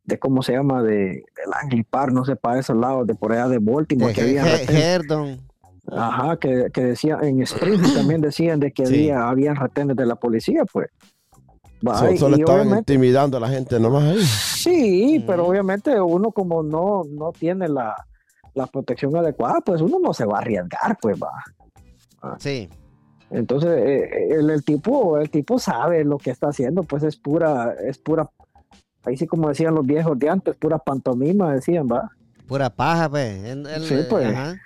de 0.04 0.18
¿cómo 0.18 0.42
se 0.42 0.52
llama? 0.52 0.82
De, 0.82 0.96
del 0.96 1.52
Anglipar, 1.62 2.12
no 2.12 2.24
sé, 2.24 2.36
para 2.36 2.58
esos 2.60 2.76
lados 2.76 3.06
de 3.06 3.14
por 3.14 3.32
allá 3.32 3.48
de 3.48 3.58
Baltimore, 3.58 4.12
De 4.12 4.20
que 4.20 4.42
retenes. 4.42 4.70
Herdon. 4.84 5.40
Ajá, 5.90 6.36
que, 6.36 6.68
que 6.72 6.84
decían, 6.84 7.24
en 7.24 7.42
Springfield 7.42 7.94
también 7.96 8.20
decían 8.20 8.60
de 8.60 8.72
que 8.72 8.86
Sí. 8.86 9.10
había, 9.10 9.28
habían 9.28 9.56
retenes 9.56 9.96
de 9.96 10.06
la 10.06 10.16
policía, 10.16 10.64
pues. 10.72 10.88
Solo 12.16 12.36
y 12.36 12.40
estaban 12.40 12.68
intimidando 12.78 13.36
a 13.38 13.40
la 13.40 13.48
gente 13.48 13.80
nomás 13.80 14.04
ahí. 14.04 14.20
Sí, 14.22 15.24
pero 15.26 15.46
obviamente 15.46 16.00
uno 16.00 16.30
como 16.30 16.62
no, 16.62 17.02
no 17.10 17.32
tiene 17.32 17.68
la, 17.68 17.96
la 18.54 18.68
protección 18.68 19.16
adecuada, 19.16 19.60
pues 19.62 19.80
uno 19.80 19.98
no 20.00 20.14
se 20.14 20.24
va 20.24 20.38
a 20.38 20.40
arriesgar, 20.42 20.96
pues 21.00 21.18
va. 21.20 22.36
Sí. 22.38 22.68
Entonces 23.30 23.70
eh, 23.84 24.28
el, 24.30 24.50
el 24.50 24.62
tipo, 24.64 25.18
el 25.18 25.28
tipo 25.28 25.58
sabe 25.58 26.04
lo 26.04 26.18
que 26.18 26.30
está 26.30 26.50
haciendo, 26.50 26.84
pues 26.84 27.02
es 27.02 27.16
pura, 27.16 27.74
es 27.84 27.98
pura, 27.98 28.30
ahí 29.04 29.16
sí 29.16 29.26
como 29.26 29.48
decían 29.48 29.74
los 29.74 29.86
viejos 29.86 30.18
de 30.18 30.28
antes, 30.28 30.54
pura 30.56 30.78
pantomima, 30.78 31.54
decían, 31.54 31.86
va. 31.90 32.10
Pura 32.46 32.70
paja, 32.70 33.08
pues. 33.08 33.44
Él- 33.44 33.66
él, 33.66 33.82
Sí, 33.84 33.96
pues. 34.08 34.26
ajá. 34.28 34.56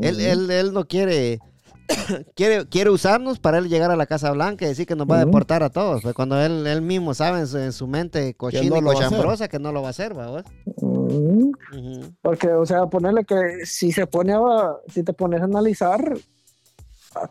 Él, 0.00 0.20
él, 0.20 0.50
él 0.50 0.72
no 0.72 0.84
quiere, 0.86 1.40
quiere, 2.36 2.66
quiere 2.66 2.90
usarnos 2.90 3.38
para 3.40 3.58
él 3.58 3.68
llegar 3.68 3.90
a 3.90 3.96
la 3.96 4.06
Casa 4.06 4.30
Blanca 4.32 4.64
y 4.64 4.68
decir 4.68 4.86
que 4.86 4.94
nos 4.94 5.06
va 5.08 5.16
a 5.20 5.24
deportar 5.24 5.62
a 5.62 5.70
todos. 5.70 6.02
Pues 6.02 6.14
cuando 6.14 6.40
él, 6.40 6.66
él 6.66 6.82
mismo 6.82 7.12
sabe 7.14 7.40
en 7.40 7.46
su, 7.46 7.58
en 7.58 7.72
su 7.72 7.86
mente 7.86 8.34
cochina 8.34 8.80
no 8.80 8.92
y 8.92 8.94
cochambrosa 8.94 9.48
que 9.48 9.58
no 9.58 9.72
lo 9.72 9.82
va 9.82 9.88
a 9.88 9.90
hacer, 9.90 10.16
¿va 10.16 10.28
vos? 10.28 10.44
Ujú. 10.76 11.52
Ujú. 11.72 12.00
Porque, 12.22 12.48
o 12.52 12.64
sea, 12.66 12.86
ponerle 12.86 13.24
que 13.24 13.64
si 13.64 13.92
se 13.92 14.06
pone 14.06 14.32
a, 14.32 14.40
si 14.88 15.02
te 15.02 15.12
pones 15.12 15.40
a 15.40 15.44
analizar 15.44 16.00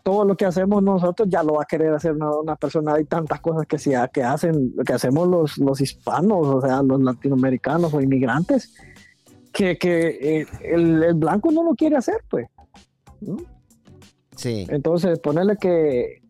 todo 0.04 0.26
lo 0.26 0.36
que 0.36 0.46
hacemos 0.46 0.84
nosotros, 0.84 1.30
ya 1.30 1.42
lo 1.42 1.54
va 1.54 1.64
a 1.64 1.66
querer 1.66 1.94
hacer 1.94 2.14
una, 2.14 2.32
una 2.32 2.56
persona. 2.56 2.96
Hay 2.96 3.06
tantas 3.06 3.40
cosas 3.40 3.66
que, 3.66 3.78
se, 3.78 3.96
que 4.14 4.24
hacen, 4.24 4.74
que 4.86 4.94
hacemos 4.94 5.28
los, 5.28 5.58
los 5.58 5.80
hispanos, 5.80 6.48
o 6.48 6.62
sea, 6.62 6.82
los 6.84 7.02
latinoamericanos 7.02 7.94
o 7.94 8.02
inmigrantes, 8.02 8.76
que, 9.54 9.78
que 9.78 10.42
eh, 10.42 10.48
el, 10.64 11.04
el 11.04 11.14
blanco 11.16 11.52
no 11.52 11.64
lo 11.64 11.76
quiere 11.76 11.96
hacer, 11.96 12.22
pues. 12.30 12.48
¿no? 13.22 13.38
Sí. 14.36 14.66
Entonces, 14.70 15.20
ponerle 15.20 15.58
que 15.58 16.02
eh, 16.04 16.22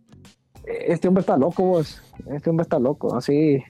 este 0.88 1.08
hombre 1.08 1.22
está 1.22 1.38
loco, 1.38 1.64
vos. 1.64 2.02
Este 2.28 2.50
hombre 2.50 2.64
está 2.64 2.80
loco, 2.80 3.16
así. 3.16 3.64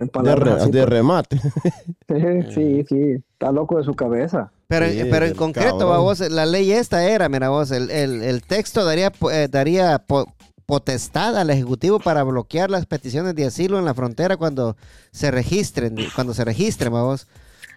En 0.00 0.06
De, 0.06 0.12
palabras 0.12 0.54
re- 0.56 0.60
así, 0.62 0.70
de 0.70 0.78
pues. 0.80 0.88
remate. 0.90 1.40
Sí, 2.08 2.52
sí, 2.54 2.84
sí, 2.88 3.12
está 3.32 3.52
loco 3.52 3.78
de 3.78 3.84
su 3.84 3.94
cabeza. 3.94 4.50
Pero, 4.68 4.86
Sí, 4.88 5.02
pero 5.10 5.26
en 5.26 5.34
concreto, 5.34 5.70
cabrón. 5.78 5.90
va 5.90 5.98
vos, 5.98 6.20
la 6.20 6.46
ley 6.46 6.72
esta 6.72 7.04
era, 7.04 7.28
mira 7.28 7.48
vos, 7.50 7.70
el, 7.70 7.90
el- 7.90 8.22
el 8.22 8.42
texto 8.42 8.84
daría, 8.84 9.12
eh, 9.32 9.48
daría 9.50 9.98
po- 9.98 10.32
potestad 10.66 11.36
al 11.36 11.50
Ejecutivo 11.50 11.98
para 12.00 12.22
bloquear 12.22 12.70
las 12.70 12.86
peticiones 12.86 13.34
de 13.34 13.44
asilo 13.46 13.78
en 13.78 13.84
la 13.84 13.94
frontera 13.94 14.36
cuando 14.36 14.76
se 15.10 15.30
registren, 15.30 15.96
cuando 16.14 16.32
se 16.34 16.44
registren, 16.44 16.92
va 16.94 17.02
vos. 17.02 17.26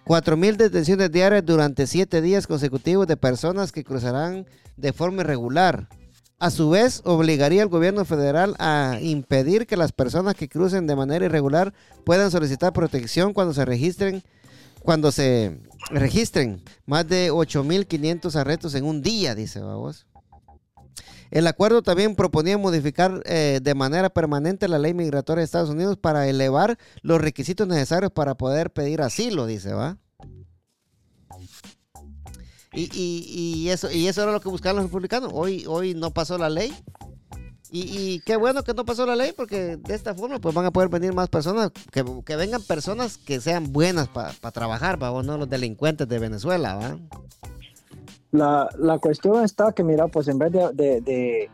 Cuatro 0.04 0.36
mil 0.36 0.56
detenciones 0.56 1.10
diarias 1.10 1.44
durante 1.44 1.86
siete 1.86 2.20
días 2.22 2.46
consecutivos 2.46 3.06
de 3.06 3.16
personas 3.16 3.72
que 3.72 3.82
cruzarán 3.84 4.46
de 4.76 4.92
forma 4.92 5.22
irregular. 5.22 5.88
A 6.38 6.50
su 6.50 6.68
vez, 6.68 7.00
obligaría 7.04 7.62
al 7.62 7.68
gobierno 7.68 8.04
federal 8.04 8.56
a 8.58 8.98
impedir 9.00 9.66
que 9.66 9.76
las 9.76 9.92
personas 9.92 10.34
que 10.34 10.50
crucen 10.50 10.86
de 10.86 10.94
manera 10.94 11.24
irregular 11.24 11.72
puedan 12.04 12.30
solicitar 12.30 12.74
protección 12.74 13.32
cuando 13.32 13.54
se 13.54 13.64
registren 13.64 14.22
cuando 14.82 15.10
se 15.10 15.58
registren 15.90 16.62
más 16.84 17.08
de 17.08 17.32
8.500 17.32 18.36
arrestos 18.36 18.74
en 18.74 18.84
un 18.84 19.02
día, 19.02 19.34
dice 19.34 19.60
vamos. 19.60 20.06
El 21.30 21.46
acuerdo 21.48 21.82
también 21.82 22.14
proponía 22.14 22.56
modificar 22.56 23.22
eh, 23.24 23.58
de 23.60 23.74
manera 23.74 24.10
permanente 24.10 24.68
la 24.68 24.78
ley 24.78 24.94
migratoria 24.94 25.40
de 25.40 25.44
Estados 25.44 25.70
Unidos 25.70 25.96
para 25.96 26.28
elevar 26.28 26.78
los 27.02 27.20
requisitos 27.20 27.66
necesarios 27.66 28.12
para 28.12 28.36
poder 28.36 28.70
pedir 28.70 29.02
asilo, 29.02 29.46
dice, 29.46 29.72
¿va? 29.72 29.98
Y, 32.76 32.82
y- 32.92 33.24
y 33.64 33.68
eso, 33.70 33.90
y 33.90 34.06
eso 34.06 34.22
era 34.22 34.30
lo 34.32 34.40
que 34.40 34.48
buscaban 34.48 34.76
los 34.76 34.84
republicanos. 34.84 35.30
Hoy, 35.34 35.64
hoy 35.66 35.94
no 35.94 36.12
pasó 36.12 36.38
la 36.38 36.48
ley. 36.50 36.72
Y, 37.72 38.20
qué 38.20 38.36
bueno 38.36 38.62
que 38.62 38.72
no 38.74 38.84
pasó 38.84 39.04
la 39.06 39.16
ley 39.16 39.32
porque 39.36 39.76
de 39.76 39.94
esta 39.94 40.14
forma 40.14 40.38
pues 40.38 40.54
van 40.54 40.64
a 40.66 40.70
poder 40.70 40.88
venir 40.88 41.12
más 41.12 41.28
personas, 41.28 41.72
que, 41.90 42.02
vengan 42.36 42.62
personas 42.62 43.18
que 43.18 43.40
sean 43.40 43.72
buenas 43.72 44.08
para 44.08 44.32
trabajar, 44.52 44.98
para 44.98 45.20
no 45.22 45.36
los 45.36 45.50
delincuentes 45.50 46.08
de 46.08 46.18
Venezuela, 46.18 46.76
¿va? 46.76 46.96
La, 48.30 48.68
la 48.78 48.98
cuestión 48.98 49.44
está 49.44 49.72
que, 49.72 49.82
mira, 49.82 50.06
pues 50.06 50.28
en 50.28 50.38
vez 50.38 50.52
de, 50.52 50.70
de, 50.74 51.00
de- 51.00 51.50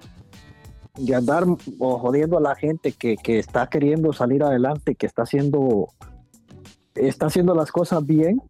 de 0.99 1.15
andar 1.15 1.45
o 1.79 1.99
jodiendo 1.99 2.37
a 2.37 2.41
la 2.43 2.55
gente 2.55 2.93
que, 2.93 3.17
que 3.17 3.39
está 3.39 3.67
queriendo 3.69 4.13
salir 4.13 4.43
adelante, 4.43 4.95
que 4.95 5.07
está 5.07 5.23
haciendo, 5.23 5.89
está 6.95 7.27
haciendo 7.27 7.55
las 7.55 7.73
cosas 7.73 8.05
bien, 8.05 8.43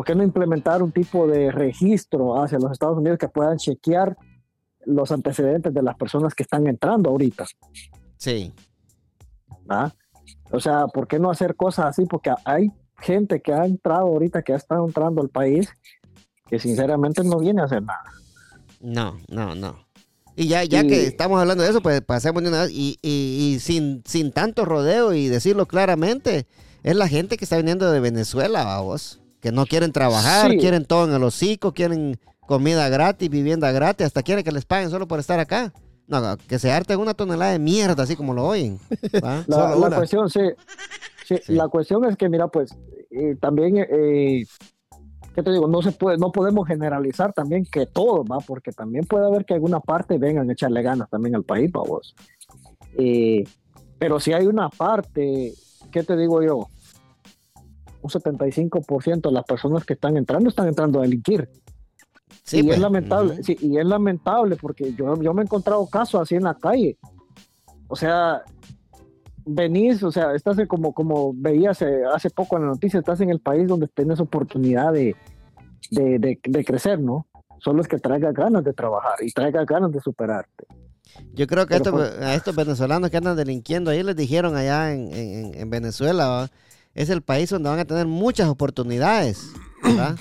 ¿por 0.00 0.06
qué 0.06 0.14
no 0.14 0.22
implementar 0.22 0.82
un 0.82 0.92
tipo 0.92 1.26
de 1.26 1.50
registro 1.52 2.42
hacia 2.42 2.58
los 2.58 2.72
Estados 2.72 2.96
Unidos 2.96 3.18
que 3.18 3.28
puedan 3.28 3.58
chequear 3.58 4.16
los 4.86 5.12
antecedentes 5.12 5.74
de 5.74 5.82
las 5.82 5.94
personas 5.94 6.34
que 6.34 6.42
están 6.42 6.66
entrando 6.66 7.10
ahorita? 7.10 7.44
Sí. 8.16 8.50
¿ah? 9.68 9.92
O 10.50 10.58
sea, 10.58 10.86
¿por 10.86 11.06
qué 11.06 11.18
no 11.18 11.30
hacer 11.30 11.54
cosas 11.54 11.84
así? 11.84 12.06
Porque 12.06 12.32
hay 12.46 12.72
gente 12.98 13.42
que 13.42 13.52
ha 13.52 13.66
entrado 13.66 14.06
ahorita, 14.06 14.40
que 14.40 14.54
ha 14.54 14.56
estado 14.56 14.86
entrando 14.86 15.20
al 15.20 15.28
país, 15.28 15.68
que 16.48 16.58
sinceramente 16.58 17.22
no 17.22 17.38
viene 17.38 17.60
a 17.60 17.64
hacer 17.66 17.82
nada. 17.82 18.04
No, 18.80 19.18
no, 19.28 19.54
no. 19.54 19.76
Y 20.34 20.48
ya, 20.48 20.64
ya 20.64 20.82
Y- 20.82 20.86
que 20.88 21.06
estamos 21.08 21.38
hablando 21.38 21.62
de 21.62 21.68
eso, 21.68 21.82
pues 21.82 22.00
pasemos 22.00 22.42
de 22.42 22.48
una 22.48 22.62
vez 22.62 22.70
y, 22.70 22.96
y- 23.02 23.52
y 23.56 23.58
sin, 23.58 24.02
sin 24.06 24.32
tanto 24.32 24.64
rodeo 24.64 25.12
y 25.12 25.28
decirlo 25.28 25.66
claramente, 25.66 26.46
es 26.84 26.96
la 26.96 27.06
gente 27.06 27.36
que 27.36 27.44
está 27.44 27.58
viniendo 27.58 27.90
de 27.92 28.00
Venezuela, 28.00 28.64
vamos, 28.64 29.19
que 29.40 29.52
no 29.52 29.66
quieren 29.66 29.92
trabajar, 29.92 30.50
Sí. 30.50 30.58
quieren 30.58 30.84
todo 30.84 31.06
en 31.08 31.14
el 31.14 31.22
hocico, 31.22 31.72
quieren 31.72 32.18
comida 32.46 32.88
gratis, 32.88 33.28
vivienda 33.30 33.70
gratis, 33.72 34.06
hasta 34.06 34.22
quieren 34.22 34.44
que 34.44 34.52
les 34.52 34.64
paguen 34.64 34.90
solo 34.90 35.06
por 35.08 35.18
estar 35.20 35.38
acá. 35.40 35.72
No, 36.06 36.36
que 36.48 36.58
se 36.58 36.72
harten 36.72 36.98
una 36.98 37.14
tonelada 37.14 37.52
de 37.52 37.60
mierda, 37.60 38.02
así 38.02 38.16
como 38.16 38.34
lo 38.34 38.44
oyen. 38.44 38.78
¿va? 39.24 39.44
La, 39.46 39.56
Solo 39.56 39.68
la 39.80 39.86
una. 39.86 39.96
cuestión, 39.96 40.28
sí, 40.28 40.40
sí, 41.26 41.36
Sí. 41.46 41.54
la 41.54 41.68
cuestión 41.68 42.04
es 42.06 42.16
que, 42.16 42.28
mira, 42.28 42.48
pues 42.48 42.74
eh, 43.12 43.36
también, 43.40 43.76
eh, 43.78 44.44
¿qué 45.34 45.42
te 45.44 45.52
digo? 45.52 45.68
No 45.68 45.80
se 45.82 45.92
puede, 45.92 46.18
no 46.18 46.32
podemos 46.32 46.66
generalizar 46.66 47.32
también 47.32 47.64
que 47.64 47.86
todo, 47.86 48.24
va, 48.24 48.38
porque 48.38 48.72
también 48.72 49.04
puede 49.06 49.26
haber 49.26 49.44
que 49.44 49.54
alguna 49.54 49.78
parte 49.78 50.18
vengan 50.18 50.50
a 50.50 50.52
echarle 50.52 50.82
ganas 50.82 51.08
también 51.08 51.36
al 51.36 51.44
país, 51.44 51.70
vos. 51.70 52.16
Eh, 52.98 53.44
pero 53.98 54.18
si 54.18 54.32
hay 54.32 54.46
una 54.46 54.68
parte, 54.68 55.52
¿qué 55.92 56.02
te 56.02 56.16
digo 56.16 56.42
yo? 56.42 56.66
Un 58.02 58.10
75% 58.10 59.20
de 59.28 59.32
las 59.32 59.44
personas 59.44 59.84
que 59.84 59.92
están 59.94 60.16
entrando 60.16 60.48
están 60.48 60.68
entrando 60.68 60.98
a 61.00 61.02
delinquir. 61.02 61.48
Sí, 62.44 62.58
y 62.58 62.62
pues. 62.62 62.76
es 62.76 62.80
lamentable, 62.82 63.42
sí, 63.42 63.56
y 63.60 63.76
es 63.78 63.84
lamentable 63.84 64.56
porque 64.56 64.94
yo, 64.94 65.20
yo 65.20 65.34
me 65.34 65.42
he 65.42 65.44
encontrado 65.44 65.86
casos 65.86 66.20
así 66.22 66.34
en 66.36 66.44
la 66.44 66.54
calle. 66.54 66.96
O 67.88 67.96
sea, 67.96 68.42
venís, 69.44 70.02
o 70.02 70.12
sea, 70.12 70.34
estás 70.34 70.58
en 70.58 70.66
como, 70.66 70.92
como 70.92 71.32
veías 71.34 71.82
eh, 71.82 72.02
hace 72.14 72.30
poco 72.30 72.56
en 72.56 72.62
la 72.62 72.68
noticia, 72.68 73.00
estás 73.00 73.20
en 73.20 73.30
el 73.30 73.40
país 73.40 73.66
donde 73.66 73.88
tienes 73.88 74.20
oportunidad 74.20 74.92
de, 74.92 75.16
de, 75.90 76.18
de- 76.18 76.40
de 76.42 76.64
crecer, 76.64 77.00
¿no? 77.00 77.26
Solo 77.58 77.82
es 77.82 77.88
que 77.88 77.98
traiga 77.98 78.32
ganas 78.32 78.64
de 78.64 78.72
trabajar 78.72 79.14
y 79.22 79.30
traiga 79.32 79.64
ganas 79.64 79.92
de 79.92 80.00
superarte. 80.00 80.66
Yo 81.34 81.46
creo 81.46 81.66
que 81.66 81.78
Pero 81.78 82.02
estos- 82.02 82.22
a 82.22 82.34
estos 82.34 82.54
venezolanos 82.56 83.10
que 83.10 83.16
andan 83.16 83.36
delinquiendo, 83.36 83.90
ahí 83.90 84.02
les 84.02 84.16
dijeron 84.16 84.56
allá 84.56 84.92
en, 84.94 85.12
en- 85.12 85.54
en 85.54 85.70
Venezuela, 85.70 86.26
¿va? 86.28 86.48
Es 86.94 87.10
el 87.10 87.22
país 87.22 87.50
donde 87.50 87.68
van 87.68 87.78
a 87.78 87.84
tener 87.84 88.06
muchas 88.06 88.48
oportunidades. 88.48 89.50
¿verdad? 89.82 90.18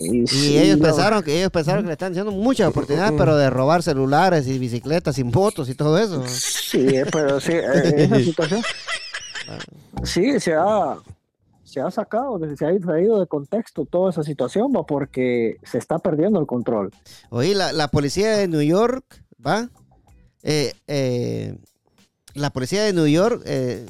Y, 0.00 0.56
ellos 0.58 0.78
no, 0.78 0.84
pensaron 0.84 1.22
que 1.22 1.38
ellos 1.38 1.50
pensaron 1.50 1.82
que 1.82 1.88
le 1.88 1.92
están 1.92 2.14
dando 2.14 2.30
muchas 2.30 2.68
oportunidades, 2.70 3.14
pero 3.16 3.36
de 3.36 3.50
robar 3.50 3.82
celulares 3.82 4.46
y 4.46 4.58
bicicletas 4.58 5.18
y 5.18 5.24
motos 5.24 5.68
y 5.68 5.74
todo 5.74 5.98
eso. 5.98 6.24
Sí, 6.26 6.86
pero 7.10 7.40
sí, 7.40 7.52
eh, 7.52 7.94
esa 7.96 8.18
situación. 8.20 8.62
Sí, 10.04 10.38
se 10.38 10.54
ha, 10.54 10.96
se 11.64 11.80
ha 11.80 11.90
sacado, 11.90 12.38
se 12.56 12.66
ha 12.66 12.78
traído 12.78 13.18
de 13.18 13.26
contexto 13.26 13.86
toda 13.86 14.10
esa 14.10 14.22
situación, 14.22 14.72
¿va? 14.74 14.84
porque 14.84 15.56
se 15.64 15.78
está 15.78 15.98
perdiendo 15.98 16.38
el 16.38 16.46
control. 16.46 16.92
Oí, 17.30 17.54
la, 17.54 17.72
la 17.72 17.88
policía 17.88 18.36
de 18.36 18.46
New 18.46 18.62
York, 18.62 19.04
¿va? 19.44 19.68
Eh, 20.42 20.72
eh, 20.86 21.58
la 22.34 22.50
policía 22.50 22.84
de 22.84 22.92
New 22.92 23.06
York 23.06 23.42
eh, 23.44 23.86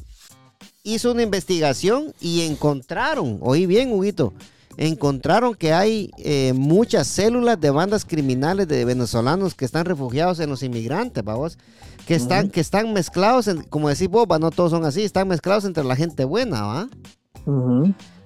hizo 0.82 1.12
una 1.12 1.22
investigación 1.22 2.12
y 2.20 2.42
encontraron, 2.42 3.38
oí 3.42 3.66
bien, 3.66 3.92
Huguito, 3.92 4.32
encontraron 4.76 5.54
que 5.54 5.72
hay 5.72 6.10
eh, 6.18 6.52
muchas 6.54 7.06
células 7.08 7.60
de 7.60 7.70
bandas 7.70 8.04
criminales 8.04 8.68
de 8.68 8.84
venezolanos 8.84 9.54
que 9.54 9.64
están 9.64 9.84
refugiados 9.84 10.38
en 10.40 10.50
los 10.50 10.62
inmigrantes, 10.62 11.24
vamos, 11.24 11.58
que 12.06 12.14
están, 12.14 12.48
que 12.50 12.60
están 12.60 12.92
mezclados, 12.92 13.48
en- 13.48 13.62
como 13.64 13.88
decís 13.88 14.08
vos, 14.08 14.26
no 14.40 14.50
todos 14.50 14.70
son 14.70 14.84
así, 14.84 15.02
están 15.02 15.28
mezclados 15.28 15.64
entre 15.64 15.84
la 15.84 15.96
gente 15.96 16.24
buena, 16.24 16.62
¿va? 16.62 16.88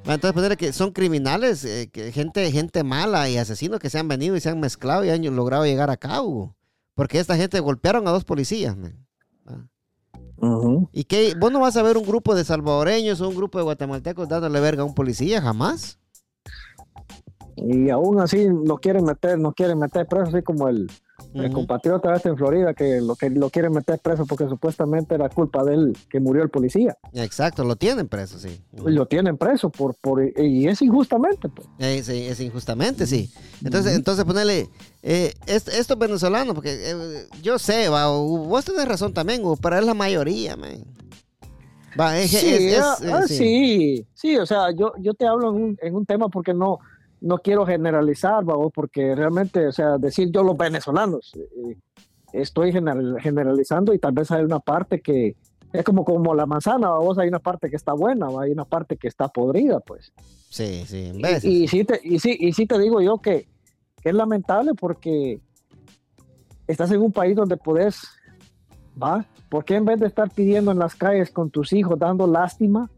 Entonces, 0.05 0.33
ponerle 0.33 0.57
que 0.57 0.73
son 0.73 0.91
criminales, 0.93 1.65
eh, 1.65 1.89
que 1.93 2.11
gente, 2.13 2.51
gente 2.51 2.83
mala 2.83 3.29
y 3.31 3.37
asesinos 3.39 3.79
que 3.79 3.89
se 3.89 3.99
han 3.99 4.09
venido 4.09 4.37
y 4.37 4.41
se 4.41 4.49
han 4.51 4.59
mezclado 4.61 5.05
y 5.05 5.11
han 5.11 5.23
logrado 5.37 5.65
llegar 5.65 5.91
a 5.91 5.97
cabo. 5.97 6.57
Porque 6.95 7.19
esta 7.21 7.37
gente 7.37 7.61
golpearon 7.61 8.07
a 8.07 8.11
dos 8.11 8.25
policías. 8.25 8.77
man. 8.77 8.99
¿Y 10.93 11.05
qué? 11.05 11.35
¿Vos 11.39 11.53
no 11.53 11.61
vas 11.61 11.77
a 11.77 11.83
ver 11.83 11.97
un 11.97 12.05
grupo 12.05 12.35
de 12.35 12.45
salvadoreños 12.45 13.21
o 13.21 13.29
un 13.29 13.37
grupo 13.37 13.59
de 13.59 13.65
guatemaltecos 13.65 14.29
dándole 14.29 14.59
verga 14.61 14.83
a 14.83 14.85
un 14.85 14.95
policía? 14.95 15.41
Jamás. 15.41 16.02
Y 17.57 17.91
aún 17.91 18.19
así 18.21 18.47
no 18.49 18.79
quieren 18.79 19.05
meter, 19.05 19.39
no 19.39 19.53
quieren 19.53 19.79
meter 19.79 20.07
preso, 20.07 20.29
así 20.35 20.43
como 20.43 20.69
el, 20.69 20.91
el 21.35 21.45
Ujú. 21.47 21.53
compatriota 21.55 22.15
este 22.15 22.31
en 22.31 22.37
Florida, 22.39 22.73
que 22.73 23.01
lo 23.01 23.15
que 23.15 23.29
lo 23.29 23.51
quieren 23.51 23.73
meter 23.73 23.99
preso 23.99 24.25
porque 24.27 24.49
supuestamente 24.49 25.15
era 25.15 25.29
culpa 25.29 25.63
de 25.65 25.75
él 25.75 25.97
que 26.09 26.19
murió 26.19 26.43
el 26.43 26.49
policía. 26.49 26.97
Exacto, 27.13 27.63
lo 27.65 27.77
tienen 27.77 28.09
preso, 28.09 28.39
sí. 28.39 28.59
Ujú. 28.73 28.89
Y 28.89 28.93
lo 28.93 29.07
tienen 29.07 29.37
preso 29.37 29.69
por, 29.69 29.95
por 29.97 30.23
y 30.25 30.67
es 30.67 30.81
injustamente. 30.81 31.49
Pues. 31.51 31.69
Eh, 31.79 32.03
sí, 32.03 32.27
es 32.27 32.41
injustamente, 32.41 33.07
sí. 33.07 33.31
Entonces, 33.63 33.93
Ujú. 33.93 33.99
entonces 33.99 34.25
ponerle 34.25 34.69
eh, 35.03 35.35
est- 35.47 35.69
estos 35.69 35.99
venezolanos, 35.99 36.55
porque 36.55 36.71
eh, 36.73 37.27
yo 37.43 37.59
sé, 37.59 37.89
va, 37.91 38.07
vos 38.09 38.65
tenés 38.65 38.89
razón 38.89 39.13
también, 39.13 39.43
Hugo, 39.45 39.57
pero 39.57 39.79
es 39.79 39.85
la 39.85 39.95
mayoría, 39.95 40.57
man. 40.57 40.85
Va, 42.01 42.19
es, 42.19 42.31
Sí, 42.31 42.37
es- 42.49 42.63
es- 42.73 42.79
ah, 42.81 42.97
eh, 43.03 43.11
ah, 43.13 43.23
sí. 43.27 43.37
sí, 43.37 44.07
sí, 44.15 44.37
o 44.39 44.47
sea, 44.47 44.71
yo, 44.75 44.93
yo 44.99 45.13
te 45.13 45.27
hablo 45.27 45.51
en 45.51 45.63
un, 45.63 45.79
en 45.83 45.95
un 45.95 46.07
tema 46.07 46.29
porque 46.31 46.55
no, 46.55 46.79
no 47.23 47.39
quiero 47.39 47.65
generalizar, 47.65 48.45
vamos, 48.45 48.73
porque 48.75 49.15
realmente, 49.15 49.67
o 49.67 49.73
sea, 49.73 49.97
decir 49.97 50.31
yo 50.33 50.43
los 50.43 50.57
venezolanos, 50.57 51.33
eh, 51.37 51.77
estoy 52.33 52.73
general- 52.73 53.17
generalizando 53.21 53.95
y 53.95 53.99
tal 53.99 54.13
vez 54.13 54.31
hay 54.31 54.43
una 54.43 54.59
parte 54.59 55.01
que 55.01 55.37
es 55.73 55.85
como, 55.85 56.05
como 56.05 56.35
la 56.35 56.45
manzana, 56.47 56.91
vos 56.91 57.19
hay 57.19 57.29
una 57.29 57.39
parte 57.39 57.71
que 57.71 57.77
está 57.77 57.93
buena, 57.95 58.29
¿va? 58.29 58.43
hay 58.43 58.51
una 58.53 58.65
parte 58.65 58.97
que 58.97 59.09
está 59.09 59.29
podrida, 59.29 59.81
pues. 59.81 60.13
Sí, 60.51 60.85
sí, 60.87 61.13
Y-. 61.17 61.63
Y, 61.65 61.69
sí 61.69 61.85
te, 61.85 62.01
y, 62.03 62.19
sí, 62.19 62.37
y 62.39 62.53
sí 62.53 62.67
te 62.67 62.79
digo 62.79 63.01
yo 63.01 63.19
que, 63.19 63.47
que 64.03 64.09
es 64.11 64.15
lamentable 64.15 64.73
porque 64.75 65.41
estás 66.67 66.91
en 66.91 67.01
un 67.01 67.13
país 67.13 67.35
donde 67.37 67.57
podés, 67.57 68.03
¿va? 69.03 69.25
¿Por 69.49 69.65
qué 69.65 69.77
en 69.77 69.85
vez 69.85 70.01
de 70.01 70.07
estar 70.09 70.31
pidiendo 70.31 70.73
en 70.73 70.79
las 70.79 70.95
calles 70.95 71.31
con 71.31 71.51
tus 71.51 71.73
hijos 71.73 71.99
dando 71.99 72.27
lástima, 72.27 72.91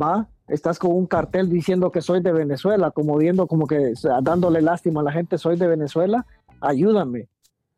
¿va? 0.00 0.28
Estás 0.50 0.80
con 0.80 0.92
un 0.92 1.06
cartel 1.06 1.48
diciendo 1.48 1.92
que 1.92 2.00
soy 2.00 2.20
de 2.20 2.32
Venezuela, 2.32 2.90
como 2.90 3.16
viendo 3.16 3.46
como 3.46 3.66
que 3.66 3.94
dándole 4.22 4.60
lástima 4.60 5.00
a 5.00 5.04
la 5.04 5.12
gente, 5.12 5.38
soy 5.38 5.56
de 5.56 5.68
Venezuela, 5.68 6.26
ayúdame, 6.60 7.28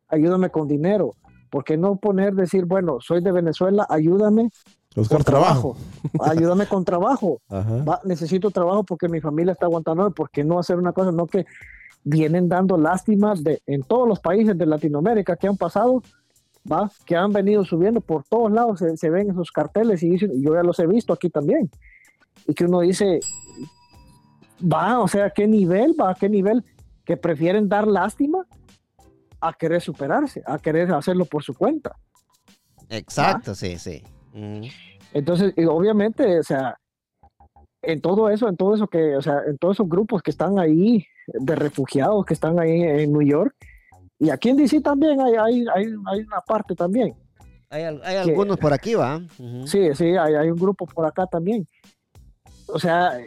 ayúdame 0.07 0.49
con 0.49 0.67
dinero. 0.67 1.13
¿Por 1.51 1.63
qué 1.63 1.77
no 1.77 1.97
poner, 1.97 2.33
decir, 2.33 2.65
bueno, 2.65 2.97
soy 2.99 3.21
de 3.21 3.31
Venezuela, 3.31 3.85
ayúdame 3.87 4.49
Buscar 4.95 5.19
con 5.19 5.25
trabajo. 5.25 5.77
trabajo, 6.11 6.31
ayúdame 6.31 6.65
con 6.65 6.83
trabajo? 6.83 7.41
Va, 7.49 8.01
necesito 8.05 8.49
trabajo 8.49 8.83
porque 8.83 9.07
mi 9.07 9.21
familia 9.21 9.53
está 9.53 9.67
aguantando, 9.67 10.09
¿por 10.09 10.31
qué 10.31 10.43
no 10.43 10.57
hacer 10.57 10.77
una 10.77 10.93
cosa? 10.93 11.11
No 11.11 11.27
que 11.27 11.45
vienen 12.03 12.49
dando 12.49 12.75
lástima 12.75 13.35
de, 13.35 13.61
en 13.67 13.83
todos 13.83 14.07
los 14.07 14.19
países 14.19 14.57
de 14.57 14.65
Latinoamérica 14.65 15.35
que 15.35 15.47
han 15.47 15.57
pasado, 15.57 16.01
va, 16.69 16.91
que 17.05 17.15
han 17.15 17.31
venido 17.31 17.63
subiendo 17.65 18.01
por 18.01 18.23
todos 18.23 18.51
lados, 18.51 18.79
se, 18.79 18.97
se 18.97 19.11
ven 19.11 19.29
esos 19.29 19.51
carteles 19.51 20.01
y 20.01 20.09
dicen, 20.09 20.31
y 20.33 20.41
yo 20.41 20.55
ya 20.55 20.63
los 20.63 20.79
he 20.79 20.87
visto 20.87 21.13
aquí 21.13 21.29
también, 21.29 21.69
y 22.47 22.53
que 22.53 22.65
uno 22.65 22.81
dice, 22.81 23.19
va, 24.61 24.99
o 24.99 25.07
sea, 25.07 25.25
¿a 25.25 25.29
qué 25.29 25.47
nivel 25.47 25.95
va? 25.99 26.11
¿A 26.11 26.15
qué 26.15 26.29
nivel 26.29 26.63
que 27.05 27.17
prefieren 27.17 27.69
dar 27.69 27.87
lástima 27.87 28.45
a 29.41 29.53
querer 29.53 29.81
superarse, 29.81 30.41
a 30.45 30.57
querer 30.57 30.91
hacerlo 30.91 31.25
por 31.25 31.43
su 31.43 31.53
cuenta? 31.53 31.95
Exacto, 32.89 33.55
sí, 33.55 33.77
sí. 33.77 34.03
Ujú. 34.33 34.67
Entonces, 35.13 35.53
y 35.57 35.65
obviamente, 35.65 36.39
o 36.39 36.43
sea, 36.43 36.77
en 37.81 38.01
todo 38.01 38.29
eso, 38.29 38.47
en 38.47 38.57
todo 38.57 38.73
eso 38.73 38.87
que, 38.87 39.15
o 39.15 39.21
sea, 39.21 39.41
en 39.45 39.57
todos 39.57 39.75
esos 39.75 39.89
grupos 39.89 40.21
que 40.21 40.31
están 40.31 40.57
ahí 40.57 41.05
de 41.27 41.55
refugiados 41.55 42.25
que 42.25 42.33
están 42.33 42.59
ahí 42.59 42.81
en 42.81 43.11
New 43.11 43.21
York, 43.21 43.55
y 44.19 44.29
aquí 44.29 44.49
en 44.49 44.57
DC 44.57 44.81
también 44.81 45.19
hay, 45.19 45.33
hay, 45.33 45.65
hay, 45.75 45.85
hay 46.05 46.19
una 46.21 46.41
parte 46.41 46.75
también. 46.75 47.15
Hay, 47.69 47.83
hay 47.83 48.15
algunos 48.17 48.57
por 48.57 48.71
aquí, 48.71 48.93
va. 48.93 49.21
Sí, 49.65 49.89
sí, 49.95 50.15
hay, 50.15 50.35
hay 50.35 50.49
un 50.49 50.57
grupo 50.57 50.85
por 50.85 51.05
acá 51.05 51.25
también. 51.25 51.67
O 52.67 52.79
sea, 52.79 53.17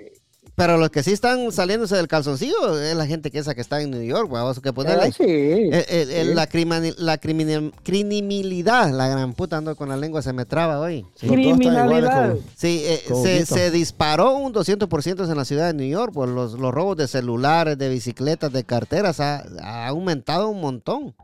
Pero 0.55 0.79
los 0.79 0.89
que 0.89 1.03
sí 1.03 1.13
están 1.13 1.53
saliéndose 1.53 1.97
del 1.97 2.09
calzoncillo 2.09 2.81
es 2.81 2.97
la 2.97 3.07
gente 3.07 3.31
que 3.31 3.39
esa 3.39 3.55
que 3.55 3.61
está 3.61 3.83
en 3.83 3.91
New 3.91 4.03
York, 4.03 4.31
vamos 4.31 4.59
que 4.61 4.73
ponerle. 4.73 5.09
eh, 5.09 5.13
sí. 5.13 6.25
Sí. 6.29 6.35
la 6.35 6.49
crimini- 6.49 6.95
la 6.97 7.19
criminalidad, 7.19 8.91
la 8.91 9.09
gran 9.09 9.35
puta, 9.35 9.59
ando 9.59 9.77
con 9.77 9.89
la 9.91 9.97
lengua, 9.99 10.23
se 10.23 10.33
me 10.33 10.47
traba 10.47 10.81
hoy. 10.81 11.05
Sí, 11.15 11.27
Criminalidad. 11.29 12.31
como- 12.31 12.41
Sí, 12.57 12.83
eh, 12.87 13.45
se, 13.45 13.71
disparó 13.71 14.35
un 14.37 14.53
200% 14.53 15.25
en 15.31 15.37
la 15.37 15.45
ciudad 15.45 15.67
de 15.67 15.75
New 15.75 15.89
York 15.89 16.13
por 16.15 16.29
los, 16.29 16.55
los 16.55 16.73
robos 16.73 16.97
de 16.97 17.07
celulares, 17.09 17.77
de 17.77 17.89
bicicletas, 17.91 18.51
de 18.53 18.65
carteras, 18.65 19.21
ha, 19.21 19.45
ha 19.63 19.89
aumentado 19.89 20.49
un 20.49 20.61
montón. 20.63 21.15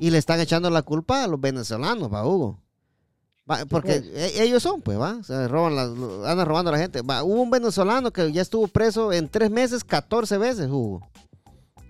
Y 0.00 0.10
le 0.10 0.18
están 0.18 0.40
echando 0.40 0.70
la 0.70 0.82
culpa 0.82 1.24
a 1.24 1.26
los 1.26 1.40
venezolanos, 1.40 2.10
va, 2.12 2.24
Hugo. 2.26 2.58
Va, 3.50 3.64
porque 3.66 4.02
e- 4.14 4.42
ellos 4.42 4.62
son, 4.62 4.80
pues, 4.82 4.98
va, 4.98 5.18
roban 5.48 5.74
las- 5.74 5.88
andan 6.30 6.46
robando 6.46 6.68
a 6.70 6.72
la 6.72 6.78
gente. 6.78 7.02
Va, 7.02 7.22
hubo 7.22 7.40
un 7.42 7.50
venezolano 7.50 8.10
que 8.12 8.30
ya 8.32 8.42
estuvo 8.42 8.68
preso 8.68 9.12
en 9.12 9.28
tres 9.28 9.50
meses, 9.50 9.84
14 9.84 10.36
veces, 10.38 10.66
Hugo. 10.68 11.00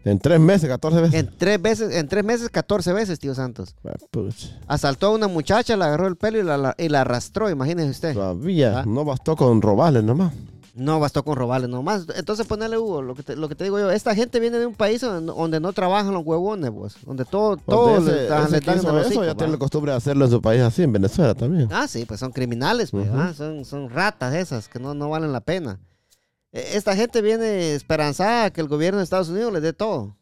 En 0.05 0.19
tres 0.21 0.39
meses, 0.41 0.69
14 0.69 1.01
veces. 1.01 1.15
En 1.21 1.37
tres 1.37 1.61
veces, 1.61 1.95
en 1.95 2.09
tres 2.09 2.25
meses, 2.25 2.49
14 2.49 2.93
veces, 2.93 3.19
tío 3.19 3.35
Santos. 3.35 3.75
Puch. 4.11 4.47
Asaltó 4.67 5.09
a 5.09 5.11
una 5.11 5.27
muchacha, 5.29 5.77
le 5.77 5.85
agarró 5.85 6.07
el 6.07 6.17
pelo 6.17 6.39
y 6.39 6.43
la, 6.45 6.57
la- 6.57 6.75
y 6.79 6.89
la 6.89 7.01
arrastró, 7.03 7.51
imagínese 7.51 7.91
usted. 7.91 8.15
Todavía 8.15 8.81
Ah. 8.81 8.85
no 8.87 9.05
bastó 9.05 9.37
con 9.37 9.61
robarle 9.61 10.03
nomás. 10.03 10.33
No 10.79 11.01
bastó 11.01 11.25
con 11.25 11.35
robarle 11.37 11.67
nomás. 11.67 12.07
Entonces 12.15 12.47
ponerle 12.47 12.79
Hugo, 12.79 13.03
lo 13.03 13.15
que 13.15 13.23
te, 13.25 13.35
lo 13.37 13.49
que 13.49 13.55
te 13.57 13.65
digo 13.65 13.79
yo, 13.79 13.91
esta 13.91 14.15
gente 14.15 14.39
viene 14.39 14.59
de 14.59 14.67
un 14.67 14.75
país 14.75 15.01
donde, 15.01 15.33
donde 15.33 15.59
no 15.61 15.73
trabajan 15.73 16.15
los 16.15 16.25
huevones, 16.25 16.71
pues, 16.71 16.95
donde 17.05 17.25
todo, 17.25 17.57
todo 17.57 17.95
Donde 17.97 18.13
le 18.13 18.25
ese, 18.25 18.27
ese 18.27 18.61
le 18.61 18.67
dan 18.67 18.77
eso 18.79 18.95
hocico, 18.95 19.25
ya 19.25 19.35
tiene 19.35 19.53
la 19.55 19.59
costumbre 19.59 19.91
de 19.93 19.99
hacerlo 19.99 20.25
en 20.27 20.31
su 20.31 20.41
país 20.41 20.63
así, 20.63 20.83
en 20.85 20.93
Venezuela 20.93 21.35
también. 21.35 21.69
Ah, 21.73 21.89
sí, 21.89 22.05
pues 22.05 22.21
son 22.21 22.31
criminales, 22.33 22.91
pues. 22.93 23.13
¿va? 23.13 23.35
son, 23.35 23.65
son 23.65 23.91
ratas 23.91 24.35
esas 24.35 24.69
que 24.69 24.79
no, 24.79 24.95
no 24.95 25.11
valen 25.11 25.33
la 25.33 25.41
pena. 25.41 25.81
Eh, 26.53 26.71
Esta 26.75 26.95
gente 26.95 27.23
viene 27.23 27.75
esperanzada 27.75 28.51
que 28.51 28.61
el 28.61 28.69
gobierno 28.69 28.99
de 28.99 29.05
Estados 29.05 29.29
Unidos 29.31 29.53
les 29.53 29.63
dé 29.63 29.73
todo. 29.73 30.17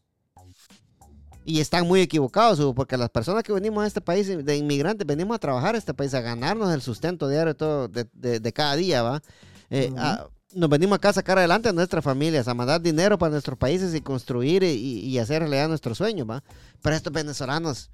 Y 1.44 1.61
están 1.61 1.86
muy 1.86 2.00
equivocados, 2.00 2.59
Hugo, 2.59 2.74
porque 2.74 2.96
las 2.96 3.09
personas 3.11 3.44
que 3.44 3.52
venimos 3.52 3.84
a 3.84 3.86
este 3.86 4.00
país 4.00 4.26
de 4.26 4.57
inmigrantes, 4.57 5.07
venimos 5.07 5.36
a 5.36 5.38
trabajar 5.38 5.76
a 5.76 5.78
este 5.78 5.94
país, 5.94 6.12
a 6.14 6.20
ganarnos 6.20 6.72
el 6.74 6.82
sustento 6.82 7.28
diario 7.28 7.54
todo 7.54 7.86
de, 7.86 8.07
de- 8.14 8.40
de 8.40 8.52
cada 8.52 8.74
día, 8.74 9.02
¿va? 9.02 9.22
Eh, 9.70 9.92
a- 9.96 10.26
nos 10.57 10.68
venimos 10.70 10.96
acá 10.96 11.11
a 11.11 11.12
sacar 11.12 11.38
adelante 11.38 11.68
a 11.68 11.72
nuestras 11.72 12.02
familias, 12.02 12.48
a 12.48 12.54
mandar 12.54 12.80
dinero 12.80 13.18
para 13.18 13.30
nuestros 13.32 13.59
países 13.59 13.94
y 13.94 14.00
construir 14.00 14.62
y, 14.62 14.68
y- 15.00 15.18
hacer 15.18 15.40
realidad 15.40 15.68
nuestros 15.68 15.98
sueños, 15.98 16.28
¿va? 16.28 16.42
Pero 16.82 16.94
a 16.94 16.96
estos 16.96 17.12
venezolanos 17.12 17.90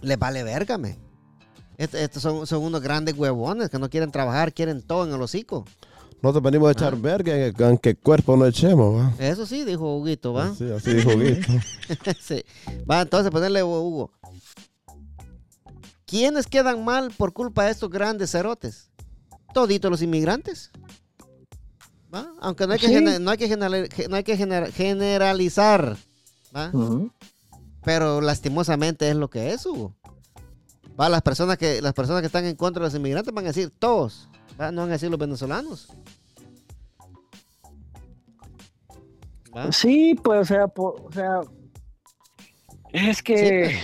les 0.00 0.18
vale 0.18 0.42
verga, 0.42 0.78
me. 0.78 0.98
Est- 1.76 1.94
Estos 1.94 2.22
son, 2.22 2.46
son 2.46 2.62
unos 2.62 2.80
grandes 2.80 3.14
huevones 3.16 3.68
que 3.70 3.78
no 3.78 3.90
quieren 3.90 4.10
trabajar, 4.10 4.52
quieren 4.52 4.82
todo 4.82 5.06
en 5.06 5.12
el 5.14 5.20
hocico. 5.20 5.64
Nosotros 6.22 6.42
venimos 6.44 6.68
a 6.68 6.72
echar 6.72 6.96
verga 6.96 7.34
en, 7.34 7.54
en 7.62 7.78
qué 7.78 7.94
cuerpo 7.96 8.36
no 8.36 8.44
echemos, 8.46 8.94
¿va? 9.00 9.14
Eso 9.18 9.46
sí, 9.46 9.64
dijo 9.64 9.96
Huguito, 9.96 10.34
¿va? 10.34 10.54
Sí, 10.54 10.70
así 10.70 10.92
dijo 10.94 11.18
Guito. 11.18 11.52
Sí. 12.20 12.44
Va, 12.90 13.00
entonces 13.00 13.30
ponerle 13.30 13.62
Hugo. 13.62 14.12
¿Quiénes 16.06 16.46
quedan 16.46 16.84
mal 16.84 17.10
por 17.16 17.32
culpa 17.32 17.64
de 17.64 17.70
estos 17.70 17.88
grandes 17.88 18.32
cerotes? 18.32 18.90
Toditos 19.54 19.90
los 19.90 20.02
inmigrantes. 20.02 20.70
¿Va? 22.12 22.32
Aunque 22.40 22.66
no 22.66 22.72
hay 22.72 22.78
que, 22.80 22.88
Sí. 22.88 22.94
gener- 22.94 23.20
no 23.20 23.30
hay 23.30 23.38
que, 23.38 23.48
general- 23.48 23.88
ge- 23.92 24.08
no 24.08 24.16
hay 24.16 24.24
que 24.24 24.36
gener- 24.36 24.72
generalizar. 24.72 25.96
¿va? 26.54 26.72
Pero 27.84 28.20
lastimosamente 28.20 29.08
es 29.08 29.16
lo 29.16 29.30
que 29.30 29.52
es, 29.52 29.64
Hugo. 29.64 29.94
Va, 31.00 31.08
las 31.08 31.22
personas 31.22 31.56
que 31.56 31.80
las 31.80 31.94
personas 31.94 32.20
que 32.20 32.26
están 32.26 32.44
en 32.44 32.56
contra 32.56 32.80
de 32.82 32.86
los 32.88 32.94
inmigrantes 32.94 33.32
van 33.32 33.44
a 33.44 33.48
decir 33.48 33.70
todos, 33.78 34.28
¿va? 34.60 34.70
no 34.72 34.82
van 34.82 34.90
a 34.90 34.94
decir 34.94 35.08
los 35.10 35.18
venezolanos. 35.18 35.88
¿Va? 39.56 39.72
Sí, 39.72 40.14
pues, 40.22 40.40
o 40.40 40.44
sea, 40.44 40.68
por- 40.68 41.00
o 41.00 41.12
sea, 41.12 41.40
es 42.92 43.22
que, 43.22 43.76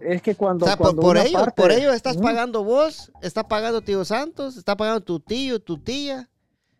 es 0.00 0.22
que 0.22 0.34
cuando, 0.34 0.64
O 0.64 0.68
sea, 0.68 0.76
por, 0.76 0.86
cuando 0.86 1.02
por 1.02 1.16
ello, 1.16 1.38
parte- 1.38 1.62
por 1.62 1.72
ello 1.72 1.92
estás 1.92 2.16
pagando 2.16 2.62
vos, 2.64 3.10
está 3.22 3.46
pagando 3.48 3.80
tío 3.80 4.04
Santos, 4.04 4.56
está 4.56 4.76
pagando 4.76 5.00
tu 5.00 5.18
tío, 5.20 5.60
tu 5.60 5.78
tía, 5.78 6.28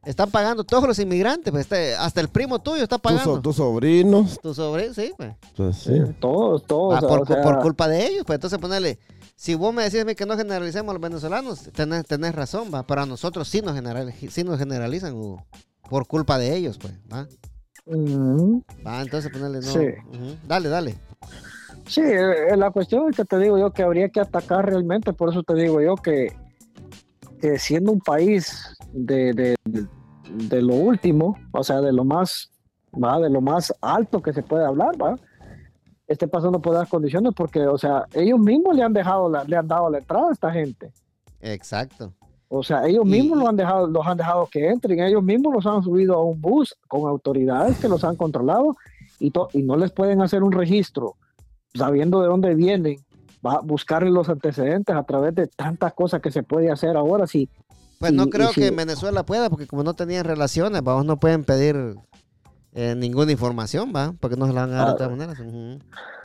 están 0.09 0.30
pagando 0.30 0.64
todos 0.64 0.86
los 0.88 0.98
inmigrantes, 0.98 1.50
pues, 1.50 1.62
este, 1.62 1.94
hasta 1.94 2.20
el 2.20 2.28
primo 2.28 2.59
tuyo 2.61 2.82
está 2.82 2.96
Tus, 2.98 3.12
pagando. 3.12 3.40
tus 3.42 3.56
sobrinos, 3.56 4.38
Tu 4.40 4.54
sobrino, 4.54 4.94
sí, 4.94 5.12
pues. 5.16 5.34
pues 5.56 5.76
sí. 5.76 5.92
Todos, 6.18 6.64
todos. 6.64 6.96
Ah, 6.96 7.06
por, 7.06 7.20
o 7.22 7.26
sea, 7.26 7.42
por 7.42 7.59
culpa 7.61 7.88
de 7.88 8.06
ellos, 8.06 8.24
pues 8.26 8.36
entonces 8.36 8.59
ponerle, 8.59 8.98
si 9.36 9.54
vos 9.54 9.74
me 9.74 9.82
decís 9.84 10.00
a 10.00 10.04
mí 10.04 10.14
que 10.14 10.24
no 10.24 10.36
generalicemos 10.36 10.90
a 10.90 10.94
los 10.94 11.02
venezolanos, 11.02 11.62
tenés, 11.74 12.06
tenés 12.06 12.34
razón, 12.34 12.70
va, 12.74 12.86
pero 12.86 13.02
a 13.02 13.06
nosotros 13.06 13.48
sí 13.48 13.61
nos, 13.61 13.74
general, 13.74 14.12
sí 14.30 14.44
nos 14.44 14.59
generalizan, 14.59 15.14
Hugo, 15.14 15.44
por 15.90 16.06
culpa 16.06 16.38
de 16.38 16.56
ellos, 16.56 16.78
pues, 16.78 16.94
va, 17.12 17.26
va, 18.86 19.02
entonces 19.02 19.30
ponerle, 19.30 19.61
no, 19.61 19.72
Sí. 19.72 19.80
dale, 20.46 20.68
dale, 20.68 20.94
Sí, 21.86 22.02
eh, 22.02 22.54
la 22.56 22.70
cuestión 22.70 23.09
es 23.11 23.16
que 23.16 23.24
te 23.24 23.38
digo 23.38 23.59
yo 23.59 23.70
que 23.72 23.82
habría 23.82 24.09
que 24.11 24.20
atacar 24.20 24.66
realmente, 24.66 25.12
por 25.14 25.30
eso 25.30 25.42
te 25.42 25.54
digo 25.54 25.80
yo 25.80 25.94
que, 25.96 26.34
que 27.40 27.59
siendo 27.59 27.92
un 27.92 28.00
país 28.00 28.74
de, 28.92 29.32
de, 29.32 29.54
de- 30.31 30.62
lo 30.62 30.74
último, 30.74 31.37
o 31.53 31.62
sea, 31.64 31.81
de 31.81 31.93
lo 31.93 32.05
más, 32.05 32.51
va, 32.93 33.18
de 33.18 33.31
lo 33.31 33.41
más 33.41 33.72
alto 33.81 34.20
que 34.22 34.33
se 34.33 34.43
puede 34.43 34.64
hablar, 34.64 35.01
va, 35.01 35.16
esté 36.07 36.26
pasando 36.26 36.61
por 36.61 36.74
las 36.74 36.89
condiciones, 36.89 37.33
porque, 37.35 37.66
o 37.66 37.76
sea, 37.79 38.07
ellos 38.14 38.39
mismos 38.39 38.74
le 38.76 38.83
han 38.83 38.93
dejado, 38.93 39.29
la- 39.29 39.45
le 39.45 39.57
han 39.57 39.68
dado 39.68 39.91
la 39.91 39.99
entrada 39.99 40.29
a 40.29 40.33
esta 40.33 40.51
gente. 40.51 40.93
exacto, 41.41 42.12
O 42.51 42.62
sea, 42.62 42.87
ellos 42.87 43.05
mismos 43.05 43.39
y- 43.39 43.43
lo 43.43 43.49
han 43.49 43.57
dejado, 43.57 43.87
los 43.87 44.07
han 44.07 44.16
dejado 44.16 44.49
que 44.51 44.68
entren, 44.70 44.99
ellos 45.01 45.22
mismos 45.22 45.53
los 45.53 45.66
han 45.66 45.83
subido 45.83 46.14
a 46.14 46.24
un 46.24 46.41
bus 46.41 46.74
con 46.89 47.07
autoridades 47.07 47.79
que 47.79 47.89
los 47.89 48.03
han 48.05 48.16
controlado 48.16 48.74
y, 49.20 49.31
no 49.62 49.76
les 49.76 49.93
pueden 49.93 50.22
hacer 50.22 50.43
un 50.43 50.53
registro 50.53 51.16
sabiendo 51.74 52.22
de 52.22 52.29
dónde 52.29 52.55
vienen, 52.55 52.97
va 53.47 53.57
a 53.57 53.61
buscarle 53.61 54.11
los 54.11 54.31
antecedentes 54.31 54.97
a 54.97 55.03
través 55.03 55.35
de 55.35 55.47
tantas 55.47 55.93
cosas 55.93 56.22
que 56.22 56.31
se 56.31 56.43
puede 56.43 56.70
hacer 56.70 56.97
ahora. 56.97 57.26
Sí, 57.26 57.51
Pues 57.99 58.12
no 58.12 58.28
creo 58.28 58.51
que 58.53 58.68
en 58.68 58.76
Venezuela 58.76 59.24
pueda, 59.24 59.51
porque 59.51 59.66
como 59.66 59.82
no 59.82 59.94
tenían 59.94 60.24
relaciones, 60.24 60.82
vamos, 60.82 61.05
no 61.05 61.18
pueden 61.18 61.44
pedir 61.44 61.96
eh, 62.74 62.94
ninguna 62.96 63.32
información, 63.32 63.92
va, 63.94 64.14
porque 64.20 64.36
no 64.36 64.46
se 64.46 64.53
la 64.53 64.61
van 64.66 64.72
a 64.72 64.76
dar 64.76 64.86
de 64.86 64.92
Ah. 64.92 64.96
todas 64.96 65.11
maneras. 65.11 65.40
Ujú. 65.40 65.78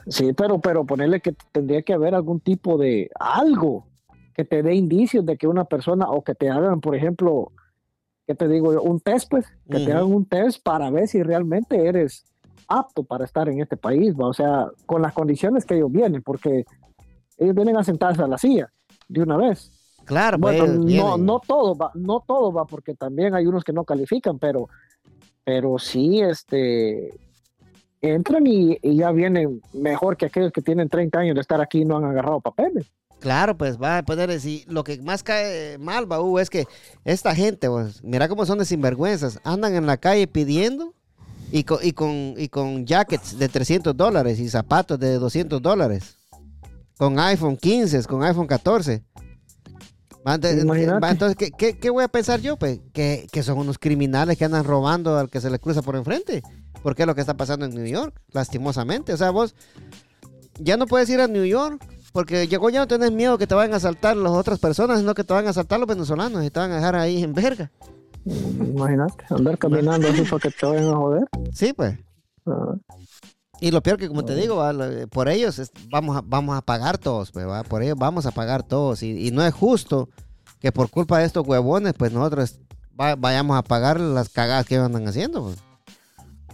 sí, 0.07 0.33
pero, 0.33 0.59
pero 0.59 0.85
ponerle 0.85 1.19
que 1.21 1.33
tendría 1.51 1.81
que 1.81 1.93
haber 1.93 2.13
algún 2.13 2.39
tipo 2.41 2.77
de 2.77 3.09
algo 3.19 3.87
que 4.35 4.43
te 4.45 4.61
dé 4.61 4.75
indicios 4.75 5.25
de 5.25 5.37
que 5.37 5.47
una 5.47 5.63
persona 5.65 6.09
o 6.09 6.23
que 6.23 6.35
te 6.35 6.49
hagan, 6.49 6.81
por 6.81 6.95
ejemplo, 6.95 7.51
¿qué 8.27 8.35
te 8.35 8.47
digo 8.47 8.73
yo? 8.73 8.81
Un 8.83 8.99
test, 8.99 9.29
pues, 9.29 9.45
que 9.69 9.79
te 9.79 9.91
hagan 9.93 10.11
un 10.11 10.25
test 10.25 10.61
para 10.63 10.89
ver 10.91 11.07
si 11.07 11.23
realmente 11.23 11.87
eres 11.87 12.25
apto 12.67 13.03
para 13.03 13.25
estar 13.25 13.47
en 13.49 13.61
este 13.61 13.77
país, 13.77 14.13
¿va? 14.15 14.27
o 14.27 14.33
sea, 14.33 14.67
con 14.85 15.01
las 15.01 15.13
condiciones 15.13 15.65
que 15.65 15.75
ellos 15.75 15.91
vienen, 15.91 16.21
porque 16.23 16.65
ellos 17.37 17.55
vienen 17.55 17.77
a 17.77 17.83
sentarse 17.83 18.21
a 18.21 18.27
la 18.27 18.37
silla 18.37 18.71
de 19.07 19.21
una 19.21 19.37
vez. 19.37 19.71
Claro, 20.05 20.37
pues, 20.39 20.57
Bueno, 20.59 20.73
no, 20.73 20.85
vienen. 20.85 21.25
no 21.25 21.39
todo 21.39 21.75
va, 21.75 21.91
no 21.95 22.23
todo 22.25 22.51
va, 22.51 22.65
porque 22.65 22.93
también 22.93 23.33
hay 23.35 23.45
unos 23.45 23.63
que 23.63 23.73
no 23.73 23.83
califican, 23.83 24.37
pero, 24.39 24.67
pero 25.43 25.79
sí, 25.79 26.21
este, 26.21 27.13
entran 28.01 28.45
y, 28.45 28.77
y 28.81 28.97
ya 28.97 29.11
vienen 29.11 29.61
mejor 29.73 30.17
que 30.17 30.25
aquellos 30.25 30.51
que 30.51 30.61
tienen 30.61 30.89
30 30.89 31.19
años 31.19 31.35
de 31.35 31.41
estar 31.41 31.61
aquí 31.61 31.81
y 31.81 31.85
no 31.85 31.97
han 31.97 32.05
agarrado 32.05 32.41
papeles. 32.41 32.91
Claro, 33.19 33.57
pues 33.57 33.81
va 33.81 33.99
a 33.99 34.03
poder 34.03 34.29
decir, 34.29 34.65
lo 34.67 34.83
que 34.83 35.01
más 35.01 35.23
cae 35.23 35.77
mal, 35.77 36.05
Baú, 36.05 36.39
es 36.39 36.49
que 36.49 36.65
esta 37.05 37.33
gente, 37.33 37.69
pues, 37.69 38.03
mira 38.03 38.27
cómo 38.27 38.45
son 38.45 38.57
de 38.59 38.65
sinvergüenzas, 38.65 39.39
andan 39.45 39.73
en 39.75 39.85
la 39.85 39.95
calle 39.95 40.27
pidiendo 40.27 40.93
y 41.49 41.63
con, 41.63 41.77
y 41.81 41.93
con, 41.93 42.33
y 42.35 42.49
con 42.49 42.85
jackets 42.85 43.39
de 43.39 43.47
300 43.47 43.95
dólares 43.95 44.41
y 44.41 44.49
zapatos 44.49 44.99
de 44.99 45.13
200 45.13 45.61
dólares, 45.61 46.17
con 46.97 47.17
iPhone 47.17 47.55
15, 47.55 48.03
con 48.03 48.23
iPhone 48.23 48.47
14. 48.47 49.01
Entonces, 50.25 51.35
¿qué, 51.35 51.51
qué, 51.51 51.77
qué 51.77 51.89
voy 51.89 52.03
a 52.03 52.07
pensar 52.07 52.39
yo? 52.39 52.57
Pues 52.57 52.79
que, 52.93 53.27
que 53.31 53.43
son 53.43 53.57
unos 53.57 53.77
criminales 53.77 54.37
que 54.37 54.45
andan 54.45 54.63
robando 54.63 55.17
al 55.17 55.29
que 55.29 55.41
se 55.41 55.49
le 55.49 55.59
cruza 55.59 55.81
por 55.81 55.95
enfrente. 55.95 56.41
Porque 56.81 57.03
es 57.03 57.07
lo 57.07 57.15
que 57.15 57.21
está 57.21 57.35
pasando 57.35 57.65
en 57.65 57.73
New 57.73 57.85
York, 57.85 58.19
lastimosamente. 58.31 59.13
O 59.13 59.17
sea, 59.17 59.31
vos 59.31 59.55
ya 60.59 60.77
no 60.77 60.85
puedes 60.85 61.09
ir 61.09 61.21
a 61.21 61.27
New 61.27 61.45
York 61.45 61.83
porque 62.13 62.47
llegó 62.47 62.69
ya 62.69 62.79
no 62.79 62.87
tenés 62.87 63.11
miedo 63.11 63.37
que 63.37 63.47
te 63.47 63.55
vayan 63.55 63.73
a 63.73 63.77
asaltar 63.77 64.15
las 64.15 64.31
otras 64.31 64.59
personas, 64.59 64.99
sino 64.99 65.15
que 65.15 65.23
te 65.23 65.33
van 65.33 65.47
a 65.47 65.49
asaltar 65.49 65.79
los 65.79 65.87
venezolanos 65.87 66.45
y 66.45 66.51
te 66.51 66.59
van 66.59 66.71
a 66.71 66.75
dejar 66.75 66.95
ahí 66.95 67.23
en 67.23 67.33
verga. 67.33 67.71
Imagínate, 68.25 69.25
andar 69.31 69.57
caminando 69.57 70.07
así 70.07 70.21
para 70.21 70.39
que 70.39 70.51
te 70.51 70.65
vayan 70.65 70.93
a 70.93 70.95
joder. 70.95 71.23
Sí, 71.51 71.73
pues. 71.73 71.97
Ah, 72.45 72.75
Y 73.63 73.71
lo 73.71 73.81
peor 73.81 73.97
que, 73.97 74.09
como 74.09 74.25
te 74.25 74.35
digo, 74.35 74.57
va, 74.57 74.73
lo- 74.73 75.07
por 75.07 75.29
ellos 75.29 75.57
es- 75.57 75.71
vamos, 75.89 76.17
a, 76.17 76.21
vamos 76.25 76.57
a 76.57 76.61
pagar 76.61 76.97
todos, 76.97 77.31
pues, 77.31 77.47
¿va? 77.47 77.63
por 77.63 77.81
ellos 77.81 77.95
vamos 77.97 78.25
a 78.25 78.31
pagar 78.31 78.61
todos. 78.63 79.01
Y, 79.03 79.27
y 79.27 79.31
no 79.31 79.41
es 79.41 79.53
justo 79.53 80.09
que 80.59 80.73
por 80.73 80.89
culpa 80.89 81.19
de 81.19 81.25
estos 81.25 81.47
huevones, 81.47 81.93
pues 81.97 82.11
nosotros 82.11 82.59
va- 82.99 83.15
vayamos 83.15 83.57
a 83.57 83.61
pagar 83.61 84.01
las 84.01 84.27
cagadas 84.27 84.65
que 84.65 84.75
andan 84.75 85.07
haciendo. 85.07 85.43
pues. 85.43 85.63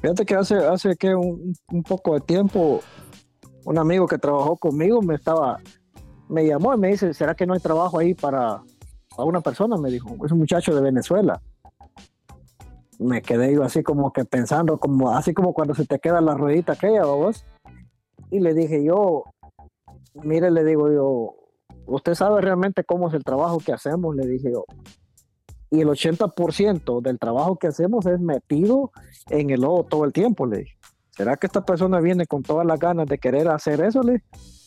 Fíjate 0.02 0.24
que 0.24 0.36
hace, 0.36 0.56
hace 0.58 0.96
que 0.96 1.16
un, 1.16 1.56
un 1.72 1.82
poco 1.82 2.14
de 2.14 2.22
tiempo, 2.22 2.82
un 3.66 3.78
amigo 3.80 4.06
que 4.06 4.20
trabajó 4.20 4.56
conmigo 4.56 5.02
me 5.02 5.16
estaba, 5.16 5.58
me 6.28 6.46
llamó 6.46 6.76
y 6.76 6.78
me 6.78 6.90
dice, 6.90 7.12
¿será 7.16 7.34
que 7.34 7.48
no 7.48 7.56
hay 7.56 7.60
trabajo 7.60 7.98
ahí 7.98 8.14
para, 8.14 8.62
para 9.18 9.24
una 9.28 9.42
persona? 9.42 9.78
Me 9.78 9.90
dijo, 9.90 10.16
es 10.24 10.32
un 10.32 10.38
muchacho 10.38 10.76
de 10.76 10.82
Venezuela. 10.82 11.42
Me 13.00 13.22
quedé 13.22 13.54
yo 13.54 13.64
así 13.64 13.82
como 13.82 14.12
que 14.14 14.26
pensando, 14.26 14.78
como, 14.78 15.12
así 15.12 15.34
como 15.34 15.54
cuando 15.54 15.74
se 15.74 15.86
te 15.86 16.00
queda 16.00 16.22
la 16.22 16.36
ruedita 16.36 16.74
aquella, 16.74 17.06
¿va 17.06 17.16
vos. 17.16 17.46
Y 18.30 18.40
le 18.42 18.54
dije 18.54 18.84
yo, 18.84 19.24
mire, 20.14 20.52
le 20.52 20.64
digo 20.64 20.92
yo, 20.92 21.36
usted 21.86 22.14
sabe 22.14 22.42
realmente 22.42 22.84
cómo 22.84 23.08
es 23.08 23.14
el 23.14 23.24
trabajo 23.24 23.60
que 23.60 23.72
hacemos, 23.74 24.16
le 24.16 24.28
dije 24.28 24.52
yo. 24.52 24.66
Y 25.72 25.82
el 25.82 25.88
80% 25.88 27.02
del 27.02 27.20
trabajo 27.20 27.56
que 27.56 27.68
hacemos 27.68 28.06
es 28.06 28.20
metido 28.20 28.92
en 29.30 29.50
el 29.50 29.62
lodo 29.62 29.84
todo 29.86 30.04
el 30.04 30.12
tiempo, 30.14 30.46
le 30.46 30.60
dije. 30.60 30.78
¿Será 31.12 31.38
que 31.38 31.48
esta 31.48 31.66
persona 31.66 32.00
viene 32.00 32.26
con 32.26 32.44
todas 32.44 32.66
las 32.66 32.80
ganas 32.80 33.08
de 33.08 33.18
querer 33.18 33.48
hacer 33.50 33.82
eso? 33.82 34.02
Le? 34.04 34.24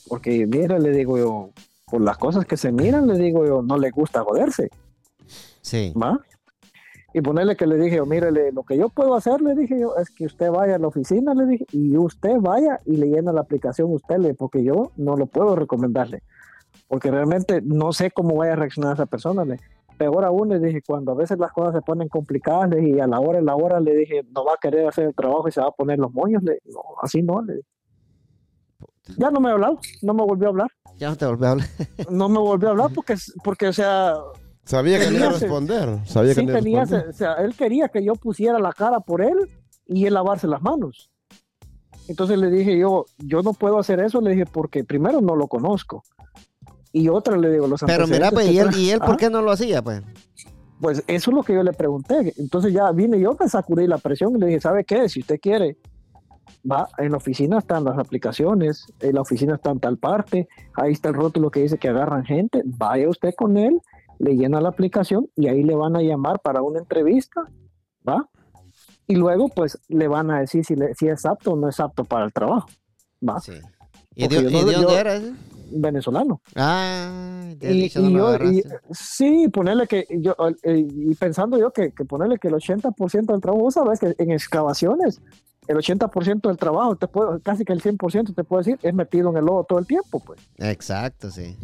Porque, 0.08 0.46
mira, 0.46 0.78
le 0.78 0.90
digo 0.90 1.18
yo, 1.18 1.50
por 1.86 2.00
las 2.00 2.18
cosas 2.18 2.46
que 2.46 2.56
se 2.56 2.72
miran, 2.72 3.06
le 3.06 3.18
digo 3.18 3.44
yo, 3.44 3.62
no 3.62 3.78
le 3.78 3.90
gusta 3.90 4.22
joderse, 4.22 4.70
Sí. 5.60 5.92
¿va? 6.00 6.18
Y 7.14 7.20
ponerle 7.20 7.56
que 7.56 7.66
le 7.66 7.76
dije 7.76 7.96
yo, 7.96 8.06
mírele, 8.06 8.52
lo 8.52 8.62
que 8.62 8.76
yo 8.76 8.88
puedo 8.88 9.14
hacer, 9.14 9.40
le 9.42 9.54
dije 9.54 9.78
yo, 9.78 9.96
es 9.96 10.08
que 10.10 10.24
usted 10.24 10.50
vaya 10.50 10.76
a 10.76 10.78
la 10.78 10.86
oficina, 10.86 11.34
le 11.34 11.46
dije, 11.46 11.66
y 11.72 11.96
usted 11.96 12.38
vaya 12.40 12.80
y 12.86 12.96
le 12.96 13.06
llena 13.06 13.32
la 13.32 13.42
aplicación 13.42 13.92
usted, 13.92 14.16
le, 14.16 14.34
porque 14.34 14.64
yo 14.64 14.92
no 14.96 15.16
lo 15.16 15.26
puedo 15.26 15.54
recomendarle. 15.54 16.22
Porque 16.88 17.10
realmente 17.10 17.60
no 17.62 17.92
sé 17.92 18.10
cómo 18.10 18.36
vaya 18.36 18.54
a 18.54 18.56
reaccionar 18.56 18.94
esa 18.94 19.06
persona, 19.06 19.44
le. 19.44 19.58
Peor 19.98 20.24
aún, 20.24 20.48
le 20.48 20.58
dije, 20.58 20.82
cuando 20.84 21.12
a 21.12 21.14
veces 21.14 21.38
las 21.38 21.52
cosas 21.52 21.74
se 21.74 21.82
ponen 21.82 22.08
complicadas 22.08 22.70
le 22.70 22.76
dije, 22.76 22.96
y 22.96 23.00
a 23.00 23.06
la 23.06 23.20
hora 23.20 23.40
y 23.40 23.44
la 23.44 23.54
hora 23.54 23.78
le 23.78 23.94
dije, 23.94 24.22
no 24.34 24.44
va 24.44 24.54
a 24.54 24.56
querer 24.60 24.88
hacer 24.88 25.04
el 25.04 25.14
trabajo 25.14 25.46
y 25.48 25.52
se 25.52 25.60
va 25.60 25.68
a 25.68 25.72
poner 25.72 25.98
los 25.98 26.12
moños, 26.12 26.42
le 26.42 26.60
no, 26.64 26.80
así 27.02 27.22
no, 27.22 27.42
le 27.42 27.56
dije. 27.56 27.68
Ya 29.18 29.30
no 29.30 29.38
me 29.38 29.50
ha 29.50 29.52
hablado, 29.52 29.78
no 30.00 30.14
me 30.14 30.24
volvió 30.24 30.46
a 30.46 30.50
hablar, 30.50 30.68
Ya 30.98 31.10
no 31.10 31.16
te 31.16 31.26
volví 31.26 31.44
a 31.44 31.50
hablar. 31.50 31.66
no 32.10 32.28
me 32.28 32.38
volvió 32.38 32.68
a 32.68 32.70
hablar 32.70 32.90
porque, 32.94 33.14
porque 33.44 33.68
o 33.68 33.72
sea, 33.72 34.14
Sabía 34.64 34.98
que 34.98 35.10
no 35.10 35.18
iba 35.18 35.26
a 35.28 35.32
responder. 35.32 36.06
Sabía 36.06 36.34
que 36.34 36.40
sí 36.40 36.46
tenía, 36.46 36.80
responder. 36.80 37.08
o 37.08 37.12
sea, 37.12 37.34
él 37.34 37.54
quería 37.54 37.88
que 37.88 38.04
yo 38.04 38.14
pusiera 38.14 38.58
la 38.58 38.72
cara 38.72 39.00
por 39.00 39.22
él 39.22 39.36
y 39.86 40.06
él 40.06 40.14
lavarse 40.14 40.46
las 40.46 40.62
manos. 40.62 41.10
Entonces 42.08 42.38
le 42.38 42.50
dije 42.50 42.78
yo, 42.78 43.06
yo 43.18 43.42
no 43.42 43.52
puedo 43.52 43.78
hacer 43.78 44.00
eso, 44.00 44.20
le 44.20 44.30
dije, 44.30 44.46
porque 44.46 44.84
primero 44.84 45.20
no 45.20 45.36
lo 45.36 45.46
conozco. 45.46 46.04
Y 46.92 47.08
otra 47.08 47.36
le 47.36 47.50
digo, 47.50 47.66
los 47.66 47.80
Pero 47.86 48.06
mira, 48.06 48.30
pues, 48.30 48.50
¿y 48.50 48.58
él, 48.58 48.68
¿y 48.76 48.90
él 48.90 48.98
Ah, 49.02 49.06
por 49.06 49.16
qué 49.16 49.30
no 49.30 49.40
lo 49.40 49.50
hacía, 49.50 49.82
pues? 49.82 50.02
Pues 50.80 51.02
eso 51.06 51.30
es 51.30 51.34
lo 51.34 51.42
que 51.42 51.54
yo 51.54 51.62
le 51.62 51.72
pregunté. 51.72 52.34
Entonces 52.36 52.72
ya 52.72 52.90
vine 52.90 53.18
yo, 53.18 53.36
me 53.38 53.48
sacudí 53.48 53.86
la 53.86 53.98
presión 53.98 54.36
y 54.36 54.40
le 54.40 54.46
dije, 54.46 54.60
¿sabe 54.60 54.84
qué? 54.84 55.08
Si 55.08 55.20
usted 55.20 55.40
quiere, 55.40 55.78
va, 56.70 56.88
en 56.98 57.12
la 57.12 57.16
oficina 57.16 57.58
están 57.58 57.84
las 57.84 57.98
aplicaciones, 57.98 58.86
en 59.00 59.14
la 59.14 59.20
oficina 59.22 59.54
está 59.54 59.70
en 59.70 59.80
tal 59.80 59.96
parte, 59.96 60.48
ahí 60.74 60.92
está 60.92 61.08
el 61.08 61.14
rótulo 61.14 61.50
que 61.50 61.60
dice 61.60 61.78
que 61.78 61.88
agarran 61.88 62.24
gente, 62.24 62.62
vaya 62.64 63.08
usted 63.08 63.32
con 63.36 63.56
él, 63.56 63.80
le 64.22 64.36
llena 64.36 64.60
la 64.60 64.68
aplicación 64.68 65.28
y 65.36 65.48
ahí 65.48 65.62
le 65.64 65.74
van 65.74 65.96
a 65.96 66.00
llamar 66.00 66.40
para 66.40 66.62
una 66.62 66.78
entrevista, 66.78 67.42
¿va? 68.08 68.28
Y 69.08 69.16
luego 69.16 69.48
pues 69.48 69.78
le 69.88 70.06
van 70.06 70.30
a 70.30 70.38
decir 70.40 70.64
si, 70.64 70.76
le- 70.76 70.94
si 70.94 71.08
es 71.08 71.26
apto 71.26 71.52
o 71.52 71.56
no 71.56 71.68
es 71.68 71.80
apto 71.80 72.04
para 72.04 72.24
el 72.24 72.32
trabajo, 72.32 72.68
¿va? 73.28 73.40
Sí. 73.40 73.52
¿Y 74.14 74.28
de, 74.28 74.42
no- 74.44 74.50
dónde 74.62 75.00
ese? 75.16 75.32
venezolano. 75.74 76.40
Ah, 76.54 77.50
de 77.56 77.74
Y, 77.74 77.84
y 77.86 77.88
yo, 78.12 78.36
y- 78.44 78.62
sí, 78.92 79.48
ponerle 79.48 79.86
que 79.88 80.06
yo, 80.20 80.36
eh, 80.62 80.86
y 80.88 81.14
pensando 81.16 81.58
yo 81.58 81.72
que, 81.72 81.90
que 81.92 82.04
ponerle 82.04 82.38
que 82.38 82.48
el 82.48 82.54
80% 82.54 83.32
del 83.32 83.40
trabajo, 83.40 83.62
vos 83.64 83.74
sabes 83.74 83.98
que 83.98 84.14
en 84.18 84.30
excavaciones, 84.30 85.20
el 85.68 85.76
80% 85.76 86.48
del 86.48 86.56
trabajo, 86.56 86.96
te 86.96 87.06
puedo, 87.06 87.38
casi 87.40 87.64
que 87.64 87.72
el 87.72 87.80
100% 87.82 88.34
te 88.34 88.44
puedo 88.44 88.62
decir, 88.62 88.78
es 88.82 88.94
metido 88.94 89.30
en 89.30 89.36
el 89.36 89.44
lodo 89.44 89.64
todo 89.64 89.78
el 89.78 89.86
tiempo, 89.86 90.20
pues. 90.20 90.40
Exacto, 90.58 91.30
sí. 91.30 91.56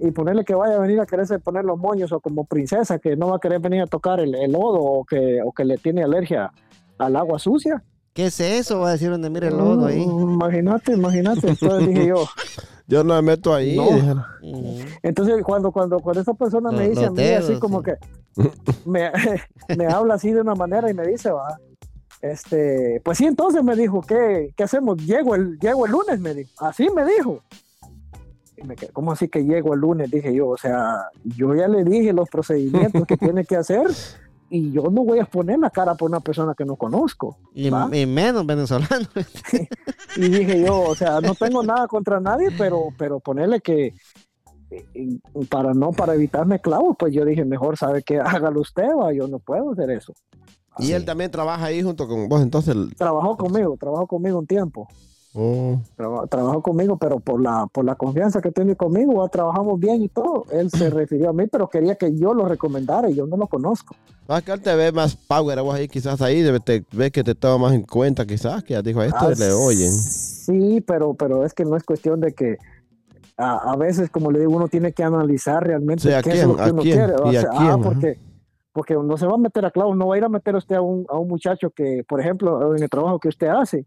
Y 0.00 0.10
ponerle 0.10 0.44
que 0.44 0.54
vaya 0.54 0.76
a 0.76 0.78
venir 0.78 1.00
a 1.00 1.06
quererse 1.06 1.38
poner 1.38 1.64
los 1.64 1.78
moños 1.78 2.12
o 2.12 2.20
como 2.20 2.44
princesa, 2.44 2.98
que 2.98 3.16
no 3.16 3.28
va 3.28 3.36
a 3.36 3.40
querer 3.40 3.58
venir 3.60 3.82
a 3.82 3.86
tocar 3.86 4.20
el, 4.20 4.34
el 4.34 4.52
lodo 4.52 4.80
o 4.80 5.04
que, 5.04 5.40
o 5.44 5.52
que 5.52 5.64
le 5.64 5.78
tiene 5.78 6.02
alergia 6.04 6.52
al 6.98 7.16
agua 7.16 7.38
sucia. 7.38 7.82
¿Qué 8.12 8.26
es 8.26 8.38
eso? 8.40 8.80
Va 8.80 8.90
a 8.90 8.92
decir 8.92 9.08
donde 9.10 9.30
mire 9.30 9.48
el 9.48 9.56
lodo 9.56 9.86
ahí. 9.86 10.04
Mm, 10.06 10.32
Imagínate, 10.34 10.92
imagínate. 10.92 11.48
Entonces 11.48 11.88
dije 11.88 12.06
yo, 12.08 12.26
Yo 12.88 13.02
no 13.04 13.14
me 13.14 13.22
meto 13.22 13.54
ahí. 13.54 13.76
No. 13.76 14.26
Ujú. 14.42 14.76
Entonces, 15.02 15.42
cuando, 15.44 15.70
cuando, 15.72 15.98
cuando 16.00 16.20
esa 16.20 16.34
persona 16.34 16.70
me 16.70 16.80
Los- 16.80 16.88
dice 16.90 17.06
a 17.06 17.10
mí 17.10 17.22
así 17.30 17.54
como 17.58 17.78
sí. 17.78 17.84
que 17.86 18.50
me, 18.84 19.10
me 19.78 19.86
habla 19.86 20.14
así 20.14 20.30
de 20.32 20.40
una 20.42 20.54
manera 20.54 20.90
y 20.90 20.94
me 20.94 21.06
dice, 21.06 21.30
va, 21.30 21.56
este, 22.22 23.02
pues 23.04 23.18
sí, 23.18 23.26
entonces 23.26 23.64
me 23.64 23.74
dijo, 23.74 24.00
¿qué, 24.00 24.54
qué 24.56 24.62
hacemos? 24.62 24.96
Llego 25.04 25.34
el, 25.34 25.58
llego 25.58 25.86
el 25.86 25.92
lunes, 25.92 26.20
me 26.20 26.32
dijo. 26.32 26.50
Así 26.58 26.88
me 26.88 27.04
dijo. 27.04 27.42
Y 28.56 28.62
me 28.62 28.76
quedé, 28.76 28.92
¿cómo 28.92 29.10
así 29.10 29.28
que 29.28 29.44
llego 29.44 29.74
el 29.74 29.80
lunes? 29.80 30.08
Dije 30.08 30.32
yo, 30.32 30.48
o 30.48 30.56
sea, 30.56 31.08
yo 31.24 31.52
ya 31.52 31.66
le 31.66 31.82
dije 31.82 32.12
los 32.12 32.28
procedimientos 32.30 33.06
que 33.08 33.16
tiene 33.18 33.44
que 33.44 33.56
hacer 33.56 33.88
y 34.48 34.70
yo 34.70 34.82
no 34.82 35.02
voy 35.02 35.18
a 35.18 35.24
poner 35.24 35.58
la 35.58 35.70
cara 35.70 35.96
por 35.96 36.08
una 36.08 36.20
persona 36.20 36.54
que 36.54 36.64
no 36.64 36.76
conozco. 36.76 37.38
Y, 37.54 37.68
y 37.68 38.06
menos 38.06 38.46
venezolano. 38.46 39.06
Y 40.14 40.28
dije 40.28 40.62
yo, 40.66 40.78
o 40.78 40.94
sea, 40.94 41.22
no 41.22 41.34
tengo 41.34 41.62
nada 41.62 41.88
contra 41.88 42.20
nadie, 42.20 42.48
pero, 42.58 42.88
pero 42.98 43.18
ponerle 43.18 43.60
que 43.60 43.94
para 45.48 45.72
no, 45.72 45.92
para 45.92 46.14
evitarme 46.14 46.60
clavos, 46.60 46.96
pues 46.98 47.14
yo 47.14 47.24
dije, 47.24 47.46
mejor 47.46 47.78
sabe 47.78 48.02
que 48.02 48.20
hágalo 48.20 48.60
usted, 48.60 48.88
va, 48.88 49.10
yo 49.14 49.26
no 49.26 49.38
puedo 49.38 49.72
hacer 49.72 49.90
eso. 49.90 50.12
Y 50.78 50.86
Sí. 50.86 50.92
él 50.92 51.04
también 51.04 51.30
trabaja 51.30 51.66
ahí 51.66 51.82
junto 51.82 52.08
con 52.08 52.28
vos, 52.28 52.40
entonces. 52.42 52.74
el- 52.74 52.94
Trabajó 52.96 53.36
conmigo, 53.36 53.76
trabajó 53.78 54.06
conmigo 54.06 54.38
un 54.38 54.46
tiempo, 54.46 54.88
Oh. 55.34 55.78
traba- 55.96 56.26
trabajó 56.26 56.62
conmigo, 56.62 56.96
pero 56.98 57.18
por 57.20 57.40
la, 57.40 57.66
por 57.72 57.84
la 57.84 57.94
confianza 57.94 58.40
que 58.40 58.50
tiene 58.52 58.76
conmigo, 58.76 59.22
ah, 59.24 59.28
trabajamos 59.28 59.78
bien 59.80 60.02
y 60.02 60.08
todo. 60.08 60.44
Él 60.50 60.70
se 60.70 60.88
refirió 60.90 61.30
a 61.30 61.32
mí, 61.32 61.46
pero 61.46 61.68
quería 61.68 61.94
que 61.94 62.14
yo 62.16 62.34
lo 62.34 62.46
recomendara 62.46 63.08
y 63.10 63.14
yo 63.14 63.26
no 63.26 63.36
lo 63.36 63.46
conozco. 63.46 63.94
Ah, 64.28 64.40
que 64.40 64.52
él 64.52 64.60
te 64.60 64.74
ve 64.74 64.92
más 64.92 65.14
power 65.16 65.60
vos 65.62 65.74
ahí, 65.74 65.88
quizás 65.88 66.20
ahí, 66.22 66.42
te 66.64 66.84
ve 66.92 67.10
que 67.10 67.24
te 67.24 67.34
toma 67.34 67.66
más 67.66 67.74
en 67.74 67.82
cuenta, 67.82 68.24
quizás, 68.24 68.62
que 68.62 68.74
ya 68.74 68.82
dijo 68.82 69.00
a 69.00 69.06
esto 69.06 69.18
Ah, 69.20 69.32
le 69.36 69.52
oyen. 69.52 69.90
Sí, 69.92 70.80
pero, 70.86 71.14
pero 71.14 71.44
es 71.44 71.52
que 71.54 71.64
no 71.64 71.76
es 71.76 71.82
cuestión 71.82 72.20
de 72.20 72.32
que 72.32 72.56
a, 73.36 73.72
a 73.72 73.76
veces, 73.76 74.10
como 74.10 74.30
le 74.30 74.38
digo, 74.40 74.52
uno 74.54 74.68
tiene 74.68 74.92
que 74.92 75.02
analizar 75.02 75.64
realmente 75.66 76.02
Sí, 76.02 76.12
¿a 76.14 76.22
qué 76.22 76.30
es 76.30 76.36
quién? 76.36 76.48
lo 76.48 76.56
que 76.56 76.62
¿A 76.62 76.72
uno 76.72 76.82
quién? 76.82 76.98
quiere. 76.98 77.14
o 77.14 77.32
¿Y 77.32 77.36
a 77.36 77.40
sea, 77.40 77.50
quién? 77.50 77.62
ah, 77.62 77.74
Ajá. 77.74 77.82
porque, 77.82 78.18
porque 78.72 78.94
no 78.94 79.16
se 79.16 79.26
va 79.26 79.34
a 79.34 79.38
meter 79.38 79.64
a 79.66 79.70
clavos, 79.70 79.96
no 79.96 80.06
va 80.08 80.14
a 80.14 80.18
ir 80.18 80.24
a 80.24 80.28
meter 80.28 80.54
usted 80.56 80.76
a 80.76 80.80
un, 80.82 81.04
a 81.08 81.18
un 81.18 81.28
muchacho 81.28 81.70
que, 81.70 82.04
por 82.08 82.20
ejemplo, 82.20 82.74
en 82.74 82.82
el 82.82 82.88
trabajo 82.88 83.18
que 83.18 83.28
usted 83.28 83.48
hace, 83.48 83.86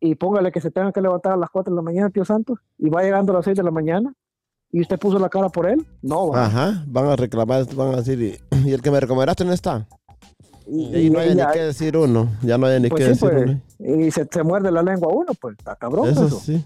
y 0.00 0.14
póngale 0.16 0.52
que 0.52 0.60
se 0.60 0.70
tenga 0.70 0.92
que 0.92 1.00
levantar 1.00 1.32
a 1.32 1.36
las 1.36 1.48
4 1.50 1.72
de 1.72 1.76
la 1.76 1.82
mañana, 1.82 2.10
tío 2.10 2.24
Santos, 2.24 2.58
y 2.78 2.88
va 2.90 3.02
llegando 3.02 3.32
a 3.32 3.36
las 3.36 3.44
6 3.44 3.56
de 3.56 3.62
la 3.62 3.70
mañana, 3.70 4.12
y 4.72 4.80
usted 4.80 4.98
puso 4.98 5.18
la 5.18 5.28
cara 5.28 5.48
por 5.48 5.66
él, 5.68 5.86
no, 6.02 6.28
va. 6.30 6.46
Ajá, 6.46 6.84
van 6.88 7.06
a 7.06 7.16
reclamar, 7.16 7.64
van 7.74 7.94
a 7.94 7.96
decir, 7.98 8.20
y- 8.20 8.68
y 8.68 8.72
el 8.72 8.82
que 8.82 8.90
me 8.90 8.98
recomendaste 9.00 9.44
no 9.44 9.52
está. 9.52 9.86
Y, 10.66 10.96
Y 11.06 11.10
no 11.10 11.18
hay 11.20 11.34
ni 11.34 11.42
qué 11.52 11.60
decir 11.60 11.96
uno. 11.96 12.28
Ya 12.42 12.56
no 12.58 12.66
hay 12.66 12.80
ni 12.80 12.88
pues 12.88 13.00
qué 13.06 13.14
sí, 13.14 13.26
decir 13.26 13.30
pues, 13.78 13.86
uno. 13.86 13.98
y 14.06 14.10
se, 14.10 14.26
se 14.30 14.42
muerde 14.42 14.72
la 14.72 14.82
lengua 14.82 15.08
uno, 15.12 15.32
pues 15.38 15.56
está 15.58 15.76
cabrón 15.76 16.08
Eso 16.08 16.26
eso. 16.26 16.38
sí. 16.40 16.64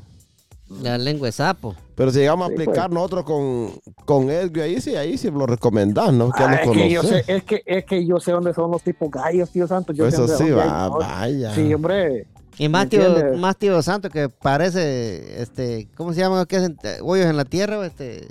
La 0.83 0.99
lengua 0.99 1.27
de 1.27 1.33
sapo. 1.33 1.75
Pero 1.95 2.11
si 2.11 2.19
llegamos 2.19 2.47
a 2.47 2.49
Sí, 2.49 2.55
aplicar 2.62 2.91
nosotros 2.91 3.25
con, 3.25 3.73
con 4.05 4.31
Edgar 4.31 4.64
ahí, 4.64 4.81
sí, 4.81 4.95
ahí 4.97 5.16
sí 5.19 5.31
lo 5.31 5.47
recomendás, 5.47 6.12
¿no? 6.12 6.31
Que 6.31 6.43
Ah, 6.43 6.55
es, 6.62 6.71
que 6.71 6.91
yo 6.91 7.03
sé, 7.03 7.25
es, 7.27 7.43
que, 7.45 7.62
es 7.64 7.85
que 7.85 8.07
yo 8.07 8.21
sé 8.21 8.33
dónde 8.33 8.53
son 8.55 8.71
los 8.71 8.83
tipos 8.83 9.11
gallos, 9.11 9.51
tío 9.51 9.66
santo. 9.66 9.93
Yo 9.93 10.05
sé 10.05 10.11
Eso 10.16 10.27
dónde- 10.27 10.45
sí, 10.45 10.51
va, 10.51 10.89
vaya. 10.89 11.55
Sí, 11.55 11.73
hombre. 11.73 12.27
Y 12.59 12.69
más 12.69 12.85
¿Me 12.85 12.91
tío, 12.91 13.07
entiendes? 13.07 13.39
más 13.39 13.57
tío 13.57 13.81
santo 13.83 14.11
que 14.11 14.29
parece, 14.29 15.41
este, 15.43 15.89
¿cómo 15.97 16.12
se 16.12 16.21
llama? 16.21 16.45
¿Qué 16.47 16.57
hacen? 16.57 16.77
Eh, 16.83 16.99
Hoyos 17.03 17.27
en 17.27 17.37
la 17.37 17.45
tierra, 17.45 17.85
este, 17.87 18.29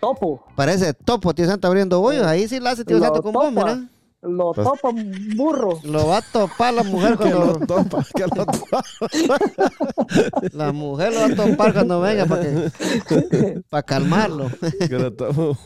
Topo. 0.00 0.44
parece 0.54 0.94
topo, 0.94 1.34
tío 1.34 1.46
santo 1.46 1.66
abriendo 1.66 2.00
hoyos. 2.00 2.24
Ahí 2.26 2.46
sí 2.48 2.60
lo 2.60 2.68
hace 2.68 2.84
tío 2.84 2.98
Lo 2.98 3.04
santo 3.04 3.22
con 3.22 3.32
vos, 3.32 3.50
mira. 3.52 3.80
Lo 4.22 4.52
Pues- 4.52 4.66
topan 4.66 5.12
burros. 5.36 5.84
Lo 5.84 6.08
va 6.08 6.18
a 6.18 6.22
topar 6.22 6.74
la 6.74 6.82
mujer 6.82 7.10
lo 7.12 7.16
cuando, 7.18 7.66
topa, 7.66 8.04
que 8.14 8.22
lo 8.22 8.28
topa. 8.46 8.84
la 10.52 10.72
mujer 10.72 11.12
lo 11.14 11.20
va 11.20 11.26
a 11.26 11.34
topar 11.36 11.72
cuando 11.72 12.00
venga 12.00 12.26
para 12.26 12.42
que, 12.42 13.62
para 13.70 13.82
calmarlo. 13.84 14.50
que 14.88 14.98
lo 14.98 15.12
topa. 15.12 15.56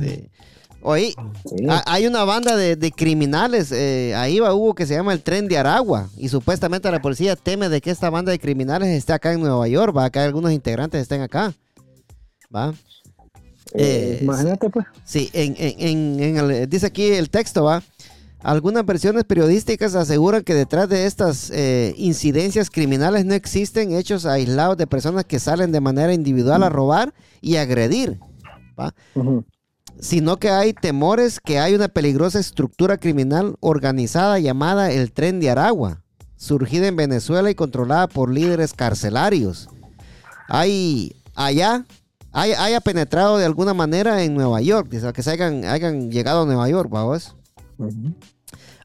Sí. 0.00 0.28
Oye, 0.82 1.14
Sí. 1.44 1.66
hay 1.86 2.06
una 2.06 2.22
banda 2.24 2.54
de, 2.54 2.76
de 2.76 2.92
criminales, 2.92 3.72
eh, 3.72 4.14
ahí 4.14 4.38
va 4.38 4.54
Hugo, 4.54 4.74
que 4.76 4.86
se 4.86 4.94
llama 4.94 5.12
el 5.12 5.22
Tren 5.22 5.48
de 5.48 5.58
Aragua. 5.58 6.08
Y 6.16 6.28
supuestamente 6.28 6.88
la 6.92 7.02
policía 7.02 7.34
teme 7.34 7.68
de 7.68 7.80
que 7.80 7.90
esta 7.90 8.08
banda 8.08 8.30
de 8.30 8.38
criminales 8.38 8.88
esté 8.90 9.12
acá 9.12 9.32
en 9.32 9.40
Nueva 9.40 9.66
York, 9.66 9.96
va, 9.96 10.10
que 10.10 10.20
algunos 10.20 10.52
integrantes 10.52 11.02
estén 11.02 11.22
acá. 11.22 11.52
Va. 12.54 12.72
Eh, 13.74 14.20
imagínate, 14.22 14.70
pues. 14.70 14.86
Sí, 15.04 15.30
en, 15.32 15.54
en- 15.58 16.36
el- 16.38 16.68
dice 16.68 16.86
aquí 16.86 17.04
el 17.12 17.30
texto, 17.30 17.64
va. 17.64 17.82
Algunas 18.40 18.86
versiones 18.86 19.24
periodísticas 19.24 19.94
aseguran 19.96 20.42
que 20.44 20.54
detrás 20.54 20.88
de 20.88 21.06
estas 21.06 21.50
eh, 21.50 21.94
incidencias 21.96 22.70
criminales 22.70 23.24
no 23.24 23.34
existen 23.34 23.92
hechos 23.92 24.24
aislados 24.24 24.76
de 24.76 24.86
personas 24.86 25.24
que 25.24 25.40
salen 25.40 25.72
de 25.72 25.80
manera 25.80 26.12
individual 26.14 26.62
a 26.62 26.68
robar 26.68 27.12
y 27.40 27.56
agredir, 27.56 28.20
¿va? 28.78 28.94
Sino 29.98 30.36
que 30.36 30.50
hay 30.50 30.74
temores 30.74 31.40
que 31.40 31.58
hay 31.58 31.74
una 31.74 31.88
peligrosa 31.88 32.38
estructura 32.38 32.98
criminal 32.98 33.56
organizada 33.60 34.38
llamada 34.38 34.92
el 34.92 35.10
Tren 35.10 35.40
de 35.40 35.50
Aragua, 35.50 36.02
surgida 36.36 36.86
en 36.86 36.94
Venezuela 36.96 37.50
y 37.50 37.54
controlada 37.56 38.06
por 38.06 38.30
líderes 38.30 38.74
carcelarios. 38.74 39.68
Hay 40.48 41.16
allá, 41.34 41.84
hay- 42.36 42.52
haya 42.52 42.80
penetrado 42.80 43.38
de 43.38 43.44
alguna 43.44 43.74
manera 43.74 44.22
en 44.22 44.34
Nueva 44.34 44.60
York, 44.60 44.88
dice, 44.90 45.12
que 45.12 45.22
se 45.22 45.30
hayan, 45.30 45.64
hayan 45.64 46.10
llegado 46.10 46.42
a 46.42 46.46
Nueva 46.46 46.68
York, 46.68 46.88
vamos. 46.90 47.34
Ujú. 47.78 48.14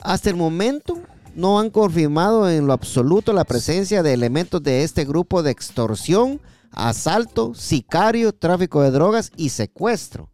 Hasta 0.01 0.29
el 0.29 0.35
momento 0.35 0.99
no 1.35 1.59
han 1.59 1.69
confirmado 1.69 2.49
en 2.49 2.67
lo 2.67 2.73
absoluto 2.73 3.33
la 3.33 3.43
presencia 3.45 4.03
de 4.03 4.13
elementos 4.13 4.61
de 4.63 4.83
este 4.83 5.05
grupo 5.05 5.43
de 5.43 5.51
extorsión, 5.51 6.41
asalto, 6.71 7.53
sicario, 7.53 8.33
tráfico 8.33 8.81
de 8.81 8.91
drogas 8.91 9.31
y 9.37 9.49
secuestro. 9.49 10.29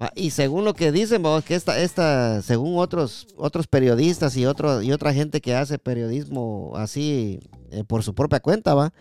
Ah, 0.00 0.10
Y 0.14 0.30
según 0.30 0.64
lo 0.64 0.72
que 0.74 0.90
dicen, 0.90 1.22
vamos, 1.22 1.44
que 1.44 1.54
esta, 1.54 1.78
esta, 1.78 2.40
según 2.40 2.78
otros, 2.78 3.26
otros 3.36 3.66
periodistas 3.66 4.36
y, 4.38 4.46
otro, 4.46 4.80
y 4.80 4.90
otra 4.90 5.12
gente 5.12 5.40
que 5.42 5.54
hace 5.54 5.78
periodismo 5.78 6.72
así 6.76 7.40
eh, 7.70 7.84
por 7.84 8.02
su 8.02 8.14
propia 8.14 8.40
cuenta, 8.40 8.72
va, 8.74 8.92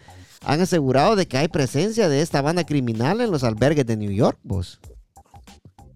han 0.46 0.62
asegurado 0.62 1.16
de 1.16 1.26
que 1.28 1.38
hay 1.38 1.48
presencia 1.48 2.10
de 2.10 2.22
esta 2.22 2.42
banda 2.42 2.66
criminal 2.66 3.22
en 3.22 3.32
los 3.32 3.44
albergues 3.44 3.86
de 3.86 3.98
New 3.98 4.12
York, 4.12 4.38
vos. 4.44 4.80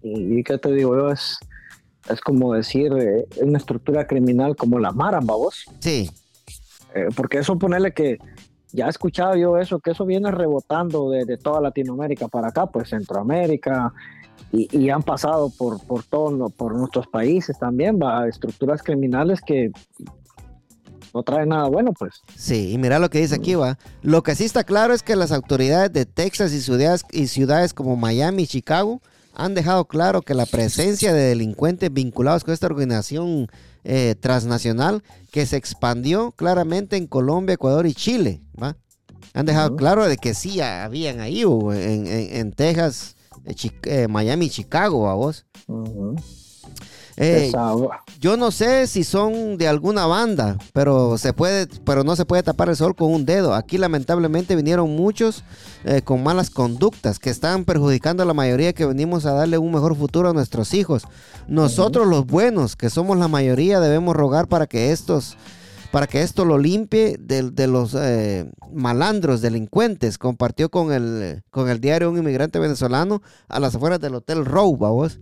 Y, 0.02 0.38
y 0.38 0.44
qué 0.44 0.58
te 0.58 0.72
digo 0.72 0.96
yo, 0.96 1.10
es, 1.10 1.36
es 2.10 2.20
como 2.20 2.54
decir, 2.54 2.92
eh, 2.98 3.26
una 3.42 3.58
estructura 3.58 4.06
criminal 4.06 4.56
como 4.56 4.78
la 4.78 4.92
Mara, 4.92 5.20
vos. 5.20 5.64
Sí, 5.80 6.10
Eh, 6.94 7.08
porque 7.14 7.38
eso 7.38 7.58
ponerle 7.58 7.92
que 7.92 8.16
ya 8.72 8.86
he 8.86 8.88
escuchado 8.88 9.36
yo 9.36 9.58
eso, 9.58 9.78
que 9.78 9.90
eso 9.90 10.06
viene 10.06 10.30
rebotando 10.30 11.10
de, 11.10 11.26
de 11.26 11.36
toda 11.36 11.60
Latinoamérica 11.60 12.28
para 12.28 12.48
acá, 12.48 12.66
pues 12.66 12.88
Centroamérica, 12.88 13.92
y, 14.52 14.68
y 14.74 14.88
han 14.88 15.02
pasado 15.02 15.50
por, 15.50 15.84
por 15.86 16.04
todos 16.04 16.52
por 16.54 16.74
nuestros 16.74 17.06
países 17.06 17.58
también, 17.58 17.98
va, 17.98 18.26
estructuras 18.26 18.82
criminales 18.82 19.40
que 19.42 19.70
no 21.18 21.22
traen 21.24 21.48
nada 21.48 21.68
bueno, 21.68 21.92
pues. 21.98 22.22
sí, 22.36 22.70
y 22.72 22.78
mira 22.78 22.98
lo 23.00 23.10
que 23.10 23.20
dice 23.20 23.34
aquí, 23.34 23.54
va. 23.56 23.76
Lo 24.02 24.22
que 24.22 24.34
sí 24.36 24.44
está 24.44 24.62
claro 24.64 24.94
es 24.94 25.02
que 25.02 25.16
las 25.16 25.32
autoridades 25.32 25.92
de 25.92 26.06
Texas 26.06 26.52
y 26.52 26.60
ciudades, 26.60 27.02
y 27.10 27.26
ciudades 27.26 27.74
como 27.74 27.96
Miami 27.96 28.44
y 28.44 28.46
Chicago 28.46 29.00
han 29.34 29.54
dejado 29.54 29.84
claro 29.86 30.22
que 30.22 30.34
la 30.34 30.46
presencia 30.46 31.12
de 31.12 31.22
delincuentes 31.22 31.92
vinculados 31.92 32.44
con 32.44 32.54
esta 32.54 32.66
organización 32.66 33.48
eh, 33.84 34.14
transnacional 34.20 35.02
que 35.32 35.44
se 35.46 35.56
expandió 35.56 36.30
claramente 36.32 36.96
en 36.96 37.06
Colombia, 37.06 37.54
Ecuador 37.54 37.86
y 37.86 37.94
Chile, 37.94 38.40
¿va? 38.60 38.76
Han 39.34 39.46
dejado 39.46 39.76
claro 39.76 40.06
de 40.08 40.16
que 40.16 40.34
sí 40.34 40.60
habían 40.60 41.20
ahí, 41.20 41.42
en, 41.42 42.06
en- 42.06 42.36
en 42.36 42.52
Texas, 42.52 43.16
eh, 43.44 43.54
eh, 43.84 44.08
Miami 44.08 44.46
y 44.46 44.50
Chicago, 44.50 45.08
a 45.08 45.14
vos. 45.14 45.46
Eh, 47.20 47.52
yo 48.20 48.36
no 48.36 48.52
sé 48.52 48.86
si 48.86 49.02
son 49.02 49.58
de 49.58 49.66
alguna 49.66 50.06
banda, 50.06 50.56
pero 50.72 51.18
se 51.18 51.32
puede, 51.32 51.66
pero 51.84 52.04
no 52.04 52.14
se 52.14 52.24
puede 52.24 52.44
tapar 52.44 52.68
el 52.68 52.76
sol 52.76 52.94
con 52.94 53.12
un 53.12 53.26
dedo. 53.26 53.54
Aquí 53.54 53.76
lamentablemente 53.76 54.54
vinieron 54.54 54.94
muchos 54.94 55.42
eh, 55.84 56.02
con 56.02 56.22
malas 56.22 56.48
conductas 56.48 57.18
que 57.18 57.30
están 57.30 57.64
perjudicando 57.64 58.22
a 58.22 58.26
la 58.26 58.34
mayoría 58.34 58.72
que 58.72 58.86
venimos 58.86 59.26
a 59.26 59.32
darle 59.32 59.58
un 59.58 59.72
mejor 59.72 59.96
futuro 59.96 60.30
a 60.30 60.32
nuestros 60.32 60.74
hijos. 60.74 61.02
Nosotros 61.48 62.06
los 62.06 62.24
buenos, 62.24 62.76
que 62.76 62.88
somos 62.88 63.18
la 63.18 63.26
mayoría, 63.26 63.80
debemos 63.80 64.14
rogar 64.14 64.46
para 64.46 64.68
que 64.68 64.92
estos 64.92 65.36
para 65.90 66.06
que 66.06 66.20
esto 66.20 66.44
lo 66.44 66.58
limpie 66.58 67.16
de, 67.18 67.50
de 67.50 67.66
los 67.66 67.94
eh, 67.98 68.50
malandros, 68.70 69.40
delincuentes, 69.40 70.18
compartió 70.18 70.68
con 70.68 70.92
el, 70.92 71.42
con 71.50 71.70
el 71.70 71.80
diario 71.80 72.10
un 72.10 72.18
inmigrante 72.18 72.58
venezolano 72.58 73.22
a 73.48 73.58
las 73.58 73.74
afueras 73.74 73.98
del 73.98 74.14
Hotel 74.14 74.44
Row, 74.44 74.76
vos, 74.76 75.18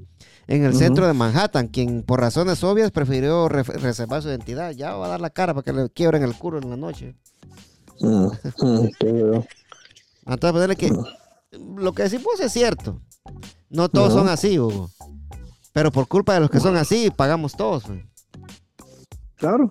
en 0.48 0.64
el 0.64 0.74
centro 0.74 1.06
de 1.06 1.12
Manhattan, 1.12 1.68
quien 1.68 2.02
por 2.02 2.20
razones 2.20 2.62
obvias 2.62 2.90
prefirió 2.92 3.48
re- 3.48 3.62
reservar 3.64 4.22
su 4.22 4.28
identidad. 4.28 4.70
Ya 4.72 4.94
va 4.94 5.06
a 5.06 5.08
dar 5.10 5.20
la 5.20 5.30
cara 5.30 5.54
para 5.54 5.64
que 5.64 5.72
le 5.72 5.90
quiebren 5.90 6.22
el 6.22 6.34
culo 6.36 6.58
en 6.58 6.70
la 6.70 6.76
noche. 6.76 7.14
Mm, 8.00 8.26
mm, 8.26 8.88
te 8.98 9.12
digo. 9.12 9.44
Entonces, 10.26 10.52
ponerle 10.52 10.76
que 10.76 10.92
lo 11.52 11.92
que 11.92 12.02
decimos 12.04 12.38
es 12.40 12.52
cierto. 12.52 13.00
No 13.70 13.88
todos 13.88 14.12
son 14.12 14.28
así, 14.28 14.58
Hugo. 14.58 14.90
Pero 15.72 15.90
por 15.90 16.06
culpa 16.08 16.34
de 16.34 16.40
los 16.40 16.50
que 16.50 16.60
son 16.60 16.76
así, 16.76 17.10
pagamos 17.10 17.54
todos. 17.56 17.84
güey. 17.86 18.04
Claro, 19.36 19.70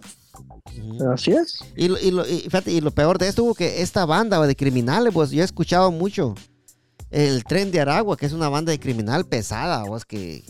así 1.13 1.32
es. 1.32 1.59
Y, 1.76 1.88
lo, 1.88 1.97
y, 1.99 2.11
lo, 2.11 2.28
y 2.28 2.39
fíjate, 2.41 2.71
y 2.71 2.82
lo 2.82 2.91
peor 2.91 3.17
de 3.17 3.28
esto, 3.28 3.43
Hugo, 3.43 3.55
que 3.55 3.82
esta 3.82 4.05
banda 4.05 4.45
de 4.45 4.55
criminales, 4.55 5.13
pues 5.13 5.32
yo 5.32 5.41
he 5.41 5.45
escuchado 5.45 5.91
mucho 5.91 6.36
el 7.12 7.43
tren 7.43 7.72
de 7.72 7.80
Aragua, 7.82 8.18
que 8.18 8.26
es 8.26 8.34
una 8.34 8.49
banda 8.49 8.72
de 8.72 8.80
criminal 8.80 9.26
pesada, 9.26 9.84
vos, 9.84 10.06
que 10.06 10.43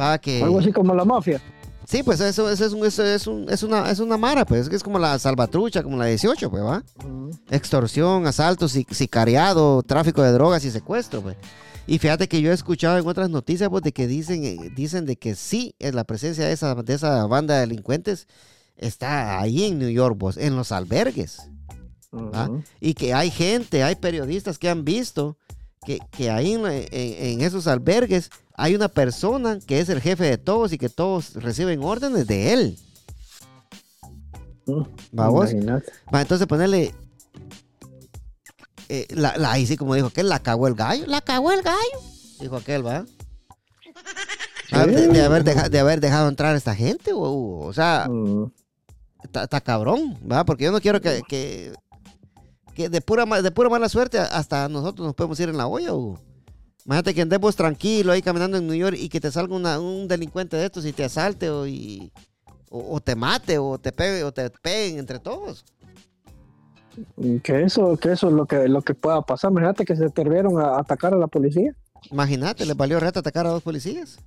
va 0.00 0.18
que... 0.18 0.42
Algo 0.42 0.58
así 0.58 0.72
como 0.72 0.94
la 0.94 1.04
mafia. 1.04 1.40
Sí, 1.86 2.02
pues 2.02 2.20
eso, 2.20 2.50
eso 2.50 2.66
es, 2.66 2.72
un- 2.74 2.84
eso 2.84 3.02
es, 3.04 3.26
un- 3.26 3.46
es 3.48 3.62
una, 3.62 3.90
es 3.90 3.98
una 3.98 4.18
mara, 4.18 4.44
pues, 4.44 4.68
que 4.68 4.76
es 4.76 4.82
como 4.82 4.98
la 4.98 5.18
salvatrucha, 5.18 5.82
como 5.82 5.96
la 5.96 6.04
18, 6.06 6.50
pues, 6.50 6.62
¿va? 6.62 6.82
Extorsión, 7.50 8.26
asalto, 8.26 8.66
sic- 8.66 8.92
sicariado, 8.92 9.82
tráfico 9.82 10.22
de 10.22 10.32
drogas 10.32 10.64
y 10.64 10.70
secuestro, 10.70 11.22
pues. 11.22 11.36
Y 11.86 11.98
fíjate 11.98 12.28
que 12.28 12.42
yo 12.42 12.50
he 12.50 12.54
escuchado 12.54 12.98
en 12.98 13.06
otras 13.06 13.30
noticias, 13.30 13.70
pues, 13.70 13.82
de 13.82 13.92
que 13.92 14.06
dicen, 14.06 14.44
eh, 14.44 14.70
dicen 14.76 15.06
de 15.06 15.16
que 15.16 15.34
sí, 15.34 15.74
es 15.78 15.94
la 15.94 16.04
presencia 16.04 16.44
de 16.44 16.52
esa, 16.52 16.74
de 16.74 16.92
esa 16.94 17.24
banda 17.26 17.54
de 17.54 17.60
delincuentes 17.60 18.26
está 18.76 19.40
ahí 19.40 19.64
en 19.64 19.78
New 19.78 19.88
York, 19.88 20.16
pues, 20.18 20.36
en 20.36 20.56
los 20.56 20.72
albergues. 20.72 21.40
Y 22.80 22.94
que 22.94 23.14
hay 23.14 23.30
gente, 23.30 23.82
hay 23.82 23.94
periodistas 23.96 24.58
que 24.58 24.68
han 24.68 24.84
visto 24.84 25.36
que, 25.88 26.00
que 26.10 26.28
ahí 26.30 26.52
en, 26.52 26.66
en- 26.66 26.86
en 26.92 27.40
esos 27.40 27.66
albergues 27.66 28.28
hay 28.52 28.74
una 28.74 28.88
persona 28.88 29.58
que 29.66 29.80
es 29.80 29.88
el 29.88 30.02
jefe 30.02 30.24
de 30.24 30.36
todos 30.36 30.70
y 30.74 30.76
que 30.76 30.90
todos 30.90 31.32
reciben 31.36 31.82
órdenes 31.82 32.26
de 32.26 32.52
él. 32.52 32.78
Mm, 34.66 34.82
¿Va 35.18 35.28
vos? 35.30 35.50
imagínate. 35.50 35.90
Va, 36.14 36.20
entonces 36.20 36.46
ponerle... 36.46 36.94
eh, 38.90 39.06
la, 39.10 39.34
la- 39.38 39.52
ahí 39.52 39.66
sí 39.66 39.78
como 39.78 39.94
dijo 39.94 40.08
aquel, 40.08 40.28
la 40.28 40.40
cagó 40.40 40.68
el 40.68 40.74
gallo. 40.74 41.04
La 41.06 41.22
cagó 41.22 41.52
el 41.52 41.62
gallo. 41.62 41.78
Dijo 42.38 42.56
aquel, 42.56 42.86
¿va? 42.86 43.06
Ah, 44.70 44.84
De, 44.84 45.08
de 45.08 45.22
haber 45.22 45.42
deja- 45.42 45.70
de 45.70 45.78
haber 45.78 46.00
dejado 46.00 46.28
entrar 46.28 46.54
a 46.54 46.58
esta 46.58 46.74
gente, 46.74 47.14
o, 47.14 47.60
o 47.60 47.72
sea, 47.72 48.06
Mm, 48.10 48.52
está, 49.22 49.60
cabrón, 49.62 50.18
¿va? 50.30 50.44
Porque 50.44 50.64
yo 50.64 50.72
no 50.72 50.82
quiero 50.82 51.00
que, 51.00 51.22
que, 51.26 51.72
que 52.78 52.88
de, 52.88 53.00
pura, 53.00 53.24
de 53.42 53.50
pura 53.50 53.68
mala 53.68 53.88
suerte 53.88 54.18
hasta 54.18 54.68
nosotros 54.68 55.04
nos 55.06 55.14
podemos 55.14 55.38
ir 55.40 55.48
en 55.48 55.56
la 55.56 55.66
olla, 55.66 55.92
Hugo. 55.92 56.20
Imagínate 56.86 57.12
que 57.12 57.22
andemos 57.22 57.54
tranquilo 57.56 58.12
ahí 58.12 58.22
caminando 58.22 58.56
en 58.56 58.66
New 58.66 58.76
York 58.76 58.96
y 58.98 59.08
que 59.08 59.20
te 59.20 59.30
salga 59.30 59.54
una- 59.54 59.78
un 59.80 60.08
delincuente 60.08 60.56
de 60.56 60.64
estos 60.66 60.86
y 60.86 60.92
te 60.92 61.04
asalte 61.04 61.50
o, 61.50 61.66
y, 61.66 62.10
o, 62.70 62.94
o 62.94 63.00
te 63.00 63.14
mate 63.14 63.58
o 63.58 63.78
te 63.78 63.92
pegue 63.92 64.22
o 64.24 64.32
te 64.32 64.48
peguen 64.50 64.98
entre 64.98 65.18
todos. 65.18 65.64
Que 67.42 67.62
eso, 67.62 67.96
que 67.96 68.12
eso 68.12 68.28
es 68.28 68.32
lo 68.32 68.46
que, 68.46 68.68
lo 68.68 68.82
que 68.82 68.94
pueda 68.94 69.20
pasar. 69.22 69.50
Imagínate 69.50 69.84
que 69.84 69.94
se 69.96 70.06
atrevieron 70.06 70.58
a 70.60 70.78
atacar 70.78 71.12
a 71.14 71.16
la 71.16 71.26
policía. 71.26 71.72
Imagínate, 72.10 72.64
les 72.64 72.76
valió 72.76 72.98
reto 73.00 73.20
atacar 73.20 73.46
a 73.46 73.50
dos 73.50 73.62
policías. 73.62 74.18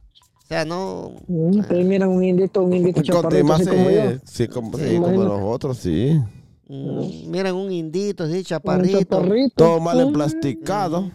O 0.43 0.47
sea, 0.47 0.63
no. 0.65 1.13
Mm, 1.27 1.59
Ustedes 1.61 1.85
miran 1.85 2.09
un 2.09 2.23
indito, 2.23 2.61
un 2.61 2.73
indito 2.73 2.95
Con 2.95 3.03
chaparrito 3.03 3.45
más, 3.45 3.61
así 3.61 3.69
como 3.69 3.89
yo. 3.89 4.11
sí, 4.11 4.19
sí, 4.25 4.47
como, 4.49 4.77
Sí, 4.77 4.83
sí, 4.83 4.95
como 4.97 5.07
imagínate. 5.07 5.29
los 5.29 5.41
otros, 5.55 5.77
sí. 5.77 6.21
Mm, 6.71 7.29
miran 7.29 7.55
un 7.55 7.71
indito, 7.71 8.23
así, 8.23 8.37
Un 8.37 8.43
chaparrito. 8.43 8.99
chaparrito. 8.99 9.53
Todo 9.55 9.79
mal 9.79 9.97
Mm, 9.97 10.01
emplasticado. 10.07 11.11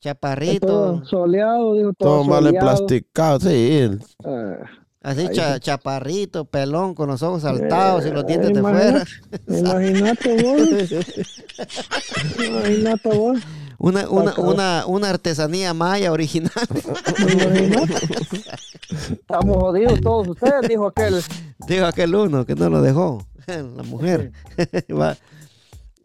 Chaparrito. 0.00 0.66
Todo 0.66 1.04
soleado, 1.04 1.74
digo, 1.74 1.92
todo, 1.98 2.08
Todo 2.08 2.24
mal 2.24 2.46
emplasticado, 2.46 3.40
sí. 3.40 3.90
Ah, 4.24 4.56
Así, 5.02 5.28
cha- 5.32 5.58
chaparrito, 5.58 6.44
pelón, 6.44 6.94
con 6.94 7.08
los 7.08 7.22
ojos 7.22 7.42
saltados 7.42 8.04
y 8.06 8.10
los 8.10 8.22
Eh, 8.24 8.26
dientes 8.28 8.52
de 8.52 8.58
imagínate. 8.60 9.06
fuera. 9.46 9.58
Imagínate 9.60 10.42
vos. 10.42 10.58
Imagínate 12.46 13.08
vos. 13.08 13.38
Una, 13.78 14.10
una, 14.10 14.34
una, 14.38 14.84
una 14.86 15.08
artesanía 15.08 15.72
maya 15.72 16.12
original. 16.12 16.52
Imagínate. 17.18 17.94
Estamos 19.12 19.56
jodidos 19.56 20.00
todos 20.02 20.28
ustedes, 20.28 20.68
dijo 20.68 20.86
aquel. 20.88 21.22
Dijo 21.66 21.86
aquel 21.86 22.14
uno 22.14 22.44
que 22.44 22.54
no 22.54 22.68
lo 22.68 22.82
dejó. 22.82 23.24
La 23.76 23.82
mujer. 23.82 24.32
Va. 24.90 25.16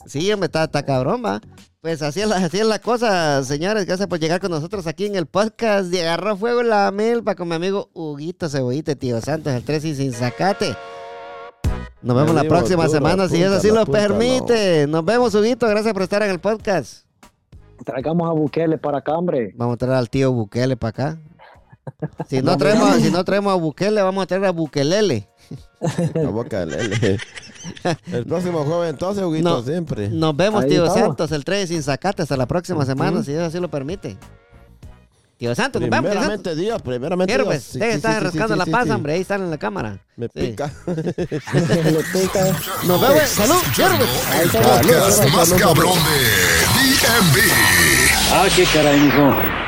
sí, 0.06 0.32
hombre, 0.32 0.48
está, 0.48 0.66
está 0.66 0.84
cabrón, 0.84 1.24
va. 1.26 1.42
Pues 1.82 2.02
así 2.02 2.22
es, 2.22 2.28
la, 2.28 2.38
así 2.38 2.58
es 2.58 2.66
la 2.66 2.80
cosa, 2.80 3.44
señores. 3.44 3.86
Gracias 3.86 4.08
por 4.08 4.20
llegar 4.20 4.42
con 4.42 4.50
nosotros 4.50 4.88
aquí 4.88 5.06
en 5.06 5.16
el 5.16 5.28
podcast 5.28 5.92
de 5.92 6.02
Agarró 6.02 6.36
Fuego 6.36 6.64
la 6.64 6.92
Melpa 6.92 7.36
con 7.36 7.48
mi 7.48 7.54
amigo 7.54 7.92
Huguito 7.94 8.50
Cebollita, 8.50 8.94
y 8.94 8.96
tío 8.96 9.22
Santos, 9.22 9.54
el 9.54 9.64
3 9.64 9.86
y 9.86 9.96
sin 9.96 10.12
sacate. 10.12 10.76
Nos 12.02 12.16
vemos 12.16 12.36
la 12.36 12.44
próxima 12.44 12.86
duro, 12.86 12.98
semana, 12.98 13.30
si 13.30 13.42
eso 13.42 13.56
así 13.56 13.70
lo 13.70 13.86
permite. 13.86 14.88
Nos 14.88 15.06
vemos, 15.06 15.34
Huguito. 15.36 15.68
Gracias 15.68 15.94
por 15.94 16.04
estar 16.04 16.24
en 16.24 16.32
el 16.32 16.40
podcast. 16.40 17.06
Traigamos 17.84 18.30
a 18.30 18.34
Bukele 18.34 18.78
para 18.78 19.00
acá, 19.00 19.14
hombre. 19.14 19.54
Vamos 19.56 19.76
a 19.76 19.78
traer 19.78 19.96
al 19.96 20.10
tío 20.10 20.32
Bukele 20.32 20.78
para 20.78 20.90
acá. 20.90 21.20
Si 22.28 22.42
no, 22.42 22.58
traemos, 22.58 22.96
si 22.98 23.12
no 23.12 23.24
traemos 23.24 23.54
a 23.54 23.56
Bukele, 23.56 24.02
vamos 24.02 24.24
a 24.24 24.28
traer 24.28 24.46
a 24.46 24.52
Bukelele. 24.52 25.30
La 26.16 26.30
boca 26.30 26.66
de 26.66 26.78
Lele. 26.88 27.20
El 28.12 28.26
próximo 28.26 28.64
jueves, 28.64 28.89
entonces, 28.91 29.24
Huguito, 29.24 29.50
No. 29.50 29.64
siempre. 29.64 30.10
Nos 30.10 30.36
vemos, 30.36 30.64
Ahí 30.64 30.70
tío 30.70 30.86
estamos. 30.86 31.08
Santos, 31.08 31.32
el 31.32 31.43
3 31.46 31.70
sin 31.70 31.84
sacate 31.84 32.24
hasta 32.24 32.38
la 32.38 32.46
próxima 32.48 32.86
semana, 32.86 33.24
si 33.24 33.32
Dios 33.32 33.43
así 33.43 33.60
lo 33.60 33.70
permite. 33.70 34.18
Tío 35.38 35.54
Santos, 35.54 35.82
nos 35.82 35.89
vemos. 35.89 36.10
Primeramente 36.10 36.56
Dios, 36.56 36.82
primeramente 36.82 37.30
Quiero, 37.34 37.43
Dios. 37.43 37.56
pues, 37.56 37.64
Sí, 37.64 37.80
sí, 37.80 37.86
está 37.98 38.14
sí, 38.20 38.24
rascando 38.24 38.54
sí, 38.54 38.58
la 38.60 38.66
sí, 38.66 38.72
paz, 38.72 38.84
sí. 38.86 38.89
hombre, 38.91 39.14
ahí 39.14 39.22
están 39.22 39.41
en 39.41 39.52
la 39.52 39.58
cámara. 39.58 40.00
Me 40.16 40.28
Sí. 40.28 40.32
pica. 40.34 40.72
Le 40.88 42.04
pica. 42.14 42.46
Nos 42.88 43.02
vemos, 43.02 43.22
salud, 43.30 43.56
pues. 43.76 43.80
El 44.41 44.50
podcast 44.52 45.30
más 45.34 45.54
cabrón 45.54 45.98
de 45.98 46.20
DMV. 46.96 47.38
Ah, 48.32 48.48
qué 48.56 48.64
caray, 48.74 49.00
mijo. 49.00 49.64